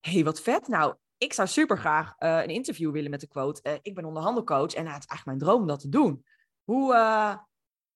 Hé, 0.00 0.12
hey, 0.12 0.24
wat 0.24 0.40
vet. 0.40 0.68
Nou, 0.68 0.94
ik 1.22 1.32
zou 1.32 1.48
super 1.48 1.78
graag 1.78 2.14
uh, 2.18 2.42
een 2.42 2.48
interview 2.48 2.92
willen 2.92 3.10
met 3.10 3.20
de 3.20 3.26
Quote. 3.26 3.60
Uh, 3.62 3.72
ik 3.82 3.94
ben 3.94 4.04
onderhandelcoach 4.04 4.74
en 4.74 4.86
het 4.86 5.02
is 5.02 5.08
eigenlijk 5.08 5.24
mijn 5.24 5.38
droom 5.38 5.60
om 5.60 5.66
dat 5.66 5.80
te 5.80 5.88
doen. 5.88 6.24
Hoe, 6.64 6.94
uh, 6.94 7.34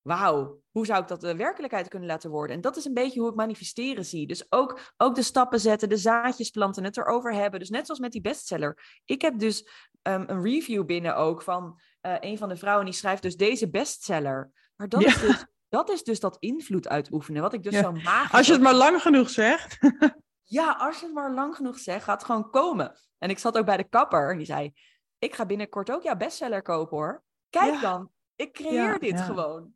wauw, 0.01 0.61
hoe 0.71 0.85
zou 0.85 1.01
ik 1.01 1.07
dat 1.07 1.21
de 1.21 1.35
werkelijkheid 1.35 1.87
kunnen 1.87 2.07
laten 2.07 2.29
worden? 2.29 2.55
En 2.55 2.61
dat 2.61 2.77
is 2.77 2.85
een 2.85 2.93
beetje 2.93 3.19
hoe 3.19 3.29
ik 3.29 3.35
manifesteren 3.35 4.05
zie. 4.05 4.27
Dus 4.27 4.45
ook, 4.49 4.79
ook 4.97 5.15
de 5.15 5.23
stappen 5.23 5.59
zetten, 5.59 5.89
de 5.89 5.97
zaadjes 5.97 6.49
planten, 6.49 6.83
het 6.83 6.97
erover 6.97 7.33
hebben. 7.33 7.59
Dus 7.59 7.69
net 7.69 7.85
zoals 7.85 8.01
met 8.01 8.11
die 8.11 8.21
bestseller. 8.21 8.99
Ik 9.05 9.21
heb 9.21 9.39
dus 9.39 9.61
um, 10.01 10.23
een 10.27 10.43
review 10.43 10.85
binnen 10.85 11.15
ook 11.15 11.41
van 11.41 11.79
een 12.01 12.37
van 12.37 12.49
de 12.49 12.57
vrouwen 12.57 12.85
die 12.85 12.93
schrijft 12.93 13.21
dus 13.21 13.35
deze 13.35 13.69
bestseller. 13.69 14.51
Maar 14.75 14.89
dat, 14.89 15.01
ja. 15.01 15.07
is, 15.07 15.19
dus, 15.19 15.45
dat 15.69 15.89
is 15.89 16.03
dus 16.03 16.19
dat 16.19 16.37
invloed 16.39 16.87
uitoefenen, 16.87 17.41
wat 17.41 17.53
ik 17.53 17.63
dus 17.63 17.73
ja. 17.73 17.81
zo 17.81 17.91
magisch... 17.91 18.31
Als 18.31 18.47
je 18.47 18.53
het 18.53 18.61
maar 18.61 18.73
lang 18.73 19.01
genoeg 19.01 19.29
zegt. 19.29 19.77
ja, 20.47 20.71
als 20.71 20.99
je 20.99 21.05
het 21.05 21.15
maar 21.15 21.33
lang 21.33 21.55
genoeg 21.55 21.79
zegt, 21.79 22.03
gaat 22.03 22.17
het 22.17 22.25
gewoon 22.25 22.49
komen. 22.49 22.97
En 23.17 23.29
ik 23.29 23.39
zat 23.39 23.57
ook 23.57 23.65
bij 23.65 23.77
de 23.77 23.89
kapper 23.89 24.31
en 24.31 24.37
die 24.37 24.45
zei, 24.45 24.73
ik 25.19 25.35
ga 25.35 25.45
binnenkort 25.45 25.91
ook 25.91 26.03
jouw 26.03 26.15
bestseller 26.15 26.61
kopen 26.61 26.97
hoor. 26.97 27.23
Kijk 27.49 27.73
ja. 27.73 27.81
dan, 27.81 28.11
ik 28.35 28.53
creëer 28.53 28.99
dit 28.99 29.21
gewoon. 29.21 29.75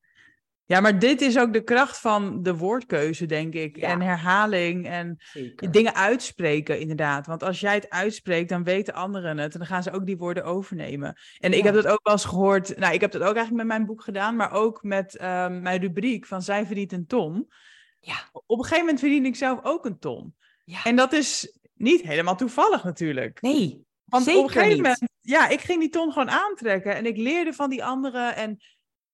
Ja, 0.66 0.80
maar 0.80 1.00
dit 1.00 1.22
is 1.22 1.38
ook 1.40 1.54
de 1.54 1.64
kracht 1.64 1.98
van 2.00 2.44
de 2.44 2.56
woordkeuze, 2.56 3.26
denk 3.26 3.54
ik. 3.54 3.78
En 3.78 4.02
herhaling 4.02 4.88
en 4.88 5.16
Zeker. 5.18 5.72
dingen 5.72 5.96
uitspreken, 5.96 6.80
inderdaad. 6.80 7.28
Want 7.28 7.44
als 7.44 7.60
jij 7.60 7.74
het 7.74 7.90
uitspreekt, 7.90 8.50
dan 8.50 8.64
weten 8.64 8.94
anderen 8.94 9.38
het. 9.38 9.54
En 9.54 9.60
dan 9.60 9.68
gaan 9.68 9.84
ze 9.84 9.92
ook 9.92 10.06
die 10.06 10.18
woorden 10.18 10.44
overnemen. 10.44 11.18
En 11.40 11.54
ik 11.54 11.64
heb 11.64 11.74
dat 11.74 11.88
ook 11.88 12.00
wel 12.04 12.14
eens 12.14 12.26
gehoord. 12.26 12.78
Nou, 12.78 12.94
ik 12.94 13.02
heb 13.02 13.12
dat 13.12 13.22
ook 13.22 13.36
eigenlijk 13.36 13.58
met 13.58 13.66
mijn 13.66 13.86
boek 13.86 14.02
gedaan. 14.04 14.36
Maar 14.36 14.52
ook 14.52 14.84
met 14.84 15.14
um, 15.22 15.62
mijn 15.62 15.82
rubriek 15.82 16.26
van 16.26 16.42
Zij 16.42 16.66
verdient 16.66 16.92
een 16.92 17.08
ton. 17.08 17.52
Ja. 18.00 18.16
Op 18.32 18.58
een 18.58 18.64
gegeven 18.64 18.80
moment 18.80 19.00
verdien 19.00 19.26
ik 19.26 19.36
zelf 19.36 19.60
ook 19.64 19.86
een 19.86 20.00
ton. 20.00 20.36
Ja. 20.64 20.84
En 20.84 20.96
dat 20.96 21.14
is 21.14 21.58
niet 21.74 22.02
helemaal 22.02 22.36
toevallig 22.36 22.84
natuurlijk. 22.84 23.42
Nee, 23.42 23.86
Want 24.06 24.24
zeker 24.24 24.40
op 24.42 24.48
een 24.48 24.52
gegeven 24.52 24.74
niet. 24.74 24.82
moment... 24.82 25.10
Ja, 25.22 25.48
ik 25.48 25.62
ging 25.62 25.80
die 25.80 25.90
ton 25.90 26.12
gewoon 26.12 26.30
aantrekken. 26.30 26.96
En 26.96 27.06
ik 27.06 27.18
leerde 27.18 27.54
van 27.54 27.70
die 27.70 27.84
anderen 27.84 28.36
en 28.36 28.60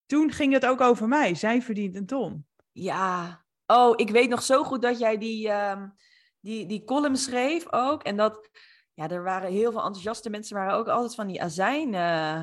toen 0.05 0.31
ging 0.31 0.53
het 0.53 0.65
ook 0.65 0.81
over 0.81 1.07
mij. 1.07 1.35
Zij 1.35 1.61
verdient 1.61 1.95
een 1.95 2.05
ton. 2.05 2.45
Ja. 2.71 3.45
Oh, 3.65 3.93
ik 3.95 4.09
weet 4.09 4.29
nog 4.29 4.43
zo 4.43 4.63
goed 4.63 4.81
dat 4.81 4.99
jij 4.99 5.17
die, 5.17 5.49
um, 5.49 5.93
die, 6.39 6.65
die 6.65 6.83
column 6.83 7.17
schreef 7.17 7.73
ook. 7.73 8.03
En 8.03 8.17
dat, 8.17 8.49
ja, 8.93 9.09
er 9.09 9.23
waren 9.23 9.51
heel 9.51 9.71
veel 9.71 9.83
enthousiaste 9.83 10.29
mensen, 10.29 10.57
waren 10.57 10.75
ook 10.75 10.87
altijd 10.87 11.15
van 11.15 11.27
die 11.27 11.41
azijn 11.41 11.93
uh, 11.93 12.41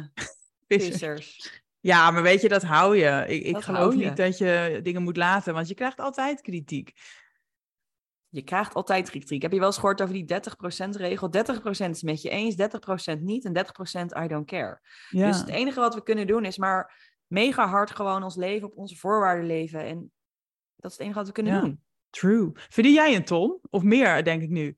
vissers. 0.69 1.63
Ja, 1.81 2.11
maar 2.11 2.23
weet 2.23 2.41
je, 2.41 2.49
dat 2.49 2.63
hou 2.63 2.97
je. 2.97 3.25
Ik, 3.27 3.43
ik 3.45 3.63
geloof 3.63 3.95
niet 3.95 4.17
dat 4.17 4.39
je 4.39 4.81
dingen 4.83 5.03
moet 5.03 5.17
laten, 5.17 5.55
want 5.55 5.69
je 5.69 5.75
krijgt 5.75 6.01
altijd 6.01 6.41
kritiek. 6.41 6.93
Je 8.35 8.43
krijgt 8.43 8.75
altijd 8.75 9.11
kritiek. 9.11 9.43
Heb 9.43 9.53
je 9.53 9.59
wel 9.59 9.67
eens 9.67 9.79
gehoord 9.79 10.03
over 10.03 10.15
die 10.15 10.35
30%-regel? 10.35 11.31
30% 11.87 11.91
is 11.91 12.03
met 12.03 12.23
je 12.23 12.29
eens, 12.29 12.57
30% 13.17 13.21
niet 13.21 13.45
en 13.45 13.67
30% 14.19 14.25
I 14.25 14.27
don't 14.27 14.47
care. 14.47 14.81
Ja. 15.11 15.27
Dus 15.27 15.39
het 15.39 15.49
enige 15.49 15.81
wat 15.81 15.95
we 15.95 16.03
kunnen 16.03 16.27
doen 16.27 16.45
is 16.45 16.59
maar 16.59 17.11
mega 17.27 17.67
hard 17.67 17.91
gewoon 17.91 18.23
ons 18.23 18.37
leven 18.37 18.69
op 18.69 18.77
onze 18.77 18.97
voorwaarden 18.97 19.47
leven. 19.47 19.81
En 19.81 20.13
dat 20.77 20.91
is 20.91 20.97
het 20.97 21.01
enige 21.01 21.19
wat 21.19 21.27
we 21.27 21.33
kunnen 21.33 21.55
ja. 21.55 21.61
doen. 21.61 21.81
True. 22.11 22.51
Verdien 22.55 22.93
jij 22.93 23.15
een 23.15 23.25
ton? 23.25 23.59
Of 23.71 23.83
meer, 23.83 24.25
denk 24.25 24.43
ik 24.43 24.51
nu? 24.51 24.77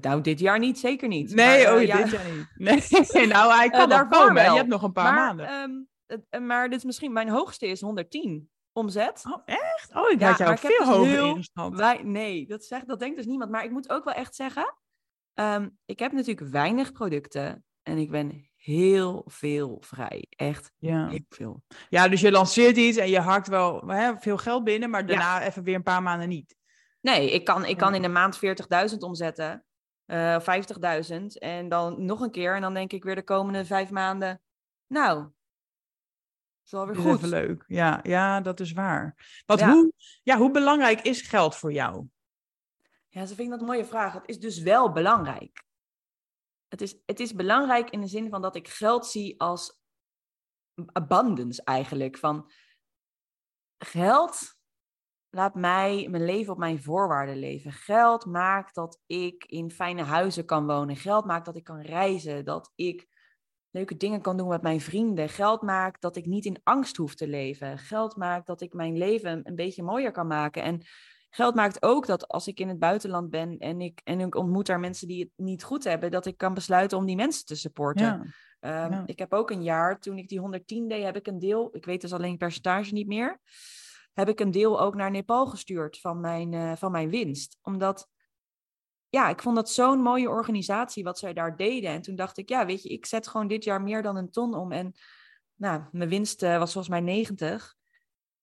Nou, 0.00 0.20
dit 0.20 0.38
jaar 0.38 0.58
niet, 0.58 0.78
zeker 0.78 1.08
niet. 1.08 1.34
Nee, 1.34 1.64
maar, 1.64 1.74
oh, 1.74 1.80
uh, 1.80 1.86
ja. 1.86 1.96
dit 1.96 2.10
jaar 2.10 2.32
niet. 2.32 2.46
Nee, 3.12 3.26
nou, 3.26 3.52
hij 3.52 3.70
kan 3.70 3.80
uh, 3.80 3.88
daarvoor 3.88 4.18
komen. 4.18 4.34
Wel. 4.34 4.52
Je 4.52 4.58
hebt 4.58 4.70
nog 4.70 4.82
een 4.82 4.92
paar 4.92 5.14
maar, 5.14 5.34
maanden. 5.34 5.88
Um, 6.30 6.46
maar 6.46 6.68
dit 6.68 6.78
is 6.78 6.84
misschien, 6.84 7.12
mijn 7.12 7.28
hoogste 7.28 7.66
is 7.66 7.80
110 7.80 8.50
omzet. 8.76 9.22
Oh, 9.26 9.42
echt? 9.44 9.94
Oh, 9.94 10.10
ik 10.10 10.20
ja, 10.20 10.28
had 10.28 10.38
jou 10.38 10.58
veel 10.58 10.84
hoger 10.84 11.10
dus 11.10 11.22
ingeschat. 11.22 11.74
Wij, 11.74 12.02
nee, 12.02 12.46
dat, 12.46 12.64
zegt, 12.64 12.88
dat 12.88 12.98
denkt 12.98 13.16
dus 13.16 13.26
niemand. 13.26 13.50
Maar 13.50 13.64
ik 13.64 13.70
moet 13.70 13.90
ook 13.90 14.04
wel 14.04 14.14
echt 14.14 14.34
zeggen, 14.34 14.74
um, 15.34 15.78
ik 15.84 15.98
heb 15.98 16.12
natuurlijk 16.12 16.50
weinig 16.50 16.92
producten 16.92 17.64
en 17.82 17.98
ik 17.98 18.10
ben 18.10 18.50
heel 18.56 19.24
veel 19.26 19.76
vrij. 19.80 20.26
Echt 20.28 20.72
ja. 20.78 21.08
heel 21.08 21.24
veel. 21.28 21.62
Ja, 21.88 22.08
dus 22.08 22.20
je 22.20 22.30
lanceert 22.30 22.76
iets 22.76 22.96
en 22.96 23.10
je 23.10 23.20
hakt 23.20 23.48
wel 23.48 23.82
hè, 23.86 24.12
veel 24.18 24.36
geld 24.36 24.64
binnen, 24.64 24.90
maar 24.90 25.06
daarna 25.06 25.40
ja. 25.40 25.46
even 25.46 25.62
weer 25.62 25.74
een 25.74 25.82
paar 25.82 26.02
maanden 26.02 26.28
niet. 26.28 26.56
Nee, 27.00 27.30
ik 27.30 27.44
kan, 27.44 27.64
ik 27.64 27.76
kan 27.76 27.94
in 27.94 28.04
een 28.04 28.12
maand 28.12 28.38
40.000 28.92 28.98
omzetten. 28.98 29.64
Uh, 30.06 30.40
50.000 31.10 31.24
en 31.26 31.68
dan 31.68 32.04
nog 32.04 32.20
een 32.20 32.30
keer 32.30 32.54
en 32.54 32.60
dan 32.60 32.74
denk 32.74 32.92
ik 32.92 33.04
weer 33.04 33.14
de 33.14 33.22
komende 33.22 33.64
vijf 33.64 33.90
maanden, 33.90 34.40
nou, 34.86 35.28
is 36.66 36.72
wel 36.72 36.86
weer 36.86 36.96
goed. 36.96 37.22
Leuk. 37.22 37.64
Ja, 37.66 38.00
ja, 38.02 38.40
dat 38.40 38.60
is 38.60 38.72
waar. 38.72 39.14
Wat, 39.46 39.58
ja. 39.58 39.72
Hoe, 39.72 39.92
ja, 40.22 40.36
hoe 40.36 40.50
belangrijk 40.50 41.00
is 41.00 41.20
geld 41.22 41.56
voor 41.56 41.72
jou? 41.72 42.06
Ja, 43.08 43.26
ze 43.26 43.34
vind 43.34 43.40
ik 43.40 43.50
dat 43.50 43.60
een 43.60 43.66
mooie 43.66 43.84
vraag. 43.84 44.12
Het 44.12 44.28
is 44.28 44.38
dus 44.38 44.58
wel 44.58 44.92
belangrijk. 44.92 45.64
Het 46.68 46.80
is, 46.80 46.96
het 47.06 47.20
is 47.20 47.34
belangrijk 47.34 47.90
in 47.90 48.00
de 48.00 48.06
zin 48.06 48.28
van 48.28 48.42
dat 48.42 48.56
ik 48.56 48.68
geld 48.68 49.06
zie 49.06 49.40
als 49.40 49.80
abundance 50.92 51.62
eigenlijk. 51.64 52.18
Van 52.18 52.50
geld 53.78 54.54
laat 55.30 55.54
mij 55.54 56.08
mijn 56.10 56.24
leven 56.24 56.52
op 56.52 56.58
mijn 56.58 56.82
voorwaarden 56.82 57.38
leven. 57.38 57.72
Geld 57.72 58.24
maakt 58.24 58.74
dat 58.74 59.02
ik 59.06 59.44
in 59.44 59.70
fijne 59.70 60.02
huizen 60.02 60.44
kan 60.44 60.66
wonen. 60.66 60.96
Geld 60.96 61.24
maakt 61.24 61.44
dat 61.44 61.56
ik 61.56 61.64
kan 61.64 61.80
reizen. 61.80 62.44
Dat 62.44 62.72
ik 62.74 63.15
leuke 63.76 63.96
dingen 63.96 64.20
kan 64.20 64.36
doen 64.36 64.48
met 64.48 64.62
mijn 64.62 64.80
vrienden. 64.80 65.28
Geld 65.28 65.62
maakt 65.62 66.00
dat 66.00 66.16
ik 66.16 66.26
niet 66.26 66.44
in 66.44 66.60
angst 66.62 66.96
hoef 66.96 67.14
te 67.14 67.28
leven. 67.28 67.78
Geld 67.78 68.16
maakt 68.16 68.46
dat 68.46 68.60
ik 68.60 68.72
mijn 68.72 68.96
leven 68.96 69.40
een 69.42 69.54
beetje 69.54 69.82
mooier 69.82 70.12
kan 70.12 70.26
maken. 70.26 70.62
En 70.62 70.82
geld 71.30 71.54
maakt 71.54 71.82
ook 71.82 72.06
dat 72.06 72.28
als 72.28 72.46
ik 72.46 72.60
in 72.60 72.68
het 72.68 72.78
buitenland 72.78 73.30
ben 73.30 73.58
en 73.58 73.80
ik, 73.80 74.00
en 74.04 74.20
ik 74.20 74.34
ontmoet 74.34 74.66
daar 74.66 74.80
mensen 74.80 75.08
die 75.08 75.20
het 75.20 75.30
niet 75.36 75.64
goed 75.64 75.84
hebben, 75.84 76.10
dat 76.10 76.26
ik 76.26 76.36
kan 76.36 76.54
besluiten 76.54 76.98
om 76.98 77.06
die 77.06 77.16
mensen 77.16 77.46
te 77.46 77.54
supporten. 77.54 78.32
Ja. 78.60 78.84
Um, 78.84 78.92
ja. 78.92 79.02
Ik 79.06 79.18
heb 79.18 79.32
ook 79.32 79.50
een 79.50 79.62
jaar, 79.62 80.00
toen 80.00 80.18
ik 80.18 80.28
die 80.28 80.40
110 80.40 80.88
deed, 80.88 81.04
heb 81.04 81.16
ik 81.16 81.26
een 81.26 81.38
deel, 81.38 81.68
ik 81.72 81.84
weet 81.84 82.00
dus 82.00 82.12
alleen 82.12 82.30
het 82.30 82.38
percentage 82.38 82.92
niet 82.92 83.06
meer, 83.06 83.40
heb 84.12 84.28
ik 84.28 84.40
een 84.40 84.50
deel 84.50 84.80
ook 84.80 84.94
naar 84.94 85.10
Nepal 85.10 85.46
gestuurd 85.46 86.00
van 86.00 86.20
mijn, 86.20 86.52
uh, 86.52 86.76
van 86.76 86.92
mijn 86.92 87.10
winst. 87.10 87.58
Omdat, 87.62 88.08
ja, 89.16 89.28
ik 89.28 89.42
vond 89.42 89.56
dat 89.56 89.70
zo'n 89.70 90.02
mooie 90.02 90.28
organisatie 90.28 91.04
wat 91.04 91.18
zij 91.18 91.32
daar 91.32 91.56
deden. 91.56 91.90
En 91.90 92.02
toen 92.02 92.14
dacht 92.14 92.38
ik, 92.38 92.48
ja, 92.48 92.66
weet 92.66 92.82
je, 92.82 92.88
ik 92.88 93.06
zet 93.06 93.28
gewoon 93.28 93.48
dit 93.48 93.64
jaar 93.64 93.82
meer 93.82 94.02
dan 94.02 94.16
een 94.16 94.30
ton 94.30 94.54
om. 94.54 94.72
En 94.72 94.94
nou, 95.54 95.82
mijn 95.92 96.08
winst 96.08 96.42
uh, 96.42 96.58
was 96.58 96.72
volgens 96.72 96.94
mij 96.94 97.00
90. 97.00 97.74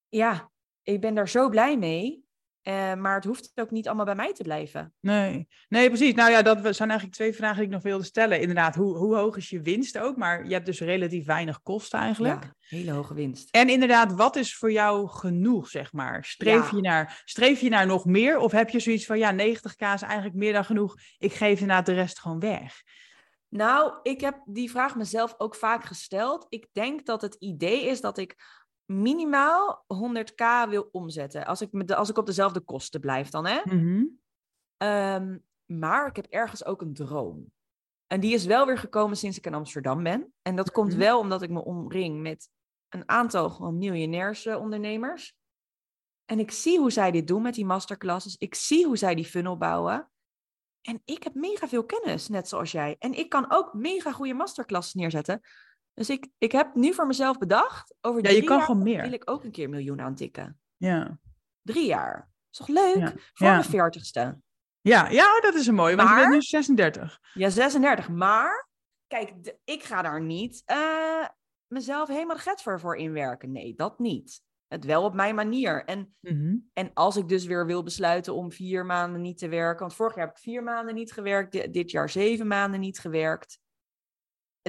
Ja, 0.10 0.52
ik 0.84 1.02
ben 1.02 1.14
daar 1.14 1.30
zo 1.30 1.50
blij 1.50 1.78
mee. 1.78 2.23
Uh, 2.64 2.94
maar 2.94 3.16
het 3.16 3.24
hoeft 3.24 3.52
ook 3.56 3.72
niet 3.72 3.88
allemaal 3.88 4.06
bij 4.06 4.16
mij 4.16 4.34
te 4.34 4.44
blijven. 4.44 4.94
Nee, 5.00 5.48
nee 5.68 5.88
precies. 5.88 6.14
Nou 6.14 6.32
ja, 6.32 6.42
dat 6.42 6.76
zijn 6.76 6.90
eigenlijk 6.90 7.18
twee 7.18 7.34
vragen 7.34 7.56
die 7.56 7.66
ik 7.66 7.72
nog 7.72 7.82
wilde 7.82 8.04
stellen. 8.04 8.40
Inderdaad, 8.40 8.76
hoe, 8.76 8.98
hoe 8.98 9.16
hoog 9.16 9.38
is 9.38 9.50
je 9.50 9.62
winst 9.62 9.98
ook? 9.98 10.18
Maar 10.18 10.48
je 10.48 10.54
hebt 10.54 10.66
dus 10.66 10.80
relatief 10.80 11.26
weinig 11.26 11.62
kosten 11.62 12.00
eigenlijk. 12.00 12.44
Ja, 12.44 12.78
hele 12.78 12.92
hoge 12.92 13.14
winst. 13.14 13.50
En 13.52 13.70
inderdaad, 13.70 14.14
wat 14.14 14.36
is 14.36 14.56
voor 14.56 14.72
jou 14.72 15.08
genoeg, 15.08 15.68
zeg 15.68 15.94
maar? 15.94 16.26
Streef, 16.26 16.72
ja. 16.72 16.76
je, 16.76 16.82
naar, 16.82 17.22
streef 17.26 17.60
je 17.60 17.70
naar 17.70 17.86
nog 17.86 18.06
meer? 18.06 18.38
Of 18.38 18.52
heb 18.52 18.70
je 18.70 18.80
zoiets 18.80 19.06
van, 19.06 19.18
ja, 19.18 19.34
90k 19.34 19.94
is 19.94 20.02
eigenlijk 20.02 20.34
meer 20.34 20.54
dan 20.54 20.66
genoeg. 20.66 20.96
Ik 21.18 21.34
geef 21.34 21.60
inderdaad 21.60 21.86
de 21.86 21.94
rest 21.94 22.20
gewoon 22.20 22.40
weg. 22.40 22.82
Nou, 23.50 23.94
ik 24.04 24.22
heb 24.22 24.42
die 24.46 24.72
vraag 24.72 24.96
mezelf 24.96 25.36
ook 25.38 25.56
vaak 25.56 25.84
gesteld. 25.84 26.46
Ik 26.50 26.68
denk 26.72 27.06
dat 27.06 27.22
het 27.22 27.36
idee 27.36 27.86
is 27.86 28.02
dat 28.02 28.18
ik 28.18 28.36
minimaal 28.86 29.86
100k 29.88 30.70
wil 30.70 30.90
omzetten. 30.92 31.46
Als 31.46 31.62
ik, 31.62 31.72
met 31.72 31.88
de, 31.88 31.96
als 31.96 32.10
ik 32.10 32.18
op 32.18 32.26
dezelfde 32.26 32.60
kosten 32.60 33.00
blijf 33.00 33.30
dan, 33.30 33.46
hè? 33.46 33.62
Mm-hmm. 33.64 34.20
Um, 34.78 35.44
maar 35.66 36.08
ik 36.08 36.16
heb 36.16 36.26
ergens 36.26 36.66
ook 36.66 36.82
een 36.82 36.94
droom. 36.94 37.52
En 38.08 38.20
die 38.20 38.34
is 38.34 38.46
wel 38.46 38.66
weer 38.66 38.78
gekomen 38.78 39.18
sinds 39.18 39.38
ik 39.38 39.46
in 39.46 39.54
Amsterdam 39.54 40.04
ben. 40.04 40.34
En 40.42 40.56
dat 40.56 40.72
komt 40.72 40.94
wel 40.94 41.20
omdat 41.20 41.42
ik 41.42 41.50
me 41.50 41.64
omring 41.64 42.22
met 42.22 42.50
een 42.90 43.10
aantal 43.10 43.50
gewoon 43.50 43.78
miljonairs 43.78 44.48
ondernemers. 44.48 45.36
En 46.26 46.40
ik 46.40 46.52
zie 46.52 46.80
hoe 46.80 46.92
zij 46.92 47.12
dit 47.12 47.28
doen 47.28 47.42
met 47.42 47.54
die 47.54 47.66
masterclasses. 47.66 48.38
Ik 48.38 48.56
zie 48.56 48.86
hoe 48.86 48.98
zij 48.98 49.16
die 49.16 49.26
funnel 49.26 49.58
bouwen. 49.58 50.12
En 50.82 51.02
ik 51.06 51.24
heb 51.24 51.34
mega 51.34 51.68
veel 51.68 51.86
kennis, 51.86 52.28
net 52.28 52.48
zoals 52.48 52.72
jij. 52.72 52.96
En 53.00 53.14
ik 53.14 53.30
kan 53.30 53.52
ook 53.52 53.74
mega 53.74 54.12
goede 54.12 54.34
masterclasses 54.34 54.94
neerzetten. 54.94 55.42
Dus 55.94 56.10
ik, 56.10 56.28
ik 56.38 56.52
heb 56.52 56.76
nu 56.76 56.94
voor 56.94 57.08
mezelf 57.08 57.38
bedacht, 57.38 57.96
over 58.02 58.22
ja, 58.22 58.28
drie 58.30 58.42
je 58.42 58.48
kan 58.48 58.58
jaar 58.58 58.66
gewoon 58.66 58.84
meer. 58.84 59.02
wil 59.02 59.14
ik 59.14 59.30
ook 59.30 59.44
een 59.44 59.52
keer 59.52 59.64
een 59.64 59.70
miljoen 59.70 60.02
aantikken. 60.02 60.60
Ja. 60.78 61.20
Drie 61.62 61.86
jaar. 61.86 62.32
Is 62.52 62.58
toch 62.58 62.68
leuk? 62.68 62.96
Ja. 62.98 63.14
Voor 63.34 63.48
Ja. 63.48 63.52
mijn 63.54 63.64
veertigste. 63.64 64.40
Ja, 64.82 65.10
ja, 65.10 65.40
dat 65.42 65.54
is 65.54 65.68
een 65.68 65.76
mooie, 65.76 65.96
want 65.96 66.08
je 66.10 66.14
Maar- 66.16 66.24
bent 66.24 66.34
nu 66.36 66.42
36. 66.42 67.20
Ja, 67.34 67.50
36. 67.50 68.10
Maar, 68.10 68.70
kijk, 69.08 69.56
ik 69.64 69.84
ga 69.84 70.02
daar 70.02 70.22
niet 70.22 70.62
eh, 70.66 71.28
mezelf 71.68 72.08
helemaal 72.08 72.36
de 72.36 72.42
get 72.42 72.62
voor, 72.62 72.80
voor 72.80 72.96
inwerken. 72.98 73.52
Nee, 73.52 73.76
dat 73.76 74.00
niet. 74.00 74.42
Het 74.68 74.86
wel 74.86 75.04
op 75.04 75.14
mijn 75.14 75.36
manier. 75.36 75.86
En, 75.86 76.16
Mhm. 76.20 76.56
en 76.74 76.92
als 76.94 77.16
ik 77.16 77.28
dus 77.28 77.46
weer 77.46 77.66
wil 77.66 77.84
besluiten 77.84 78.34
om 78.34 78.52
vier 78.52 78.86
maanden 78.86 79.22
niet 79.22 79.38
te 79.38 79.48
werken. 79.48 79.80
Want 79.80 79.96
vorig 79.96 80.16
jaar 80.16 80.26
heb 80.26 80.36
ik 80.36 80.42
vier 80.42 80.64
maanden 80.64 80.96
niet 80.96 81.12
gewerkt. 81.14 81.52
di- 81.52 81.70
Dit 81.72 81.92
jaar 81.92 82.10
zeven 82.10 82.48
maanden 82.48 82.80
niet 82.80 83.00
gewerkt. 83.00 83.60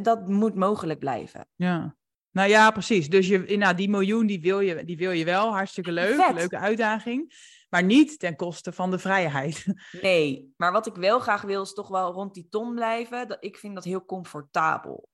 Dat 0.02 0.28
moet 0.28 0.54
mogelijk 0.54 0.98
blijven. 0.98 1.48
Ja. 1.54 1.96
Nou 2.30 2.48
ja, 2.48 2.70
precies. 2.70 3.08
Dus 3.08 3.28
je, 3.28 3.56
nou, 3.56 3.74
die 3.74 3.90
miljoen 3.90 4.26
die 4.26 4.40
wil, 4.40 4.60
je, 4.60 4.84
die 4.84 4.96
wil 4.96 5.10
je 5.10 5.24
wel. 5.24 5.52
Hartstikke 5.52 5.92
leuk. 5.92 6.14
Vet. 6.14 6.34
Leuke 6.34 6.58
uitdaging. 6.58 7.32
Maar 7.68 7.84
niet 7.84 8.18
ten 8.18 8.36
koste 8.36 8.72
van 8.72 8.90
de 8.90 8.98
vrijheid. 8.98 9.66
Nee, 10.02 10.52
maar 10.56 10.72
wat 10.72 10.86
ik 10.86 10.94
wel 10.94 11.18
graag 11.18 11.42
wil 11.42 11.62
is 11.62 11.72
toch 11.72 11.88
wel 11.88 12.12
rond 12.12 12.34
die 12.34 12.48
ton 12.48 12.74
blijven. 12.74 13.28
Dat, 13.28 13.36
ik 13.40 13.56
vind 13.56 13.74
dat 13.74 13.84
heel 13.84 14.04
comfortabel. 14.04 15.08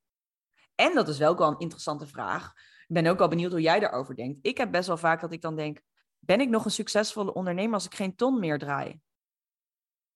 En 0.75 0.95
dat 0.95 1.09
is 1.09 1.19
wel 1.19 1.31
ook 1.31 1.39
wel 1.39 1.51
een 1.51 1.59
interessante 1.59 2.07
vraag. 2.07 2.53
Ik 2.87 2.95
ben 2.95 3.07
ook 3.07 3.19
wel 3.19 3.29
benieuwd 3.29 3.51
hoe 3.51 3.61
jij 3.61 3.81
daarover 3.81 4.15
denkt. 4.15 4.39
Ik 4.43 4.59
heb 4.59 4.71
best 4.71 4.87
wel 4.87 4.97
vaak 4.97 5.21
dat 5.21 5.33
ik 5.33 5.41
dan 5.41 5.57
denk, 5.57 5.81
ben 6.19 6.41
ik 6.41 6.49
nog 6.49 6.65
een 6.65 6.71
succesvolle 6.71 7.35
ondernemer 7.35 7.75
als 7.75 7.85
ik 7.85 7.95
geen 7.95 8.17
ton 8.17 8.39
meer 8.39 8.59
draai? 8.59 9.01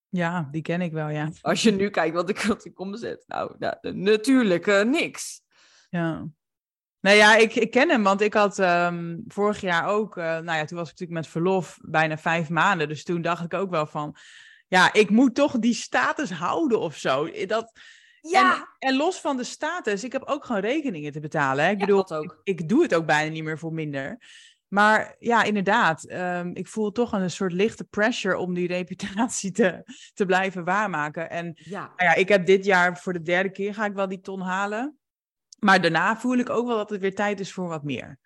Ja, 0.09 0.47
die 0.51 0.61
ken 0.61 0.81
ik 0.81 0.91
wel, 0.91 1.09
ja. 1.09 1.29
Als 1.41 1.61
je 1.61 1.71
nu 1.71 1.89
kijkt 1.89 2.15
wat 2.15 2.29
ik, 2.29 2.39
wat 2.39 2.65
ik 2.65 2.79
omzet. 2.79 3.23
Nou, 3.27 3.55
ja, 3.59 3.77
natuurlijk 3.81 4.67
eh, 4.67 4.83
niks. 4.83 5.41
Ja. 5.89 6.27
Nou 6.99 7.17
ja, 7.17 7.35
ik, 7.35 7.55
ik 7.55 7.71
ken 7.71 7.89
hem, 7.89 8.03
want 8.03 8.21
ik 8.21 8.33
had 8.33 8.59
ehm, 8.59 9.17
vorig 9.27 9.61
jaar 9.61 9.87
ook, 9.87 10.17
eh, 10.17 10.23
nou 10.23 10.57
ja, 10.57 10.65
toen 10.65 10.77
was 10.77 10.89
ik 10.89 10.99
natuurlijk 10.99 11.19
met 11.19 11.27
verlof 11.27 11.77
bijna 11.81 12.17
vijf 12.17 12.49
maanden. 12.49 12.87
Dus 12.87 13.03
toen 13.03 13.21
dacht 13.21 13.43
ik 13.43 13.53
ook 13.53 13.69
wel 13.69 13.85
van, 13.85 14.15
ja, 14.67 14.93
ik 14.93 15.09
moet 15.09 15.35
toch 15.35 15.59
die 15.59 15.73
status 15.73 16.31
houden 16.31 16.79
of 16.79 16.97
zo. 16.97 17.45
Dat, 17.45 17.71
Ja, 18.21 18.75
En 18.79 18.95
los 18.95 19.19
van 19.19 19.37
de 19.37 19.43
status, 19.43 20.03
ik 20.03 20.11
heb 20.11 20.23
ook 20.23 20.45
gewoon 20.45 20.61
rekeningen 20.61 21.11
te 21.11 21.19
betalen. 21.19 21.65
Hè? 21.65 21.71
Ik 21.71 21.79
Ja, 21.79 21.85
bedoel, 21.85 22.09
ook. 22.09 22.23
Ik, 22.43 22.59
ik 22.59 22.69
doe 22.69 22.81
het 22.81 22.95
ook 22.95 23.05
bijna 23.05 23.31
niet 23.31 23.43
meer 23.43 23.59
voor 23.59 23.73
minder. 23.73 24.17
Maar 24.75 25.15
ja, 25.19 25.43
inderdaad, 25.43 26.03
ehm, 26.03 26.51
ik 26.53 26.67
voel 26.67 26.91
toch 26.91 27.11
een 27.11 27.31
soort 27.31 27.51
lichte 27.51 27.83
pressure 27.83 28.37
om 28.37 28.53
die 28.53 28.67
reputatie 28.67 29.51
te, 29.51 29.83
te 30.13 30.25
blijven 30.25 30.63
waarmaken. 30.63 31.29
En 31.29 31.51
ja. 31.55 31.79
nou 31.79 32.09
ja, 32.09 32.13
ik 32.13 32.29
heb 32.29 32.45
dit 32.45 32.65
jaar 32.65 32.97
voor 32.97 33.13
de 33.13 33.21
derde 33.21 33.51
keer 33.51 33.73
ga 33.73 33.85
ik 33.85 33.93
wel 33.93 34.07
die 34.07 34.21
ton 34.21 34.41
halen. 34.41 34.97
Maar 35.59 35.81
daarna 35.81 36.17
voel 36.17 36.37
ik 36.37 36.49
ook 36.49 36.67
wel 36.67 36.77
dat 36.77 36.89
het 36.89 37.01
weer 37.01 37.15
tijd 37.15 37.39
is 37.39 37.53
voor 37.53 37.67
wat 37.67 37.83
meer. 37.83 38.19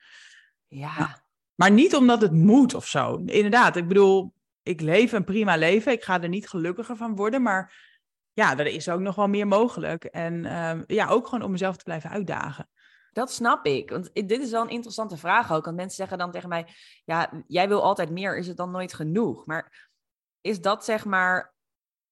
ja. 0.68 1.28
Maar 1.56 1.72
niet 1.72 1.96
omdat 1.96 2.22
het 2.22 2.32
moet 2.32 2.74
of 2.74 2.88
zo. 2.88 3.16
Inderdaad, 3.16 3.76
ik 3.76 3.88
bedoel, 3.88 4.34
ik 4.64 4.82
leef 4.82 5.12
een 5.12 5.24
prima 5.24 5.56
leven. 5.58 5.92
Ik 5.92 6.04
ga 6.04 6.22
er 6.22 6.30
niet 6.30 6.50
gelukkiger 6.50 6.96
van 6.96 7.16
worden. 7.16 7.42
Maar 7.42 7.74
ja, 8.34 8.58
er 8.58 8.66
is 8.66 8.90
ook 8.90 9.00
nog 9.00 9.16
wel 9.16 9.28
meer 9.28 9.48
mogelijk. 9.48 10.04
En 10.04 10.46
ehm, 10.46 10.84
ja, 10.88 11.08
ook 11.08 11.28
gewoon 11.28 11.44
om 11.44 11.52
mezelf 11.52 11.78
te 11.78 11.84
blijven 11.84 12.10
uitdagen. 12.10 12.70
Dat 13.12 13.32
snap 13.32 13.66
ik. 13.66 13.90
Want 13.90 14.14
dit 14.14 14.32
is 14.42 14.52
wel 14.52 14.62
een 14.62 14.70
interessante 14.70 15.18
vraag 15.18 15.52
ook. 15.52 15.66
Want 15.66 15.78
mensen 15.78 15.96
zeggen 15.96 16.18
dan 16.18 16.32
tegen 16.32 16.50
mij: 16.50 16.68
Ja, 17.06 17.44
jij 17.48 17.68
wil 17.68 17.84
altijd 17.84 18.10
meer, 18.10 18.38
is 18.38 18.48
het 18.48 18.58
dan 18.58 18.72
nooit 18.72 18.94
genoeg? 18.94 19.46
Maar 19.46 19.90
is 20.42 20.62
dat 20.62 20.86
zeg 20.86 21.06
maar, 21.06 21.54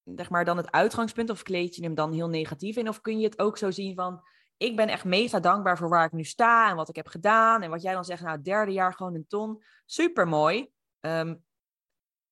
zeg 0.03 0.29
maar 0.29 0.45
dan 0.45 0.57
het 0.57 0.71
uitgangspunt? 0.71 1.29
Of 1.29 1.43
kleed 1.43 1.75
je 1.75 1.83
hem 1.83 1.95
dan 1.95 2.11
heel 2.13 2.29
negatief 2.29 2.75
in? 2.75 2.89
Of 2.89 3.01
kun 3.01 3.19
je 3.19 3.25
het 3.25 3.39
ook 3.39 3.57
zo 3.57 3.71
zien 3.71 3.95
van: 3.95 4.21
Ik 4.57 4.75
ben 4.75 4.87
echt 4.87 5.05
mega 5.05 5.39
dankbaar 5.39 5.77
voor 5.77 5.89
waar 5.89 6.05
ik 6.05 6.11
nu 6.11 6.23
sta 6.23 6.69
en 6.69 6.75
wat 6.75 6.89
ik 6.89 6.95
heb 6.95 7.07
gedaan. 7.07 7.61
En 7.61 7.69
wat 7.69 7.81
jij 7.81 7.93
dan 7.93 8.05
zegt, 8.05 8.21
nou, 8.21 8.35
het 8.35 8.45
derde 8.45 8.71
jaar 8.71 8.93
gewoon 8.93 9.15
een 9.15 9.27
ton. 9.27 9.63
Super 9.85 10.27
mooi. 10.27 10.71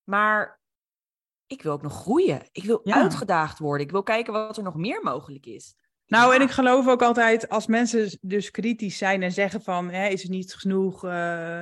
maar 0.04 0.60
ik 1.48 1.62
wil 1.62 1.72
ook 1.72 1.82
nog 1.82 1.94
groeien. 1.94 2.50
Ik 2.52 2.64
wil 2.64 2.80
Ja. 2.84 2.96
uitgedaagd 2.96 3.60
worden. 3.60 3.86
Ik 3.86 3.92
wil 3.92 4.04
kijken 4.04 4.34
wat 4.34 4.58
er 4.58 4.64
nog 4.64 4.76
meer 4.76 5.02
mogelijk 5.04 5.46
is. 5.46 5.76
Nou, 6.08 6.36
en 6.36 6.42
ik 6.42 6.50
geloof 6.52 6.88
ook 6.88 7.02
altijd, 7.02 7.50
als 7.50 7.68
mensen 7.68 8.18
dus 8.22 8.52
kritisch 8.52 8.98
zijn 8.98 9.24
en 9.24 9.32
zeggen 9.32 9.62
van, 9.62 9.90
hè, 9.90 10.08
is 10.08 10.22
het 10.22 10.32
niet 10.32 10.54
genoeg? 10.54 11.04
eh, 11.06 11.60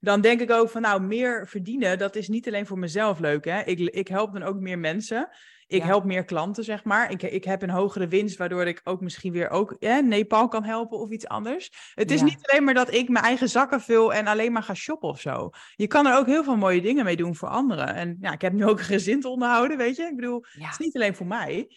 dan 0.00 0.20
denk 0.20 0.40
ik 0.40 0.50
ook 0.50 0.70
van, 0.70 0.82
nou, 0.82 1.02
meer 1.02 1.48
verdienen, 1.48 1.98
dat 1.98 2.16
is 2.16 2.28
niet 2.28 2.46
alleen 2.46 2.66
voor 2.66 2.78
mezelf 2.78 3.18
leuk. 3.18 3.44
Hè? 3.44 3.62
Ik, 3.62 3.78
ik 3.78 4.08
help 4.08 4.32
dan 4.32 4.42
ook 4.42 4.60
meer 4.60 4.78
mensen. 4.78 5.28
Ik 5.66 5.80
Ja. 5.80 5.86
help 5.86 6.04
meer 6.04 6.24
klanten, 6.24 6.64
zeg 6.64 6.84
maar. 6.84 7.10
Ik, 7.10 7.22
ik 7.22 7.44
heb 7.44 7.62
een 7.62 7.70
hogere 7.70 8.08
winst, 8.08 8.36
waardoor 8.36 8.66
ik 8.66 8.80
ook 8.84 9.00
misschien 9.00 9.32
weer 9.32 9.50
ook 9.50 9.76
hè, 9.78 10.00
Nepal 10.02 10.48
kan 10.48 10.64
helpen 10.64 10.98
of 10.98 11.10
iets 11.10 11.28
anders. 11.28 11.70
Het 11.94 12.10
is 12.10 12.18
Ja. 12.20 12.24
niet 12.26 12.38
alleen 12.42 12.64
maar 12.64 12.74
dat 12.74 12.94
ik 12.94 13.08
mijn 13.08 13.24
eigen 13.24 13.48
zakken 13.48 13.80
vul 13.80 14.14
en 14.14 14.26
alleen 14.26 14.52
maar 14.52 14.62
ga 14.62 14.74
shoppen 14.74 15.08
of 15.08 15.20
zo. 15.20 15.50
Je 15.76 15.86
kan 15.86 16.06
er 16.06 16.16
ook 16.16 16.26
heel 16.26 16.44
veel 16.44 16.56
mooie 16.56 16.80
dingen 16.80 17.04
mee 17.04 17.16
doen 17.16 17.34
voor 17.36 17.48
anderen. 17.48 17.94
En 17.94 18.16
ja, 18.20 18.32
ik 18.32 18.40
heb 18.40 18.52
nu 18.52 18.64
ook 18.64 18.78
een 18.78 18.84
gezin 18.84 19.20
te 19.20 19.28
onderhouden, 19.28 19.76
weet 19.76 19.96
je. 19.96 20.02
Ik 20.02 20.16
bedoel, 20.16 20.44
Ja. 20.52 20.64
het 20.64 20.72
is 20.80 20.86
niet 20.86 20.94
alleen 20.94 21.14
voor 21.14 21.26
mij. 21.26 21.76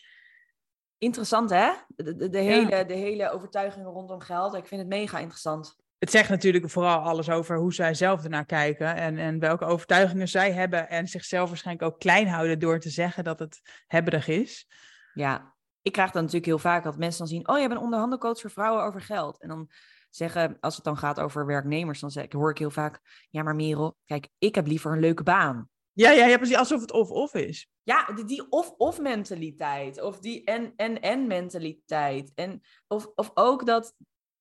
Interessant, 0.97 1.49
hè? 1.49 1.71
De, 1.87 2.15
de, 2.15 2.29
de 2.29 2.41
Ja. 2.41 2.51
hele, 2.51 2.85
de 2.85 2.93
hele 2.93 3.31
overtuigingen 3.31 3.91
rondom 3.91 4.19
geld. 4.19 4.53
Ik 4.53 4.67
vind 4.67 4.81
het 4.81 4.89
mega 4.89 5.19
interessant. 5.19 5.75
het 5.97 6.11
zegt 6.11 6.29
natuurlijk 6.29 6.69
vooral 6.69 6.99
alles 6.99 7.29
over 7.29 7.57
hoe 7.57 7.73
zij 7.73 7.93
zelf 7.93 8.23
ernaar 8.23 8.45
kijken 8.45 8.95
en, 8.95 9.17
en 9.17 9.39
welke 9.39 9.65
overtuigingen 9.65 10.27
zij 10.27 10.51
hebben 10.51 10.89
en 10.89 11.07
zichzelf 11.07 11.49
waarschijnlijk 11.49 11.91
ook 11.91 11.99
klein 11.99 12.27
houden 12.27 12.59
door 12.59 12.79
te 12.79 12.89
zeggen 12.89 13.23
dat 13.23 13.39
het 13.39 13.61
hebberig 13.87 14.27
is. 14.27 14.67
Ja, 15.13 15.55
ik 15.81 15.91
krijg 15.91 16.11
dan 16.11 16.21
natuurlijk 16.21 16.45
heel 16.51 16.59
vaak 16.59 16.83
dat 16.83 16.97
mensen 16.97 17.19
dan 17.19 17.27
zien... 17.27 17.47
oh, 17.47 17.55
je 17.59 17.67
bent 17.67 17.79
een 17.79 17.85
onderhandelcoach 17.85 18.41
voor 18.41 18.51
vrouwen 18.51 18.83
over 18.83 19.01
geld. 19.01 19.41
En 19.41 19.47
dan 19.47 19.69
zeggen, 20.09 20.57
als 20.59 20.75
het 20.75 20.83
dan 20.83 20.97
gaat 20.97 21.19
over 21.19 21.45
werknemers... 21.45 21.99
dan 21.99 22.11
zeg, 22.11 22.31
hoor 22.31 22.49
ik 22.51 22.57
heel 22.57 22.71
vaak... 22.71 22.99
ja, 23.29 23.43
maar 23.43 23.55
Merel, 23.55 23.97
kijk, 24.05 24.27
ik 24.37 24.55
heb 24.55 24.67
liever 24.67 24.91
een 24.91 24.99
leuke 24.99 25.23
baan. 25.23 25.69
Ja, 25.97 26.11
ja, 26.11 26.25
ja, 26.25 26.37
precies, 26.37 26.55
alsof 26.55 26.81
het 26.81 26.91
of-of 26.91 27.33
is. 27.33 27.69
Ja, 27.83 28.05
die, 28.15 28.25
die 28.25 28.49
of-of 28.49 28.99
mentaliteit. 28.99 30.01
Of 30.01 30.19
die 30.19 30.43
en-en-en 30.43 31.27
mentaliteit. 31.27 32.31
En 32.35 32.61
of, 32.87 33.07
of 33.15 33.31
ook 33.33 33.65
dat... 33.65 33.93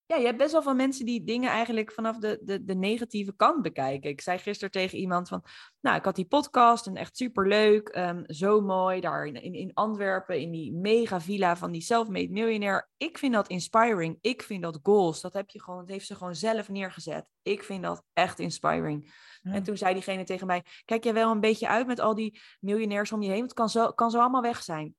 Ja, 0.06 0.16
je 0.16 0.24
hebt 0.24 0.38
best 0.38 0.52
wel 0.52 0.62
veel 0.62 0.74
mensen 0.74 1.06
die 1.06 1.24
dingen 1.24 1.50
eigenlijk 1.50 1.92
vanaf 1.92 2.18
de, 2.18 2.38
de, 2.42 2.64
de 2.64 2.74
negatieve 2.74 3.36
kant 3.36 3.62
bekijken. 3.62 4.10
Ik 4.10 4.20
zei 4.20 4.38
gisteren 4.38 4.70
tegen 4.70 4.98
iemand 4.98 5.28
van... 5.28 5.44
Nou, 5.80 5.96
ik 5.96 6.04
had 6.04 6.16
die 6.16 6.26
podcast 6.26 6.86
en 6.86 6.96
echt 6.96 7.16
superleuk. 7.16 7.88
ehm 7.88 8.22
zo 8.26 8.60
mooi, 8.60 9.00
daar 9.00 9.26
in, 9.26 9.54
in, 9.54 9.70
Antwerpen, 9.74 10.40
in 10.40 10.50
die 10.50 10.72
mega 10.72 11.20
villa 11.20 11.56
van 11.56 11.72
die 11.72 11.80
self-made 11.80 12.32
millionaire. 12.32 12.88
Ik 12.96 13.18
vind 13.18 13.32
dat 13.32 13.48
inspiring. 13.48 14.18
Ik 14.20 14.42
vind 14.42 14.62
dat 14.62 14.78
goals. 14.82 15.20
Dat 15.20 15.32
heb 15.32 15.50
je 15.50 15.62
gewoon, 15.62 15.80
dat 15.80 15.88
heeft 15.88 16.06
ze 16.06 16.14
gewoon 16.14 16.34
zelf 16.34 16.68
neergezet. 16.68 17.26
Ik 17.42 17.62
vind 17.62 17.82
dat 17.82 18.04
echt 18.12 18.38
inspiring. 18.38 19.14
Ja. 19.42 19.52
En 19.52 19.62
toen 19.62 19.76
zei 19.76 19.94
diegene 19.94 20.24
tegen 20.24 20.46
mij: 20.46 20.64
Kijk 20.84 21.04
jij 21.04 21.14
wel 21.14 21.30
een 21.30 21.40
beetje 21.40 21.68
uit 21.68 21.86
met 21.86 22.00
al 22.00 22.14
die 22.14 22.40
miljonairs 22.60 23.12
om 23.12 23.22
je 23.22 23.30
heen? 23.30 23.42
Het 23.42 23.52
kan 23.52 23.68
zo, 23.68 23.92
kan 23.92 24.10
zo 24.10 24.20
allemaal 24.20 24.42
weg 24.42 24.62
zijn. 24.62 24.94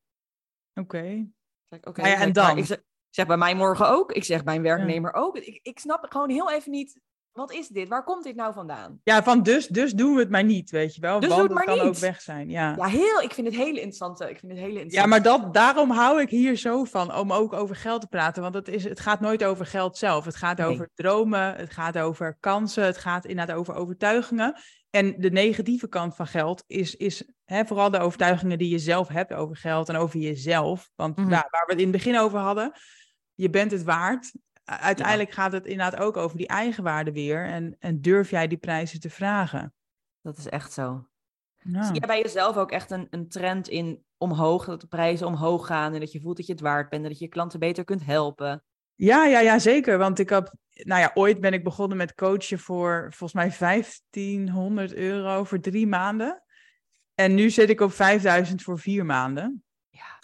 Oké. 0.74 1.28
Oké, 1.70 2.02
Nou 2.02 2.14
ja, 2.14 2.20
en 2.20 2.34
dan? 2.34 2.58
Ik 2.58 2.86
zeg, 3.18 3.28
bij 3.28 3.38
mij 3.38 3.56
morgen 3.56 3.90
ook. 3.90 4.12
Ik 4.12 4.24
zeg 4.24 4.44
bij 4.44 4.56
een 4.56 4.62
werknemer 4.62 5.14
ook. 5.14 5.38
Ik, 5.38 5.60
ik 5.62 5.80
snap 5.80 6.06
gewoon 6.10 6.30
heel 6.30 6.52
even 6.52 6.72
niet. 6.72 7.00
Wat 7.32 7.52
is 7.52 7.68
dit? 7.68 7.88
Waar 7.88 8.04
komt 8.04 8.24
dit 8.24 8.36
nou 8.36 8.54
vandaan? 8.54 9.00
Ja, 9.04 9.24
van 9.24 9.44
dus, 9.44 9.68
dus 9.68 9.92
doen 9.94 10.14
we 10.14 10.20
het 10.20 10.30
maar 10.30 10.44
niet, 10.44 10.70
weet 10.70 10.96
je 10.96 11.02
wel. 11.02 11.20
Dus 11.20 11.30
want 11.30 11.42
doe 11.42 11.50
het 11.50 11.58
het 11.58 11.68
maar 11.68 11.78
kan 11.78 11.88
ook 11.88 11.96
weg 11.98 12.22
zijn, 12.22 12.50
ja. 12.50 12.76
Ja, 12.78 12.86
heel. 12.86 13.22
Ik 13.22 13.34
vind 13.34 13.48
het 13.48 13.56
hele 13.56 13.76
interessante. 13.76 14.30
Ik 14.30 14.40
vind 14.40 14.52
het 14.52 14.62
hele 14.62 14.74
Ja, 14.74 14.80
interessant. 14.82 15.10
maar 15.10 15.22
dat, 15.22 15.54
daarom 15.54 15.92
hou 15.92 16.22
ik 16.22 16.30
hier 16.30 16.56
zo 16.56 16.84
van, 16.84 17.16
om 17.16 17.34
ook 17.34 17.54
over 17.54 17.76
geld 17.76 18.02
te 18.02 18.08
praten. 18.08 18.42
Want 18.42 18.54
het, 18.56 18.68
is, 18.68 18.84
het 18.84 19.00
gaat 19.00 19.20
nooit 19.20 19.44
over 19.44 19.66
geld 19.66 19.98
zelf. 19.98 20.26
Het 20.26 20.36
gaat 20.36 20.58
Nee. 20.58 20.68
over 20.68 20.90
dromen, 20.96 21.56
het 21.56 21.74
gaat 21.74 21.98
over 21.98 22.38
kansen, 22.40 22.84
het 22.84 22.98
gaat 22.98 23.26
inderdaad 23.26 23.56
over 23.58 23.74
overtuigingen. 23.74 24.56
En 24.90 25.16
de 25.18 25.32
negatieve 25.32 25.88
kant 25.88 26.16
van 26.16 26.28
geld 26.28 26.64
is, 26.68 26.96
is 26.96 27.30
hè, 27.46 27.66
vooral 27.66 27.90
de 27.92 28.00
overtuigingen 28.00 28.58
die 28.58 28.70
je 28.70 28.80
zelf 28.80 29.08
hebt 29.08 29.34
over 29.34 29.56
geld 29.56 29.90
en 29.90 29.96
over 29.96 30.20
jezelf. 30.20 30.90
Want 30.96 31.18
Mhm. 31.18 31.30
daar, 31.30 31.48
waar 31.50 31.66
we 31.66 31.72
het 31.72 31.82
in 31.82 31.88
het 31.88 31.96
begin 31.98 32.20
over 32.20 32.40
hadden, 32.40 32.72
je 33.38 33.50
bent 33.50 33.72
het 33.72 33.84
waard. 33.84 34.32
Uiteindelijk 34.66 35.32
gaat 35.32 35.52
het 35.52 35.66
inderdaad 35.66 36.00
ook 36.00 36.18
over 36.18 36.38
die 36.38 36.48
eigenwaarde 36.48 37.12
weer. 37.12 37.46
En, 37.46 37.76
en 37.80 38.02
durf 38.02 38.30
jij 38.30 38.48
die 38.48 38.58
prijzen 38.58 39.00
te 39.00 39.10
vragen? 39.10 39.74
Dat 40.22 40.38
is 40.38 40.48
echt 40.48 40.74
zo. 40.74 41.08
Ja. 41.58 41.84
Zie 41.84 42.00
jij 42.00 42.08
bij 42.08 42.22
jezelf 42.22 42.58
ook 42.58 42.72
echt 42.72 42.92
een, 42.92 43.08
een 43.10 43.30
trend 43.30 43.68
in 43.68 44.04
omhoog, 44.18 44.66
dat 44.66 44.82
de 44.82 44.88
prijzen 44.88 45.28
omhoog 45.28 45.66
gaan 45.66 45.94
en 45.94 46.00
dat 46.00 46.12
je 46.12 46.22
voelt 46.22 46.38
dat 46.38 46.46
je 46.46 46.52
het 46.52 46.62
waard 46.62 46.90
bent 46.90 47.04
en 47.04 47.10
dat 47.10 47.20
je 47.20 47.26
je 47.26 47.32
klanten 47.32 47.60
beter 47.60 47.84
kunt 47.84 48.06
helpen? 48.06 48.64
Ja, 48.96 49.26
ja, 49.26 49.40
ja, 49.40 49.60
zeker. 49.60 49.98
Want 49.98 50.20
ik 50.20 50.30
heb, 50.30 50.54
nou 50.70 51.02
ja, 51.02 51.12
ooit 51.14 51.42
ben 51.42 51.54
ik 51.54 51.64
begonnen 51.64 51.98
met 51.98 52.16
coachen 52.16 52.60
voor 52.60 53.08
volgens 53.10 53.34
mij 53.34 53.58
1500 53.60 54.94
euro 54.94 55.44
voor 55.44 55.60
drie 55.60 55.88
maanden. 55.88 56.44
En 57.14 57.36
nu 57.36 57.50
zit 57.50 57.70
ik 57.70 57.82
op 57.82 57.92
5000 57.92 58.62
voor 58.62 58.80
vier 58.80 59.06
maanden. 59.06 59.64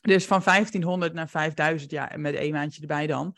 Dus 0.08 0.26
van 0.26 0.42
1500 0.44 1.14
naar 1.14 1.30
5000, 1.30 1.92
ja, 1.92 2.12
met 2.16 2.36
één 2.36 2.52
maandje 2.52 2.82
erbij 2.82 3.08
dan. 3.08 3.38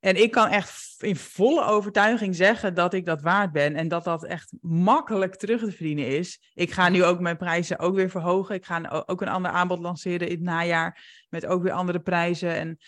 En 0.00 0.22
ik 0.22 0.30
kan 0.30 0.48
echt 0.48 0.94
in 0.98 1.16
volle 1.16 1.64
overtuiging 1.64 2.34
zeggen 2.36 2.74
dat 2.74 2.94
ik 2.94 3.04
dat 3.04 3.22
waard 3.22 3.52
ben. 3.52 3.74
En 3.74 3.88
dat 3.88 4.04
dat 4.04 4.24
echt 4.24 4.52
makkelijk 4.60 5.34
terug 5.34 5.60
te 5.60 5.72
verdienen 5.72 6.06
is. 6.06 6.50
Ik 6.54 6.70
ga 6.70 6.88
nu 6.88 7.04
ook 7.04 7.20
mijn 7.20 7.36
prijzen 7.36 7.78
ook 7.78 7.94
weer 7.94 8.10
verhogen. 8.10 8.54
Ik 8.54 8.64
ga 8.64 9.04
ook 9.06 9.20
een 9.20 9.28
ander 9.28 9.50
aanbod 9.50 9.78
lanceren 9.78 10.28
in 10.28 10.34
het 10.34 10.42
najaar. 10.42 11.24
Met 11.28 11.46
ook 11.46 11.62
weer 11.62 11.72
andere 11.72 12.00
prijzen. 12.00 12.54
En 12.54 12.78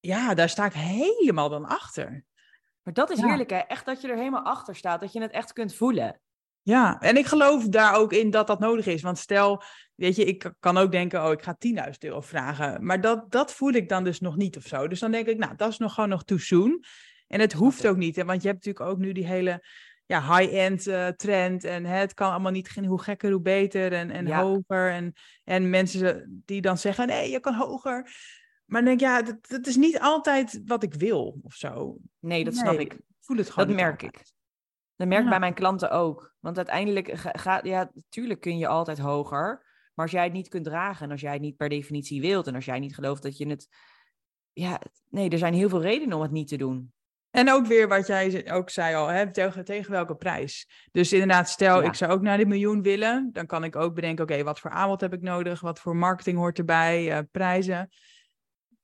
ja, 0.00 0.34
daar 0.34 0.48
sta 0.48 0.64
ik 0.64 0.72
helemaal 0.72 1.48
dan 1.48 1.66
achter. 1.66 2.24
Maar 2.82 2.94
dat 2.94 3.10
is 3.10 3.18
Ja. 3.18 3.26
heerlijk, 3.26 3.50
hè? 3.50 3.58
Echt 3.58 3.86
dat 3.86 4.00
je 4.00 4.08
er 4.08 4.16
helemaal 4.16 4.44
achter 4.44 4.76
staat, 4.76 5.00
dat 5.00 5.12
je 5.12 5.20
het 5.20 5.32
echt 5.32 5.52
kunt 5.52 5.74
voelen. 5.74 6.20
Ja, 6.62 7.00
en 7.00 7.16
ik 7.16 7.26
geloof 7.26 7.68
daar 7.68 7.94
ook 7.94 8.12
in 8.12 8.30
dat 8.30 8.46
dat 8.46 8.58
nodig 8.58 8.86
is. 8.86 9.02
Want 9.02 9.18
stel, 9.18 9.62
weet 9.96 10.16
je, 10.16 10.24
ik 10.24 10.52
kan 10.60 10.76
ook 10.76 10.92
denken, 10.92 11.24
oh, 11.24 11.32
ik 11.32 11.42
ga 11.42 11.56
10.000 11.86 11.90
euro 11.98 12.20
vragen. 12.20 12.84
Maar 12.84 13.00
dat, 13.00 13.30
dat 13.30 13.52
voel 13.52 13.72
ik 13.72 13.88
dan 13.88 14.04
dus 14.04 14.20
nog 14.20 14.36
niet 14.36 14.56
of 14.56 14.66
zo. 14.66 14.88
Dus 14.88 15.00
dan 15.00 15.10
denk 15.10 15.26
ik, 15.26 15.38
nou, 15.38 15.56
dat 15.56 15.70
is 15.70 15.78
nog 15.78 15.94
gewoon 15.94 16.08
nog 16.08 16.24
too 16.24 16.38
soon. 16.38 16.84
En 17.26 17.40
het 17.40 17.52
hoeft 17.52 17.86
ook 17.86 17.96
niet, 17.96 18.16
hè, 18.16 18.24
want 18.24 18.42
je 18.42 18.48
hebt 18.48 18.64
natuurlijk 18.64 18.92
ook 18.92 18.98
nu 18.98 19.12
die 19.12 19.26
hele 19.26 19.64
ja, 20.06 20.36
high-end 20.36 20.86
eh, 20.86 21.08
trend. 21.08 21.64
En 21.64 21.84
hè, 21.84 21.96
het 21.96 22.14
kan 22.14 22.30
allemaal 22.30 22.52
niet, 22.52 22.74
hoe 22.74 23.02
gekker, 23.02 23.30
hoe 23.30 23.40
beter 23.40 23.92
en, 23.92 24.10
en 24.10 24.26
Ja. 24.26 24.40
hoger. 24.42 24.90
En, 24.90 25.12
en 25.44 25.70
mensen 25.70 26.42
die 26.44 26.60
dan 26.60 26.78
zeggen, 26.78 27.06
nee, 27.06 27.30
je 27.30 27.40
kan 27.40 27.54
hoger. 27.54 28.02
Maar 28.64 28.84
dan 28.84 28.96
denk 28.96 29.00
ik, 29.00 29.06
ja, 29.06 29.22
dat, 29.22 29.48
dat 29.48 29.66
is 29.66 29.76
niet 29.76 30.00
altijd 30.00 30.60
wat 30.64 30.82
ik 30.82 30.94
wil 30.94 31.38
of 31.42 31.54
zo. 31.54 31.96
Nee, 32.18 32.44
dat 32.44 32.54
snap 32.56 32.78
ik. 32.78 32.98
voel 33.20 33.36
het 33.36 33.50
gewoon 33.50 33.68
Dat 33.68 33.76
merk 33.76 34.02
altijd. 34.02 34.14
ik. 34.20 34.32
Dat 34.96 35.06
merk 35.08 35.18
ik 35.20 35.24
Ja. 35.24 35.30
bij 35.30 35.40
mijn 35.40 35.54
klanten 35.54 35.90
ook. 35.90 36.34
Want 36.40 36.56
uiteindelijk 36.56 37.10
ga- 37.12 37.32
gaat, 37.38 37.64
ja, 37.64 37.90
natuurlijk 37.94 38.40
kun 38.40 38.58
je 38.58 38.66
altijd 38.68 38.98
hoger. 38.98 39.65
Maar 39.96 40.04
als 40.04 40.14
jij 40.14 40.24
het 40.24 40.32
niet 40.32 40.48
kunt 40.48 40.64
dragen 40.64 41.04
en 41.04 41.10
als 41.10 41.20
jij 41.20 41.32
het 41.32 41.40
niet 41.40 41.56
per 41.56 41.68
definitie 41.68 42.20
wilt 42.20 42.46
en 42.46 42.54
als 42.54 42.64
jij 42.64 42.78
niet 42.78 42.94
gelooft 42.94 43.22
dat 43.22 43.36
je 43.36 43.48
het. 43.48 43.68
Ja, 44.52 44.80
nee, 45.10 45.30
er 45.30 45.38
zijn 45.38 45.54
heel 45.54 45.68
veel 45.68 45.82
redenen 45.82 46.16
om 46.16 46.22
het 46.22 46.30
niet 46.30 46.48
te 46.48 46.56
doen. 46.56 46.92
En 47.30 47.52
ook 47.52 47.66
weer 47.66 47.88
wat 47.88 48.06
jij 48.06 48.52
ook 48.52 48.70
zei 48.70 48.94
al, 48.94 49.06
hè, 49.06 49.32
tegen, 49.32 49.64
tegen 49.64 49.90
welke 49.90 50.14
prijs. 50.14 50.68
Dus 50.92 51.12
inderdaad, 51.12 51.48
stel 51.48 51.80
Ja. 51.82 51.88
ik 51.88 51.94
zou 51.94 52.12
ook 52.12 52.22
naar 52.22 52.38
de 52.38 52.46
miljoen 52.46 52.82
willen, 52.82 53.28
dan 53.32 53.46
kan 53.46 53.64
ik 53.64 53.76
ook 53.76 53.94
bedenken, 53.94 54.24
oké, 54.24 54.42
wat 54.42 54.60
voor 54.60 54.70
aanbod 54.70 55.00
heb 55.00 55.12
ik 55.12 55.22
nodig? 55.22 55.60
Wat 55.60 55.80
voor 55.80 55.96
marketing 55.96 56.36
hoort 56.38 56.58
erbij? 56.58 57.12
eh, 57.12 57.18
prijzen. 57.30 57.88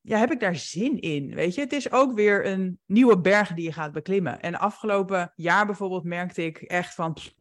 Ja, 0.00 0.18
heb 0.18 0.30
ik 0.32 0.40
daar 0.40 0.56
zin 0.56 1.00
in? 1.00 1.34
Weet 1.34 1.54
je, 1.54 1.60
het 1.60 1.72
is 1.72 1.90
ook 1.92 2.14
weer 2.14 2.46
een 2.46 2.80
nieuwe 2.86 3.20
berg 3.20 3.52
die 3.52 3.64
je 3.64 3.72
gaat 3.72 3.92
beklimmen. 3.92 4.40
En 4.40 4.58
afgelopen 4.58 5.32
jaar 5.36 5.66
bijvoorbeeld 5.66 6.04
merkte 6.04 6.44
ik 6.44 6.58
echt 6.58 6.94
van, 6.94 7.12
pff, 7.12 7.32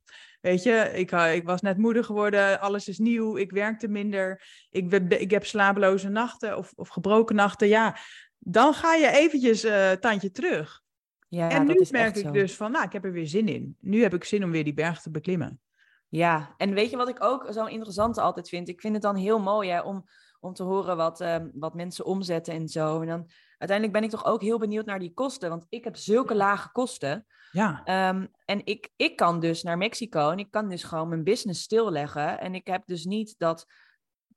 weet 0.41 0.63
je, 0.63 0.91
ik, 0.93 1.11
eh, 1.11 1.35
ik 1.35 1.43
was 1.43 1.61
net 1.61 1.77
moeder 1.77 2.03
geworden, 2.03 2.59
alles 2.59 2.87
is 2.87 2.97
nieuw, 2.97 3.37
ik 3.37 3.51
werkte 3.51 3.87
minder, 3.87 4.43
ik, 4.69 4.93
ik 5.09 5.31
heb 5.31 5.45
slapeloze 5.45 6.09
nachten 6.09 6.57
of, 6.57 6.73
of 6.75 6.87
gebroken 6.87 7.35
nachten. 7.35 7.67
Ja, 7.67 7.97
dan 8.37 8.73
ga 8.73 8.93
je 8.93 9.07
eventjes 9.07 9.63
eh 9.63 9.91
tandje 9.91 10.31
terug. 10.31 10.81
Ja, 11.27 11.49
en 11.49 11.65
nu 11.65 11.85
merk 11.91 12.15
ik 12.15 12.25
zo. 12.25 12.31
dus 12.31 12.55
van, 12.55 12.71
nou, 12.71 12.85
ik 12.85 12.93
heb 12.93 13.05
er 13.05 13.11
weer 13.11 13.27
zin 13.27 13.47
in. 13.47 13.77
Nu 13.79 14.01
heb 14.01 14.13
ik 14.13 14.23
zin 14.23 14.43
om 14.43 14.51
weer 14.51 14.63
die 14.63 14.73
berg 14.73 15.01
te 15.01 15.11
beklimmen. 15.11 15.59
Ja, 16.07 16.53
en 16.57 16.73
weet 16.73 16.89
je 16.89 16.97
wat 16.97 17.09
ik 17.09 17.23
ook 17.23 17.47
zo 17.51 17.65
interessant 17.65 18.17
altijd 18.17 18.49
vind? 18.49 18.67
Ik 18.67 18.81
vind 18.81 18.93
het 18.93 19.01
dan 19.01 19.15
heel 19.15 19.39
mooi 19.39 19.69
hè, 19.69 19.81
om, 19.81 20.05
om 20.39 20.53
te 20.53 20.63
horen 20.63 20.97
wat, 20.97 21.21
ehm, 21.21 21.49
wat 21.53 21.73
mensen 21.73 22.05
omzetten 22.05 22.53
en 22.53 22.67
zo. 22.67 23.01
En 23.01 23.07
dan 23.07 23.29
uiteindelijk 23.57 23.99
ben 23.99 24.03
ik 24.03 24.09
toch 24.09 24.25
ook 24.25 24.41
heel 24.41 24.59
benieuwd 24.59 24.85
naar 24.85 24.99
die 24.99 25.13
kosten. 25.13 25.49
Want 25.49 25.65
ik 25.69 25.83
heb 25.83 25.95
zulke 25.95 26.35
lage 26.35 26.71
kosten. 26.71 27.25
Ja, 27.51 27.81
Ehm, 27.83 28.25
en 28.45 28.65
ik, 28.65 28.89
ik 28.95 29.15
kan 29.15 29.39
dus 29.39 29.63
naar 29.63 29.77
Mexico 29.77 30.29
en 30.29 30.39
ik 30.39 30.51
kan 30.51 30.69
dus 30.69 30.83
gewoon 30.83 31.09
mijn 31.09 31.23
business 31.23 31.61
stilleggen. 31.61 32.39
En 32.39 32.55
ik 32.55 32.67
heb 32.67 32.83
dus 32.85 33.05
niet 33.05 33.35
dat. 33.37 33.65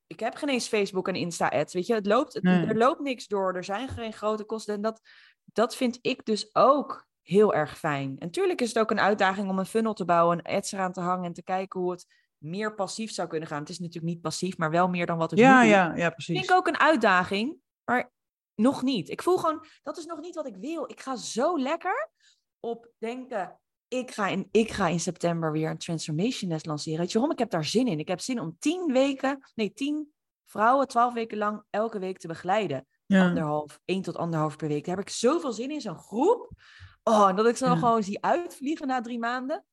Ik 0.06 0.20
heb 0.20 0.34
geen 0.34 0.48
eens 0.48 0.68
Facebook 0.68 1.08
en 1.08 1.14
Insta-ads. 1.14 1.74
Weet 1.74 1.86
je, 1.86 1.94
het 1.94 2.06
loopt, 2.06 2.34
het- 2.34 2.44
er 2.44 2.76
loopt 2.76 3.00
niks 3.00 3.26
door. 3.26 3.54
Er 3.54 3.64
zijn 3.64 3.88
geen 3.88 4.12
grote 4.12 4.44
kosten. 4.44 4.74
En 4.74 4.80
dat, 4.82 5.00
dat 5.44 5.76
vind 5.76 5.98
ik 6.00 6.24
dus 6.24 6.54
ook 6.54 7.06
heel 7.22 7.54
erg 7.54 7.78
fijn. 7.78 8.18
En 8.18 8.30
tuurlijk 8.30 8.60
is 8.60 8.68
het 8.68 8.78
ook 8.78 8.90
een 8.90 9.00
uitdaging 9.00 9.48
om 9.48 9.58
een 9.58 9.66
funnel 9.66 9.94
te 9.94 10.04
bouwen, 10.04 10.42
en 10.42 10.56
ads 10.56 10.72
eraan 10.72 10.92
te 10.92 11.00
hangen 11.00 11.24
en 11.24 11.32
te 11.32 11.42
kijken 11.42 11.80
hoe 11.80 11.90
het 11.90 12.06
meer 12.38 12.74
passief 12.74 13.12
zou 13.12 13.28
kunnen 13.28 13.48
gaan. 13.48 13.60
Het 13.60 13.68
is 13.68 13.78
natuurlijk 13.78 14.12
niet 14.12 14.20
passief, 14.22 14.56
maar 14.58 14.70
wel 14.70 14.88
meer 14.88 15.06
dan 15.06 15.18
wat 15.18 15.30
het 15.30 15.40
ja, 15.40 15.62
nu 15.62 15.68
ja, 15.68 15.84
ja, 15.86 15.94
Vind 15.94 16.14
precies. 16.14 16.42
ik 16.42 16.50
ook 16.50 16.66
een 16.66 16.78
uitdaging, 16.78 17.56
maar 17.84 18.12
nog 18.54 18.82
niet. 18.82 19.08
Ik 19.08 19.22
voel 19.22 19.36
gewoon, 19.38 19.64
dat 19.82 19.96
is 19.98 20.04
nog 20.04 20.20
niet 20.20 20.34
wat 20.34 20.46
ik 20.46 20.56
wil. 20.56 20.90
Ik 20.90 21.00
ga 21.00 21.16
zo 21.16 21.58
lekker 21.58 22.10
op 22.64 22.90
denken, 22.98 23.58
ik 23.88 24.10
ga 24.10 24.28
in, 24.28 24.48
ik 24.50 24.70
ga 24.72 24.88
in 24.88 25.00
september 25.00 25.52
weer 25.52 25.70
een 25.70 25.78
Transformation 25.78 26.50
Nest 26.50 26.66
lanceren. 26.66 26.98
Weet 26.98 27.08
je 27.08 27.18
waarom? 27.18 27.32
Ik 27.32 27.38
heb 27.38 27.50
daar 27.50 27.64
zin 27.64 27.86
in. 27.86 27.98
Ik 27.98 28.08
heb 28.08 28.20
zin 28.20 28.40
om 28.40 28.56
tien 28.58 28.92
weken, 28.92 29.50
nee, 29.54 29.72
tien 29.72 30.12
vrouwen, 30.44 30.88
twaalf 30.88 31.14
weken 31.14 31.38
lang 31.38 31.62
elke 31.70 31.98
week 31.98 32.18
te 32.18 32.26
begeleiden. 32.28 32.86
Ja. 33.06 33.28
Anderhalf, 33.28 33.80
één 33.84 34.02
tot 34.02 34.16
anderhalf 34.16 34.56
per 34.56 34.68
week. 34.68 34.84
Daar 34.84 34.96
heb 34.96 35.06
ik 35.06 35.12
zoveel 35.12 35.52
zin 35.52 35.70
in, 35.70 35.80
zo'n 35.80 35.98
groep. 35.98 36.50
Oh, 37.02 37.28
en 37.28 37.36
dat 37.36 37.46
ik 37.46 37.56
ze 37.56 37.64
dan 37.64 37.72
Ja. 37.72 37.78
gewoon 37.78 38.02
zie 38.02 38.24
uitvliegen 38.24 38.86
na 38.86 39.00
drie 39.00 39.18
maanden. 39.18 39.64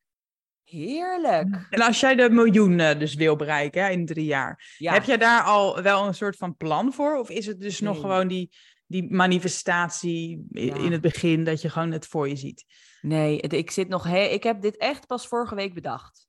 Heerlijk. 0.64 1.68
En 1.70 1.82
als 1.82 2.00
jij 2.00 2.16
de 2.16 2.30
miljoen 2.30 2.80
eh, 2.80 3.00
dus 3.00 3.16
wil 3.16 3.36
bereiken 3.36 3.84
hè, 3.84 3.90
in 3.90 4.06
drie 4.06 4.26
jaar, 4.26 4.76
Ja. 4.78 4.94
heb 4.94 5.04
jij 5.04 5.18
daar 5.18 5.44
al 5.44 5.82
wel 5.82 6.06
een 6.08 6.14
soort 6.14 6.36
van 6.36 6.58
plan 6.58 6.94
voor? 6.94 7.18
Of 7.18 7.30
is 7.30 7.46
het 7.46 7.60
dus 7.60 7.80
nog 7.80 8.00
gewoon 8.00 8.28
die, 8.28 8.50
die 8.92 9.12
manifestatie 9.14 10.46
Ja. 10.50 10.76
in 10.76 10.92
het 10.92 11.02
begin, 11.02 11.44
dat 11.44 11.62
je 11.62 11.70
gewoon 11.70 11.92
het 11.92 12.08
voor 12.08 12.28
je 12.30 12.36
ziet? 12.36 12.66
Nee, 13.02 13.38
ik 13.40 13.72
zit 13.72 13.88
nog. 13.88 14.04
He 14.04 14.20
ik 14.20 14.44
heb 14.44 14.62
dit 14.62 14.78
echt 14.78 15.08
pas 15.08 15.28
vorige 15.28 15.56
week 15.56 15.74
bedacht. 15.74 16.28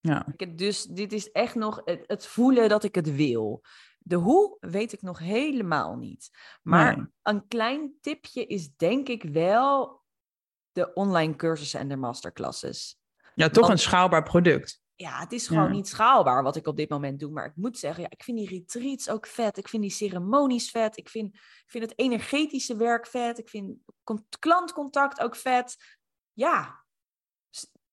Ja, 0.00 0.26
Ik 0.32 0.40
heb 0.40 0.58
dus 0.58 0.84
dit 0.84 1.12
is 1.12 1.30
echt 1.30 1.54
nog 1.54 1.80
het, 1.84 2.04
het 2.06 2.26
voelen 2.26 2.68
dat 2.68 2.84
ik 2.84 2.94
het 2.94 3.14
wil. 3.14 3.62
De 3.98 4.16
hoe 4.16 4.56
weet 4.60 4.92
ik 4.92 5.02
nog 5.02 5.18
helemaal 5.18 5.96
niet. 5.96 6.30
Maar 6.62 6.96
Nee. 6.96 7.06
een 7.22 7.46
klein 7.48 7.92
tipje 8.00 8.46
is 8.46 8.74
denk 8.76 9.08
ik 9.08 9.22
wel 9.22 10.00
de 10.72 10.92
online 10.92 11.36
cursussen 11.36 11.80
en 11.80 11.88
de 11.88 11.96
masterclasses. 11.96 13.00
ja 13.34 13.48
toch 13.48 13.66
Want- 13.66 13.72
een 13.72 13.84
schaalbaar 13.84 14.22
product. 14.22 14.81
Ja, 14.94 15.18
het 15.18 15.32
is 15.32 15.46
gewoon 15.46 15.66
Ja. 15.66 15.72
niet 15.72 15.88
schaalbaar 15.88 16.42
wat 16.42 16.56
ik 16.56 16.66
op 16.66 16.76
dit 16.76 16.88
moment 16.88 17.20
doe. 17.20 17.30
Maar 17.30 17.46
ik 17.46 17.56
moet 17.56 17.78
zeggen, 17.78 18.02
ja, 18.02 18.10
ik 18.10 18.22
vind 18.22 18.38
die 18.38 18.48
retreats 18.48 19.08
ook 19.08 19.26
vet. 19.26 19.56
Ik 19.56 19.68
vind 19.68 19.82
die 19.82 19.90
ceremonies 19.90 20.70
vet. 20.70 20.96
Ik 20.96 21.08
vind, 21.08 21.34
ik 21.34 21.64
vind 21.66 21.84
het 21.84 21.98
energetische 21.98 22.76
werk 22.76 23.06
vet. 23.06 23.38
Ik 23.38 23.48
vind 23.48 23.76
con- 24.04 24.26
klantcontact 24.38 25.20
ook 25.20 25.36
vet. 25.36 25.76
Ja, 26.32 26.84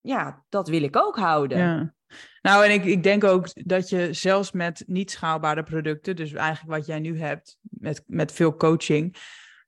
ja, 0.01 0.45
dat 0.49 0.67
wil 0.67 0.83
ik 0.83 0.95
ook 0.95 1.17
houden. 1.17 1.57
Ja. 1.57 1.93
Nou, 2.41 2.65
en 2.65 2.71
ik, 2.71 2.85
ik 2.85 3.03
denk 3.03 3.23
ook 3.23 3.67
dat 3.67 3.89
je 3.89 4.13
zelfs 4.13 4.51
met 4.51 4.83
niet 4.87 5.11
schaalbare 5.11 5.63
producten, 5.63 6.15
dus 6.15 6.33
eigenlijk 6.33 6.77
wat 6.77 6.85
jij 6.85 6.99
nu 6.99 7.19
hebt, 7.19 7.57
met, 7.61 8.03
met 8.07 8.31
veel 8.31 8.55
coaching 8.55 9.15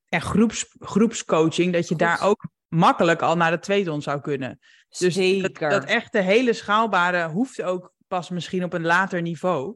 en 0.10 0.22
groeps, 0.22 0.76
groepscoaching, 0.80 1.74
dat 1.74 1.88
je 1.88 1.96
daar 1.96 2.22
ook 2.22 2.48
makkelijk 2.68 3.22
al 3.22 3.36
naar 3.38 3.52
de 3.52 3.60
twee 3.60 3.84
ton 3.84 4.02
zou 4.02 4.22
kunnen. 4.22 4.60
Dus 4.98 5.00
dat, 5.00 5.14
Zeker. 5.14 5.70
dat 5.70 5.86
echte 5.86 6.20
hele 6.20 6.54
schaalbare 6.54 7.30
hoeft 7.30 7.62
ook 7.62 7.94
pas 8.08 8.30
misschien 8.30 8.64
op 8.64 8.74
een 8.74 8.86
later 8.86 9.22
niveau. 9.22 9.76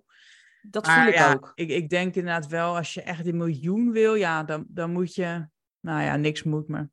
Dat 0.61 0.85
Maar 0.85 0.99
voel 0.99 1.07
ik 1.07 1.13
ja, 1.13 1.33
ook. 1.33 1.51
Ik, 1.55 1.69
ik 1.69 1.89
denk 1.89 2.15
inderdaad 2.15 2.47
wel, 2.47 2.75
als 2.75 2.93
je 2.93 3.01
echt 3.01 3.25
een 3.25 3.37
miljoen 3.37 3.91
wil, 3.91 4.15
ja, 4.15 4.43
dan, 4.43 4.65
dan 4.67 4.91
moet 4.91 5.15
je, 5.15 5.47
nou 5.79 6.01
ja, 6.03 6.15
niks 6.15 6.43
moet, 6.43 6.67
maar 6.67 6.89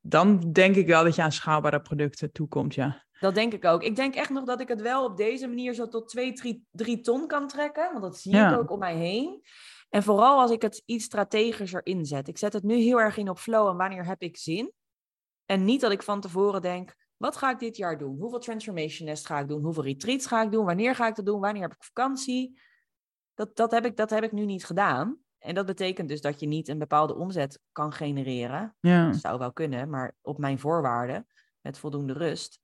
dan 0.00 0.52
denk 0.52 0.76
ik 0.76 0.86
wel 0.86 1.04
dat 1.04 1.14
je 1.14 1.22
aan 1.22 1.32
schaalbare 1.32 1.80
producten 1.80 2.32
toekomt, 2.32 2.74
ja. 2.74 3.04
Dat 3.20 3.34
denk 3.34 3.52
ik 3.52 3.64
ook. 3.64 3.82
Ik 3.82 3.96
denk 3.96 4.14
echt 4.14 4.30
nog 4.30 4.44
dat 4.44 4.60
ik 4.60 4.68
het 4.68 4.80
wel 4.80 5.04
op 5.04 5.16
deze 5.16 5.46
manier 5.46 5.74
zo 5.74 5.88
tot 5.88 6.08
2, 6.08 6.62
3, 6.70 7.00
ton 7.00 7.26
kan 7.26 7.48
trekken. 7.48 7.90
Want 7.90 8.02
dat 8.02 8.18
zie 8.18 8.32
Ja. 8.34 8.52
ik 8.52 8.58
ook 8.58 8.70
om 8.70 8.78
mij 8.78 8.96
heen. 8.96 9.42
En 9.88 10.02
vooral 10.02 10.40
als 10.40 10.50
ik 10.50 10.62
het 10.62 10.82
iets 10.84 11.04
strategischer 11.04 11.86
inzet. 11.86 12.28
Ik 12.28 12.38
zet 12.38 12.52
het 12.52 12.62
nu 12.62 12.74
heel 12.76 13.00
erg 13.00 13.16
in 13.16 13.28
op 13.28 13.38
flow 13.38 13.68
en 13.68 13.76
wanneer 13.76 14.06
heb 14.06 14.22
ik 14.22 14.36
zin. 14.36 14.72
En 15.44 15.64
niet 15.64 15.80
dat 15.80 15.92
ik 15.92 16.02
van 16.02 16.20
tevoren 16.20 16.62
denk, 16.62 16.94
wat 17.16 17.36
ga 17.36 17.50
ik 17.50 17.58
dit 17.58 17.76
jaar 17.76 17.98
doen? 17.98 18.18
Hoeveel 18.18 18.38
transformation 18.38 19.08
nest 19.08 19.26
ga 19.26 19.38
ik 19.38 19.48
doen? 19.48 19.62
Hoeveel 19.62 19.82
retreats 19.84 20.26
ga 20.26 20.42
ik 20.42 20.52
doen? 20.52 20.64
Wanneer 20.64 20.94
ga 20.94 21.06
ik 21.08 21.14
dat 21.14 21.26
doen? 21.26 21.40
Wanneer 21.40 21.62
heb 21.62 21.72
ik 21.72 21.84
vakantie? 21.84 22.60
Dat, 23.34 23.56
dat, 23.56 23.70
heb, 23.70 23.84
ik, 23.84 23.96
dat 23.96 24.10
heb 24.10 24.22
ik 24.22 24.32
nu 24.32 24.44
niet 24.44 24.64
gedaan. 24.64 25.18
En 25.38 25.54
dat 25.54 25.66
betekent 25.66 26.08
dus 26.08 26.20
dat 26.20 26.40
je 26.40 26.46
niet 26.46 26.68
een 26.68 26.78
bepaalde 26.78 27.14
omzet 27.14 27.60
kan 27.72 27.92
genereren. 27.92 28.76
Ja, 28.80 29.06
Dat 29.10 29.20
zou 29.20 29.38
wel 29.38 29.52
kunnen, 29.52 29.90
maar 29.90 30.16
op 30.22 30.38
mijn 30.38 30.58
voorwaarden, 30.58 31.26
met 31.60 31.78
voldoende 31.78 32.12
rust. 32.12 32.60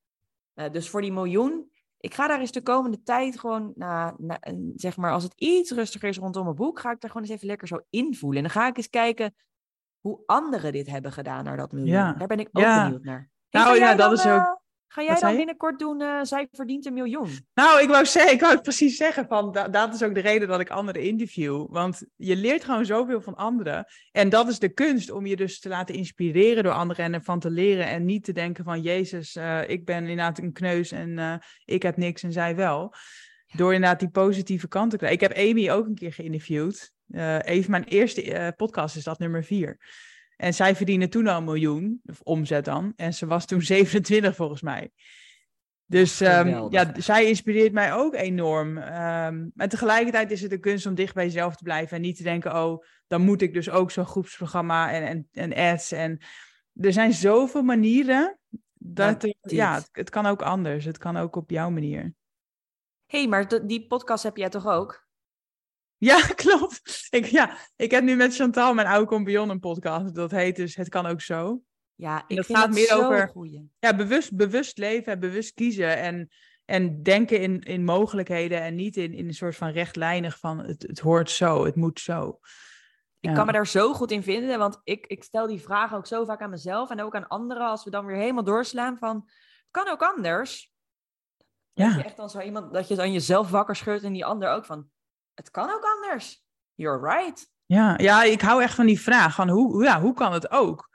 Eh, 0.54 0.70
dus 0.70 0.88
voor 0.90 1.00
die 1.00 1.12
miljoen, 1.12 1.70
ik 1.98 2.14
ga 2.14 2.26
daar 2.28 2.40
eens 2.40 2.52
de 2.52 2.62
komende 2.62 3.02
tijd 3.02 3.38
gewoon, 3.40 3.72
na, 3.74 4.14
na, 4.18 4.38
en 4.40 4.72
zeg 4.76 4.96
maar, 4.96 5.12
als 5.12 5.22
het 5.22 5.32
iets 5.36 5.70
rustiger 5.70 6.08
is 6.08 6.18
rondom 6.18 6.44
mijn 6.44 6.56
boek, 6.56 6.78
ga 6.80 6.90
ik 6.90 7.00
daar 7.00 7.10
gewoon 7.10 7.26
eens 7.26 7.34
even 7.36 7.46
lekker 7.46 7.68
zo 7.68 7.80
invoelen. 7.90 8.36
En 8.36 8.42
dan 8.52 8.62
ga 8.62 8.68
ik 8.68 8.76
eens 8.76 8.88
kijken 8.90 9.34
hoe 10.00 10.22
anderen 10.26 10.72
dit 10.72 10.86
hebben 10.86 11.12
gedaan 11.12 11.44
naar 11.44 11.56
dat 11.56 11.72
miljoen. 11.72 11.90
Ja. 11.92 12.12
Daar 12.12 12.28
ben 12.28 12.40
ik 12.40 12.48
ook 12.52 12.62
Ja. 12.62 12.82
benieuwd 12.84 13.04
naar. 13.04 13.30
Nou, 13.52 13.78
ja, 13.78 13.88
dat 13.88 13.98
dan, 13.98 14.12
is 14.12 14.20
ook- 14.20 14.26
eh, 14.40 14.60
Ga 14.86 15.02
jij 15.02 15.20
dan 15.20 15.36
binnenkort 15.36 15.78
doen, 15.78 16.00
eh, 16.00 16.18
zij 16.22 16.48
verdient 16.50 16.86
een 16.86 16.92
miljoen? 16.92 17.46
Nou, 17.54 17.82
ik 17.82 17.88
wou, 17.88 18.06
zeggen, 18.06 18.32
ik 18.34 18.40
wou 18.40 18.52
het 18.52 18.62
precies 18.62 18.96
zeggen, 18.96 19.26
van, 19.28 19.52
da- 19.52 19.68
dat 19.68 19.94
is 19.94 20.02
ook 20.02 20.14
de 20.14 20.20
reden 20.20 20.48
dat 20.48 20.60
ik 20.60 20.70
anderen 20.70 21.02
interview. 21.02 21.66
Want 21.70 22.02
je 22.16 22.36
leert 22.36 22.64
gewoon 22.64 22.84
zoveel 22.84 23.20
van 23.20 23.34
anderen. 23.36 23.86
En 24.10 24.28
dat 24.28 24.48
is 24.48 24.58
de 24.58 24.68
kunst, 24.68 25.10
om 25.10 25.26
je 25.26 25.36
dus 25.36 25.60
te 25.60 25.68
laten 25.68 25.94
inspireren 25.94 26.62
door 26.62 26.72
anderen 26.72 27.04
en 27.04 27.14
ervan 27.14 27.40
te 27.40 27.50
leren. 27.50 27.86
En 27.86 28.04
niet 28.04 28.24
te 28.24 28.32
denken 28.32 28.64
van, 28.64 28.80
Jezus, 28.80 29.36
eh, 29.36 29.68
ik 29.68 29.84
ben 29.84 29.96
inderdaad 30.00 30.38
een 30.38 30.52
kneus 30.52 30.90
en 30.92 31.40
ik 31.64 31.82
heb 31.82 31.96
niks 31.96 32.22
en 32.22 32.32
zij 32.32 32.56
wel. 32.56 32.94
Door 33.56 33.74
inderdaad 33.74 34.00
die 34.00 34.10
positieve 34.10 34.68
kant 34.68 34.90
te 34.90 34.96
krijgen. 34.96 35.20
Ik 35.20 35.28
heb 35.28 35.48
Amy 35.50 35.70
ook 35.70 35.86
een 35.86 35.94
keer 35.94 36.12
geïnterviewd. 36.12 36.92
Even 37.44 37.70
mijn 37.70 37.84
eerste 37.84 38.52
podcast 38.56 38.96
is 38.96 39.04
dat 39.04 39.18
nummer 39.18 39.44
vier. 39.44 39.78
En 40.36 40.54
zij 40.54 40.76
verdiende 40.76 41.08
toen 41.08 41.26
al 41.26 41.38
een 41.38 41.44
miljoen, 41.44 42.00
of 42.04 42.20
omzet 42.20 42.64
dan. 42.64 42.92
En 42.96 43.14
ze 43.14 43.26
was 43.26 43.46
toen 43.46 43.62
27 43.72 44.36
volgens 44.36 44.62
mij. 44.62 44.90
Dus 45.86 46.20
ehm, 46.20 46.66
ja, 46.70 46.92
zij 46.96 47.26
inspireert 47.26 47.72
mij 47.72 47.92
ook 47.92 48.14
enorm. 48.14 48.78
Ehm 48.78 49.48
maar 49.54 49.68
tegelijkertijd 49.68 50.30
is 50.30 50.40
het 50.40 50.50
de 50.50 50.58
kunst 50.58 50.86
om 50.86 50.94
dicht 50.94 51.14
bij 51.14 51.24
jezelf 51.24 51.56
te 51.56 51.64
blijven. 51.64 51.96
En 51.96 52.02
niet 52.02 52.16
te 52.16 52.22
denken, 52.22 52.64
oh, 52.64 52.84
dan 53.06 53.20
moet 53.20 53.42
ik 53.42 53.54
dus 53.54 53.70
ook 53.70 53.90
zo'n 53.90 54.06
groepsprogramma 54.06 54.92
en, 54.92 55.02
en, 55.02 55.28
en 55.32 55.72
ads. 55.72 55.92
En 55.92 56.18
er 56.74 56.92
zijn 56.92 57.12
zoveel 57.12 57.62
manieren. 57.62 58.38
Dat, 58.74 59.34
ja, 59.40 59.74
het, 59.74 59.88
het 59.92 60.10
kan 60.10 60.26
ook 60.26 60.42
anders. 60.42 60.84
Het 60.84 60.98
kan 60.98 61.16
ook 61.16 61.36
op 61.36 61.50
jouw 61.50 61.70
manier. 61.70 62.14
Hé, 63.06 63.18
hey, 63.18 63.28
maar 63.28 63.66
die 63.66 63.86
podcast 63.86 64.22
heb 64.22 64.36
jij 64.36 64.48
toch 64.48 64.66
ook? 64.66 65.01
Ja, 66.04 66.20
klopt. 66.44 67.06
Ik, 67.10 67.24
ja, 67.26 67.56
ik 67.76 67.90
heb 67.90 68.02
nu 68.04 68.16
met 68.16 68.34
Chantal, 68.34 68.74
mijn 68.74 68.86
oude 68.86 69.06
compagnon, 69.06 69.48
een 69.48 69.60
podcast. 69.60 70.14
Dat 70.14 70.30
heet 70.30 70.56
dus 70.56 70.74
Het 70.76 70.88
kan 70.88 71.06
ook 71.06 71.20
zo. 71.20 71.62
Ja, 71.94 72.24
ik 72.26 72.36
dat 72.36 72.46
vind 72.46 72.58
gaat 72.58 72.66
dat 72.66 72.76
meer 72.76 72.86
zo 72.86 73.04
over- 73.04 73.28
goeie. 73.28 73.70
Ja, 73.78 73.96
bewust, 73.96 74.36
bewust 74.36 74.78
leven 74.78 75.12
en 75.12 75.20
bewust 75.20 75.54
kiezen. 75.54 75.96
En, 75.96 76.28
en 76.64 77.02
denken 77.02 77.40
in, 77.40 77.60
in 77.60 77.84
mogelijkheden 77.84 78.60
en 78.62 78.74
niet 78.74 78.96
in, 78.96 79.12
in 79.14 79.26
een 79.26 79.34
soort 79.34 79.56
van 79.56 79.70
rechtlijnig 79.70 80.38
van 80.38 80.58
het, 80.58 80.82
het 80.82 80.98
hoort 80.98 81.30
zo, 81.30 81.64
het 81.64 81.76
moet 81.76 82.00
zo. 82.00 82.38
Ik 83.20 83.28
Ja. 83.28 83.34
kan 83.34 83.46
me 83.46 83.52
daar 83.52 83.66
zo 83.66 83.92
goed 83.92 84.10
in 84.10 84.22
vinden, 84.22 84.58
want 84.58 84.80
ik, 84.84 85.06
ik 85.06 85.22
stel 85.24 85.46
die 85.46 85.60
vraag 85.60 85.94
ook 85.94 86.06
zo 86.06 86.24
vaak 86.24 86.40
aan 86.40 86.50
mezelf 86.50 86.90
en 86.90 87.02
ook 87.02 87.14
aan 87.14 87.28
anderen 87.28 87.66
als 87.66 87.84
we 87.84 87.90
dan 87.90 88.06
weer 88.06 88.16
helemaal 88.16 88.44
doorslaan 88.44 88.98
van, 88.98 89.16
het 89.26 89.70
kan 89.70 89.88
ook 89.88 90.02
anders. 90.02 90.72
Dat 91.72 91.92
je 91.92 91.98
Ja, 91.98 92.04
echt 92.04 92.16
dan 92.16 92.30
zo 92.30 92.40
iemand, 92.40 92.72
dat 92.72 92.88
je 92.88 92.94
dan 92.96 93.12
jezelf 93.12 93.50
wakker 93.50 93.76
scheurt 93.76 94.02
en 94.02 94.12
die 94.12 94.24
ander 94.24 94.48
ook 94.48 94.64
van, 94.64 94.90
het 95.42 95.50
kan 95.50 95.70
ook 95.70 95.84
anders. 95.84 96.44
You're 96.74 97.14
right. 97.14 97.48
ja, 97.66 97.94
ja, 97.98 98.22
ik 98.22 98.40
hou 98.40 98.62
echt 98.62 98.74
van 98.74 98.86
die 98.86 99.00
vraag 99.00 99.34
van 99.34 99.48
hoe, 99.48 99.84
ja, 99.84 100.00
hoe 100.00 100.14
kan 100.14 100.32
het 100.32 100.50
ook? 100.50 100.90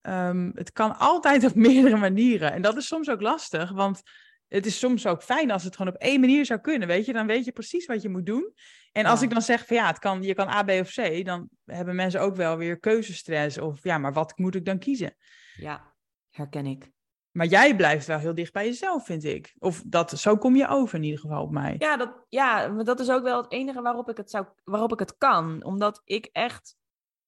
Ehm, 0.00 0.50
het 0.54 0.72
kan 0.72 0.98
altijd 0.98 1.44
op 1.44 1.54
meerdere 1.68 1.96
manieren. 1.96 2.52
En 2.52 2.62
dat 2.62 2.76
is 2.76 2.86
soms 2.86 3.10
ook 3.10 3.20
lastig, 3.20 3.70
want 3.70 4.02
het 4.48 4.66
is 4.66 4.78
soms 4.78 5.06
ook 5.06 5.22
fijn 5.22 5.50
als 5.50 5.64
het 5.64 5.76
gewoon 5.76 5.94
op 5.94 6.00
één 6.00 6.20
manier 6.20 6.44
zou 6.46 6.60
kunnen, 6.60 6.88
weet 6.88 7.06
je? 7.06 7.12
Dan 7.12 7.26
weet 7.26 7.44
je 7.44 7.52
precies 7.52 7.86
wat 7.86 8.02
je 8.02 8.08
moet 8.08 8.26
doen. 8.26 8.54
En 8.92 9.06
als 9.06 9.18
Ja. 9.20 9.24
ik 9.26 9.32
dan 9.32 9.42
zeg 9.42 9.66
van 9.66 9.76
ja, 9.76 9.86
het 9.86 9.98
kan, 9.98 10.22
je 10.22 10.34
kan 10.34 10.48
A, 10.48 10.62
B 10.62 10.70
of 10.70 10.94
C, 10.94 11.24
dan 11.24 11.48
hebben 11.64 11.94
mensen 11.94 12.20
ook 12.20 12.36
wel 12.36 12.56
weer 12.56 12.78
keuzestress. 12.78 13.58
Of 13.58 13.82
ja, 13.84 13.98
maar 13.98 14.12
wat 14.12 14.38
moet 14.38 14.54
ik 14.54 14.64
dan 14.64 14.78
kiezen? 14.78 15.16
Ja, 15.54 15.94
herken 16.30 16.66
ik. 16.66 16.90
Maar 17.36 17.46
jij 17.46 17.76
blijft 17.76 18.06
wel 18.06 18.18
heel 18.18 18.34
dicht 18.34 18.52
bij 18.52 18.64
jezelf, 18.64 19.04
vind 19.04 19.24
ik. 19.24 19.54
Of 19.58 19.82
dat, 19.86 20.10
zo 20.10 20.36
kom 20.36 20.56
je 20.56 20.68
over 20.68 20.94
in 20.94 21.02
ieder 21.02 21.20
geval 21.20 21.42
op 21.42 21.50
mij. 21.50 21.74
Ja, 21.78 21.96
dat, 21.96 22.24
ja, 22.28 22.68
maar 22.68 22.84
dat 22.84 23.00
is 23.00 23.10
ook 23.10 23.22
wel 23.22 23.42
het 23.42 23.52
enige 23.52 23.82
waarop 23.82 24.08
ik 24.08 24.16
het, 24.16 24.30
zou, 24.30 24.46
waarop 24.64 24.92
ik 24.92 24.98
het 24.98 25.16
kan. 25.16 25.64
Omdat 25.64 26.00
ik 26.04 26.28
echt 26.32 26.76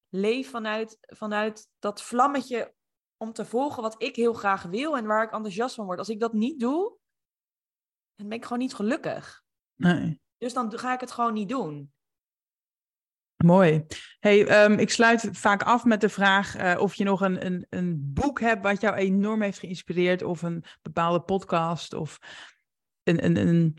leef 0.09 0.49
vanuit, 0.49 0.97
vanuit 1.01 1.69
dat 1.79 2.01
vlammetje 2.01 2.73
om 3.17 3.33
te 3.33 3.45
volgen 3.45 3.81
wat 3.81 4.01
ik 4.03 4.15
heel 4.15 4.33
graag 4.33 4.63
wil 4.63 4.97
en 4.97 5.05
waar 5.05 5.23
ik 5.23 5.31
enthousiast 5.31 5.75
van 5.75 5.85
word. 5.85 5.99
Als 5.99 6.09
ik 6.09 6.19
dat 6.19 6.33
niet 6.33 6.59
doe, 6.59 6.97
dan 8.15 8.27
ben 8.27 8.37
ik 8.37 8.43
gewoon 8.43 8.59
niet 8.59 8.75
gelukkig. 8.75 9.43
Nee. 9.75 10.21
Dus 10.37 10.53
dan 10.53 10.79
ga 10.79 10.93
ik 10.93 10.99
het 10.99 11.11
gewoon 11.11 11.33
niet 11.33 11.49
doen. 11.49 11.93
Mooi. 13.45 13.85
Hey, 14.19 14.47
ehm, 14.47 14.71
ik 14.79 14.89
sluit 14.89 15.29
vaak 15.31 15.63
af 15.63 15.85
met 15.85 16.01
de 16.01 16.09
vraag 16.09 16.55
eh, 16.55 16.79
of 16.81 16.95
je 16.95 17.03
nog 17.03 17.21
een, 17.21 17.45
een, 17.45 17.65
een 17.69 18.13
boek 18.13 18.39
hebt 18.39 18.63
wat 18.63 18.81
jou 18.81 18.95
enorm 18.95 19.41
heeft 19.41 19.59
geïnspireerd, 19.59 20.23
of 20.23 20.41
een 20.41 20.63
bepaalde 20.81 21.21
podcast, 21.21 21.93
of 21.93 22.19
een, 23.03 23.25
een, 23.25 23.35
een 23.47 23.77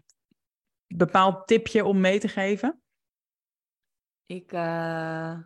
bepaald 0.87 1.47
tipje 1.47 1.85
om 1.85 2.01
mee 2.01 2.19
te 2.21 2.29
geven. 2.29 2.83
Ik, 4.27 4.53
eh, 4.53 5.39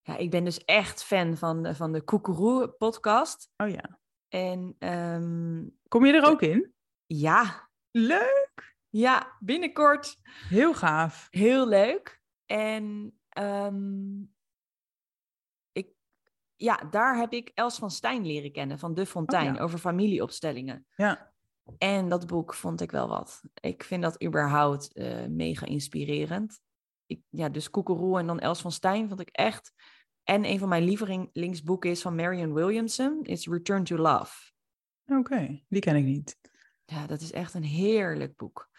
ja, 0.00 0.16
ik 0.16 0.30
ben 0.30 0.44
dus 0.44 0.64
echt 0.64 1.04
fan 1.04 1.36
van, 1.36 1.62
de- 1.62 1.74
van 1.74 1.92
de 1.92 2.02
Koekeroe 2.02 2.68
podcast. 2.68 3.50
Oh 3.56 3.68
ja. 3.68 3.98
En 4.28 4.76
ehm, 4.78 5.64
Kom 5.88 6.06
je 6.06 6.12
er 6.12 6.28
ook 6.28 6.42
in? 6.42 6.74
ja, 7.06 7.68
Leuk. 7.90 8.76
ja, 8.88 9.36
binnenkort 9.40 10.16
Heel 10.48 10.74
gaaf. 10.74 11.26
Heel 11.30 11.68
leuk. 11.68 12.15
En 12.46 13.18
ehm, 13.28 14.22
ik, 15.72 15.88
ja, 16.56 16.76
daar 16.90 17.16
heb 17.18 17.32
ik 17.32 17.50
Els 17.54 17.78
van 17.78 17.90
Stijn 17.90 18.26
leren 18.26 18.52
kennen, 18.52 18.78
van 18.78 18.94
De 18.94 19.06
Fontein, 19.06 19.54
ja. 19.54 19.60
over 19.60 19.78
familieopstellingen. 19.78 20.86
Ja. 20.96 21.34
En 21.78 22.08
dat 22.08 22.26
boek 22.26 22.54
vond 22.54 22.80
ik 22.80 22.90
wel 22.90 23.08
wat. 23.08 23.42
Ik 23.60 23.82
vind 23.82 24.02
dat 24.02 24.22
überhaupt 24.24 24.92
eh, 24.92 25.26
mega 25.26 25.66
inspirerend. 25.66 26.60
Ik, 27.06 27.20
ja, 27.28 27.48
dus 27.48 27.70
Koekeroe 27.70 28.18
en 28.18 28.26
dan 28.26 28.40
Els 28.40 28.60
van 28.60 28.72
Stijn 28.72 29.08
vond 29.08 29.20
ik 29.20 29.28
echt. 29.28 29.72
En 30.22 30.44
een 30.44 30.58
van 30.58 30.68
mijn 30.68 30.84
lievelingsboeken 30.84 31.90
is 31.90 32.02
van 32.02 32.14
Marion 32.14 32.52
Williamson, 32.52 33.22
is 33.22 33.46
Return 33.46 33.84
to 33.84 33.96
Love. 33.96 34.52
Oké, 35.06 35.64
die 35.68 35.80
ken 35.80 35.96
ik 35.96 36.04
niet. 36.04 36.38
Ja, 36.84 37.06
dat 37.06 37.20
is 37.20 37.32
echt 37.32 37.54
een 37.54 37.64
heerlijk 37.64 38.36
boek. 38.36 38.70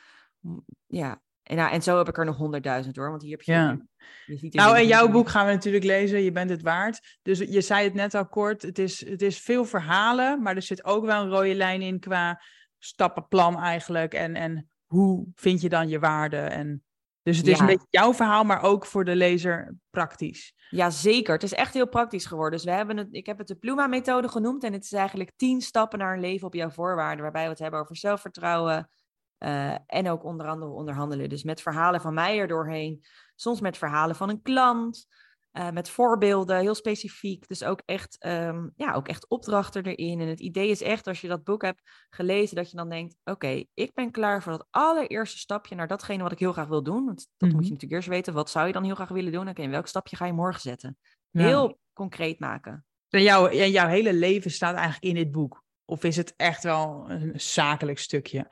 Ja, 0.85 1.21
en, 1.47 1.55
nou, 1.55 1.71
en 1.71 1.81
zo 1.81 1.97
heb 1.97 2.07
ik 2.07 2.17
er 2.17 2.25
nog 2.25 2.37
honderdduizend 2.37 2.95
hoor, 2.95 3.09
want 3.09 3.21
hier 3.21 3.31
heb 3.31 3.41
je... 3.41 3.51
Ja. 3.51 3.77
je 4.25 4.37
ziet 4.37 4.53
Nou, 4.53 4.77
en 4.77 4.87
jouw 4.87 5.09
boek 5.09 5.29
gaan 5.29 5.45
we 5.45 5.51
natuurlijk 5.51 5.83
lezen. 5.83 6.23
Je 6.23 6.31
bent 6.31 6.49
het 6.49 6.61
waard. 6.61 7.17
Dus 7.21 7.39
je 7.39 7.61
zei 7.61 7.83
het 7.83 7.93
net 7.93 8.15
al 8.15 8.27
kort. 8.27 8.61
Het 8.61 8.79
is, 8.79 9.05
het 9.09 9.21
is 9.21 9.39
veel 9.39 9.65
verhalen, 9.65 10.41
maar 10.41 10.55
er 10.55 10.61
zit 10.61 10.85
ook 10.85 11.05
wel 11.05 11.21
een 11.23 11.29
rode 11.29 11.55
lijn 11.55 11.81
in 11.81 11.99
qua 11.99 12.41
stappenplan 12.79 13.59
eigenlijk. 13.59 14.13
En, 14.13 14.35
en 14.35 14.69
hoe 14.85 15.27
vind 15.35 15.61
je 15.61 15.69
dan 15.69 15.89
je 15.89 15.99
waarde? 15.99 16.37
En, 16.37 16.83
dus 17.23 17.37
het 17.37 17.47
is 17.47 17.55
Ja. 17.55 17.59
een 17.59 17.65
beetje 17.65 17.87
jouw 17.89 18.13
verhaal, 18.13 18.43
maar 18.43 18.61
ook 18.61 18.85
voor 18.85 19.05
de 19.05 19.15
lezer 19.15 19.75
praktisch. 19.89 20.53
Ja, 20.69 20.89
zeker. 20.89 21.33
Het 21.33 21.43
is 21.43 21.53
echt 21.53 21.73
heel 21.73 21.87
praktisch 21.87 22.25
geworden. 22.25 22.59
Dus 22.59 22.67
we 22.67 22.73
hebben 22.73 22.97
het, 22.97 23.07
ik 23.11 23.25
heb 23.25 23.37
het 23.37 23.47
de 23.47 23.55
Pluma-methode 23.55 24.29
genoemd. 24.29 24.63
En 24.63 24.73
het 24.73 24.83
is 24.83 24.93
eigenlijk 24.93 25.31
tien 25.35 25.61
stappen 25.61 25.99
naar 25.99 26.13
een 26.13 26.19
leven 26.19 26.47
op 26.47 26.53
jouw 26.53 26.69
voorwaarden. 26.69 27.21
Waarbij 27.23 27.43
we 27.43 27.49
het 27.49 27.59
hebben 27.59 27.79
over 27.79 27.95
zelfvertrouwen. 27.95 28.89
Eh, 29.37 29.75
en 29.85 30.09
ook 30.09 30.23
onder 30.23 30.47
andere 30.47 30.71
onderhandelen. 30.71 31.29
Dus 31.29 31.43
met 31.43 31.61
verhalen 31.61 32.01
van 32.01 32.13
mij 32.13 32.39
er 32.39 32.47
doorheen. 32.47 33.05
Soms 33.35 33.59
met 33.61 33.77
verhalen 33.77 34.15
van 34.15 34.29
een 34.29 34.41
klant. 34.41 35.07
eh, 35.51 35.69
met 35.69 35.89
voorbeelden, 35.89 36.59
heel 36.59 36.75
specifiek. 36.75 37.47
Dus 37.47 37.63
ook 37.63 37.81
echt, 37.85 38.17
ehm, 38.19 38.67
ja, 38.75 38.93
ook 38.93 39.07
echt 39.07 39.29
opdrachten 39.29 39.83
erin. 39.85 40.19
En 40.21 40.27
het 40.27 40.39
idee 40.39 40.69
is 40.69 40.81
echt, 40.81 41.07
als 41.07 41.21
je 41.21 41.27
dat 41.27 41.43
boek 41.43 41.61
hebt 41.61 41.81
gelezen, 42.09 42.55
dat 42.55 42.71
je 42.71 42.77
dan 42.77 42.89
denkt: 42.89 43.15
oké, 43.23 43.63
ik 43.73 43.93
ben 43.93 44.11
klaar 44.11 44.43
voor 44.43 44.51
dat 44.51 44.67
allereerste 44.69 45.37
stapje 45.37 45.75
naar 45.75 45.87
datgene 45.87 46.23
wat 46.23 46.31
ik 46.31 46.39
heel 46.39 46.51
graag 46.51 46.67
wil 46.67 46.83
doen. 46.83 47.05
Want 47.05 47.17
dat 47.37 47.49
moet 47.49 47.51
Mhm. 47.51 47.63
je 47.63 47.71
natuurlijk 47.71 47.91
eerst 47.91 48.07
weten. 48.07 48.33
Wat 48.33 48.49
zou 48.49 48.67
je 48.67 48.73
dan 48.73 48.83
heel 48.83 48.95
graag 48.95 49.09
willen 49.09 49.31
doen? 49.31 49.49
Oké, 49.49 49.61
en 49.61 49.69
welk 49.69 49.87
stapje 49.87 50.15
ga 50.15 50.25
je 50.25 50.33
morgen 50.33 50.61
zetten? 50.61 50.97
Ja. 51.29 51.43
Heel 51.43 51.79
concreet 51.93 52.39
maken. 52.39 52.85
En, 53.09 53.21
jouw, 53.23 53.47
en 53.47 53.71
jouw 53.71 53.87
hele 53.87 54.13
leven 54.13 54.51
staat 54.51 54.75
eigenlijk 54.75 55.03
in 55.03 55.15
dit 55.23 55.31
boek. 55.31 55.63
Of 55.85 56.03
is 56.03 56.15
het 56.17 56.33
echt 56.35 56.63
wel 56.63 57.05
een 57.09 57.39
zakelijk 57.39 57.99
stukje? 57.99 58.47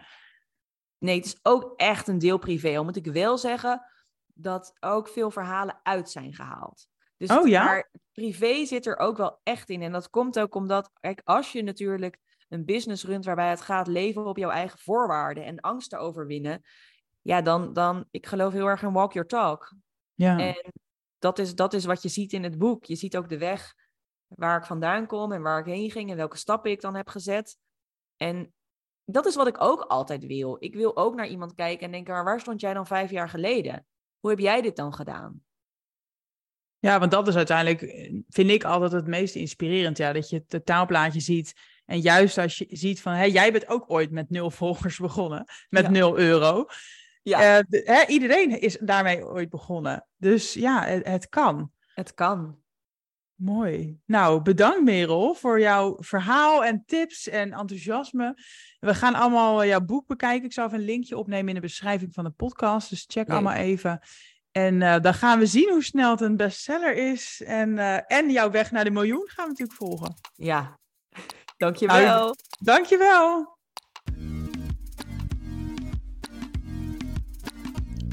Nee, 1.05 1.15
het 1.15 1.25
is 1.25 1.39
ook 1.41 1.73
echt 1.75 2.07
een 2.07 2.19
deel 2.19 2.37
privé. 2.37 2.77
Al 2.77 2.83
moet 2.83 2.95
ik 2.95 3.05
wel 3.05 3.37
zeggen 3.37 3.85
dat 4.33 4.73
ook 4.79 5.07
veel 5.07 5.31
verhalen 5.31 5.79
uit 5.83 6.09
zijn 6.09 6.33
gehaald. 6.33 6.87
Dus 7.17 7.29
Oh 7.29 7.47
ja? 7.47 7.63
Maar 7.63 7.91
privé 8.11 8.65
zit 8.65 8.85
er 8.85 8.97
ook 8.97 9.17
wel 9.17 9.39
echt 9.43 9.69
in. 9.69 9.81
En 9.81 9.91
dat 9.91 10.09
komt 10.09 10.39
ook 10.39 10.55
omdat, 10.55 10.91
kijk, 10.99 11.21
als 11.23 11.51
je 11.51 11.63
natuurlijk 11.63 12.19
een 12.49 12.65
business 12.65 13.03
runt 13.03 13.25
waarbij 13.25 13.49
het 13.49 13.61
gaat 13.61 13.87
leven 13.87 14.25
op 14.25 14.37
jouw 14.37 14.49
eigen 14.49 14.79
voorwaarden 14.79 15.45
en 15.45 15.59
angsten 15.59 15.99
overwinnen, 15.99 16.61
ja, 17.21 17.41
dan, 17.41 17.73
dan, 17.73 18.05
ik 18.11 18.25
geloof 18.25 18.53
heel 18.53 18.67
erg 18.67 18.81
in 18.81 18.93
walk 18.93 19.13
your 19.13 19.27
talk. 19.27 19.73
Ja. 20.13 20.39
En 20.39 20.73
dat 21.19 21.39
is, 21.39 21.55
dat 21.55 21.73
is 21.73 21.85
wat 21.85 22.01
je 22.01 22.09
ziet 22.09 22.33
in 22.33 22.43
het 22.43 22.57
boek. 22.57 22.85
Je 22.85 22.95
ziet 22.95 23.17
ook 23.17 23.29
de 23.29 23.37
weg 23.37 23.73
waar 24.27 24.57
ik 24.57 24.65
vandaan 24.65 25.05
kom 25.05 25.31
en 25.31 25.41
waar 25.41 25.59
ik 25.59 25.65
heen 25.65 25.91
ging 25.91 26.09
en 26.09 26.17
welke 26.17 26.37
stappen 26.37 26.71
ik 26.71 26.81
dan 26.81 26.95
heb 26.95 27.07
gezet. 27.07 27.57
En 28.17 28.53
dat 29.05 29.25
is 29.25 29.35
wat 29.35 29.47
ik 29.47 29.61
ook 29.61 29.81
altijd 29.81 30.25
wil. 30.25 30.57
Ik 30.59 30.75
wil 30.75 30.97
ook 30.97 31.15
naar 31.15 31.27
iemand 31.27 31.55
kijken 31.55 31.85
en 31.85 31.91
denken, 31.91 32.13
maar 32.13 32.23
waar 32.23 32.39
stond 32.39 32.61
jij 32.61 32.73
dan 32.73 32.87
vijf 32.87 33.11
jaar 33.11 33.29
geleden? 33.29 33.85
Hoe 34.19 34.29
heb 34.29 34.39
jij 34.39 34.61
dit 34.61 34.75
dan 34.75 34.93
gedaan? 34.93 35.43
Ja, 36.79 36.99
want 36.99 37.11
dat 37.11 37.27
is 37.27 37.35
uiteindelijk, 37.35 37.81
eh, 37.81 38.13
vind 38.27 38.49
ik 38.49 38.63
altijd 38.63 38.91
het 38.91 39.07
meest 39.07 39.35
inspirerend. 39.35 39.97
Ja, 39.97 40.13
dat 40.13 40.29
je 40.29 40.35
het 40.35 40.49
totaalplaatje 40.49 41.19
ziet. 41.19 41.53
En 41.85 41.99
juist 41.99 42.37
als 42.37 42.57
je 42.57 42.65
ziet 42.69 43.01
van, 43.01 43.13
hé, 43.13 43.23
jij 43.23 43.51
bent 43.51 43.67
ook 43.69 43.83
ooit 43.91 44.11
met 44.11 44.29
nul 44.29 44.51
volgers 44.61 44.97
begonnen. 44.99 45.45
Met 45.69 45.83
Ja. 45.83 45.89
nul 45.89 46.17
euro. 46.17 46.65
Ja, 47.21 47.57
Eh, 47.57 47.63
de- 47.67 47.81
hè, 47.85 48.05
iedereen 48.07 48.61
is 48.61 48.77
daarmee 48.81 49.25
ooit 49.25 49.49
begonnen. 49.49 50.07
Dus 50.17 50.53
ja, 50.53 50.83
het, 50.85 51.05
het 51.05 51.29
kan. 51.29 51.71
het 51.93 52.13
kan. 52.13 52.57
Mooi. 53.35 53.99
Nou, 54.05 54.41
bedankt 54.41 54.83
Merel 54.83 55.33
voor 55.33 55.59
jouw 55.59 55.97
verhaal 55.99 56.65
en 56.65 56.83
tips 56.85 57.27
en 57.27 57.53
enthousiasme. 57.53 58.37
We 58.79 58.93
gaan 58.93 59.15
allemaal 59.15 59.61
eh, 59.61 59.67
jouw 59.67 59.81
boek 59.81 60.07
bekijken. 60.07 60.45
Ik 60.45 60.53
zal 60.53 60.65
even 60.65 60.79
een 60.79 60.85
linkje 60.85 61.17
opnemen 61.17 61.47
in 61.47 61.55
de 61.55 61.61
beschrijving 61.61 62.13
van 62.13 62.23
de 62.23 62.29
podcast. 62.29 62.89
Dus 62.89 63.05
check 63.07 63.29
allemaal 63.29 63.53
even. 63.53 63.99
En 64.51 64.81
eh, 64.81 64.99
dan 65.01 65.13
gaan 65.13 65.39
we 65.39 65.45
zien 65.45 65.69
hoe 65.69 65.83
snel 65.83 66.11
het 66.11 66.21
een 66.21 66.37
bestseller 66.37 66.95
is. 66.95 67.41
En, 67.45 67.77
eh, 67.77 68.17
en 68.17 68.31
jouw 68.31 68.51
weg 68.51 68.71
naar 68.71 68.83
de 68.83 68.91
miljoen 68.91 69.29
gaan 69.29 69.45
we 69.45 69.51
natuurlijk 69.51 69.77
volgen. 69.77 70.13
Ja, 70.35 70.79
dankjewel. 71.57 72.35
Dankjewel. 72.59 73.54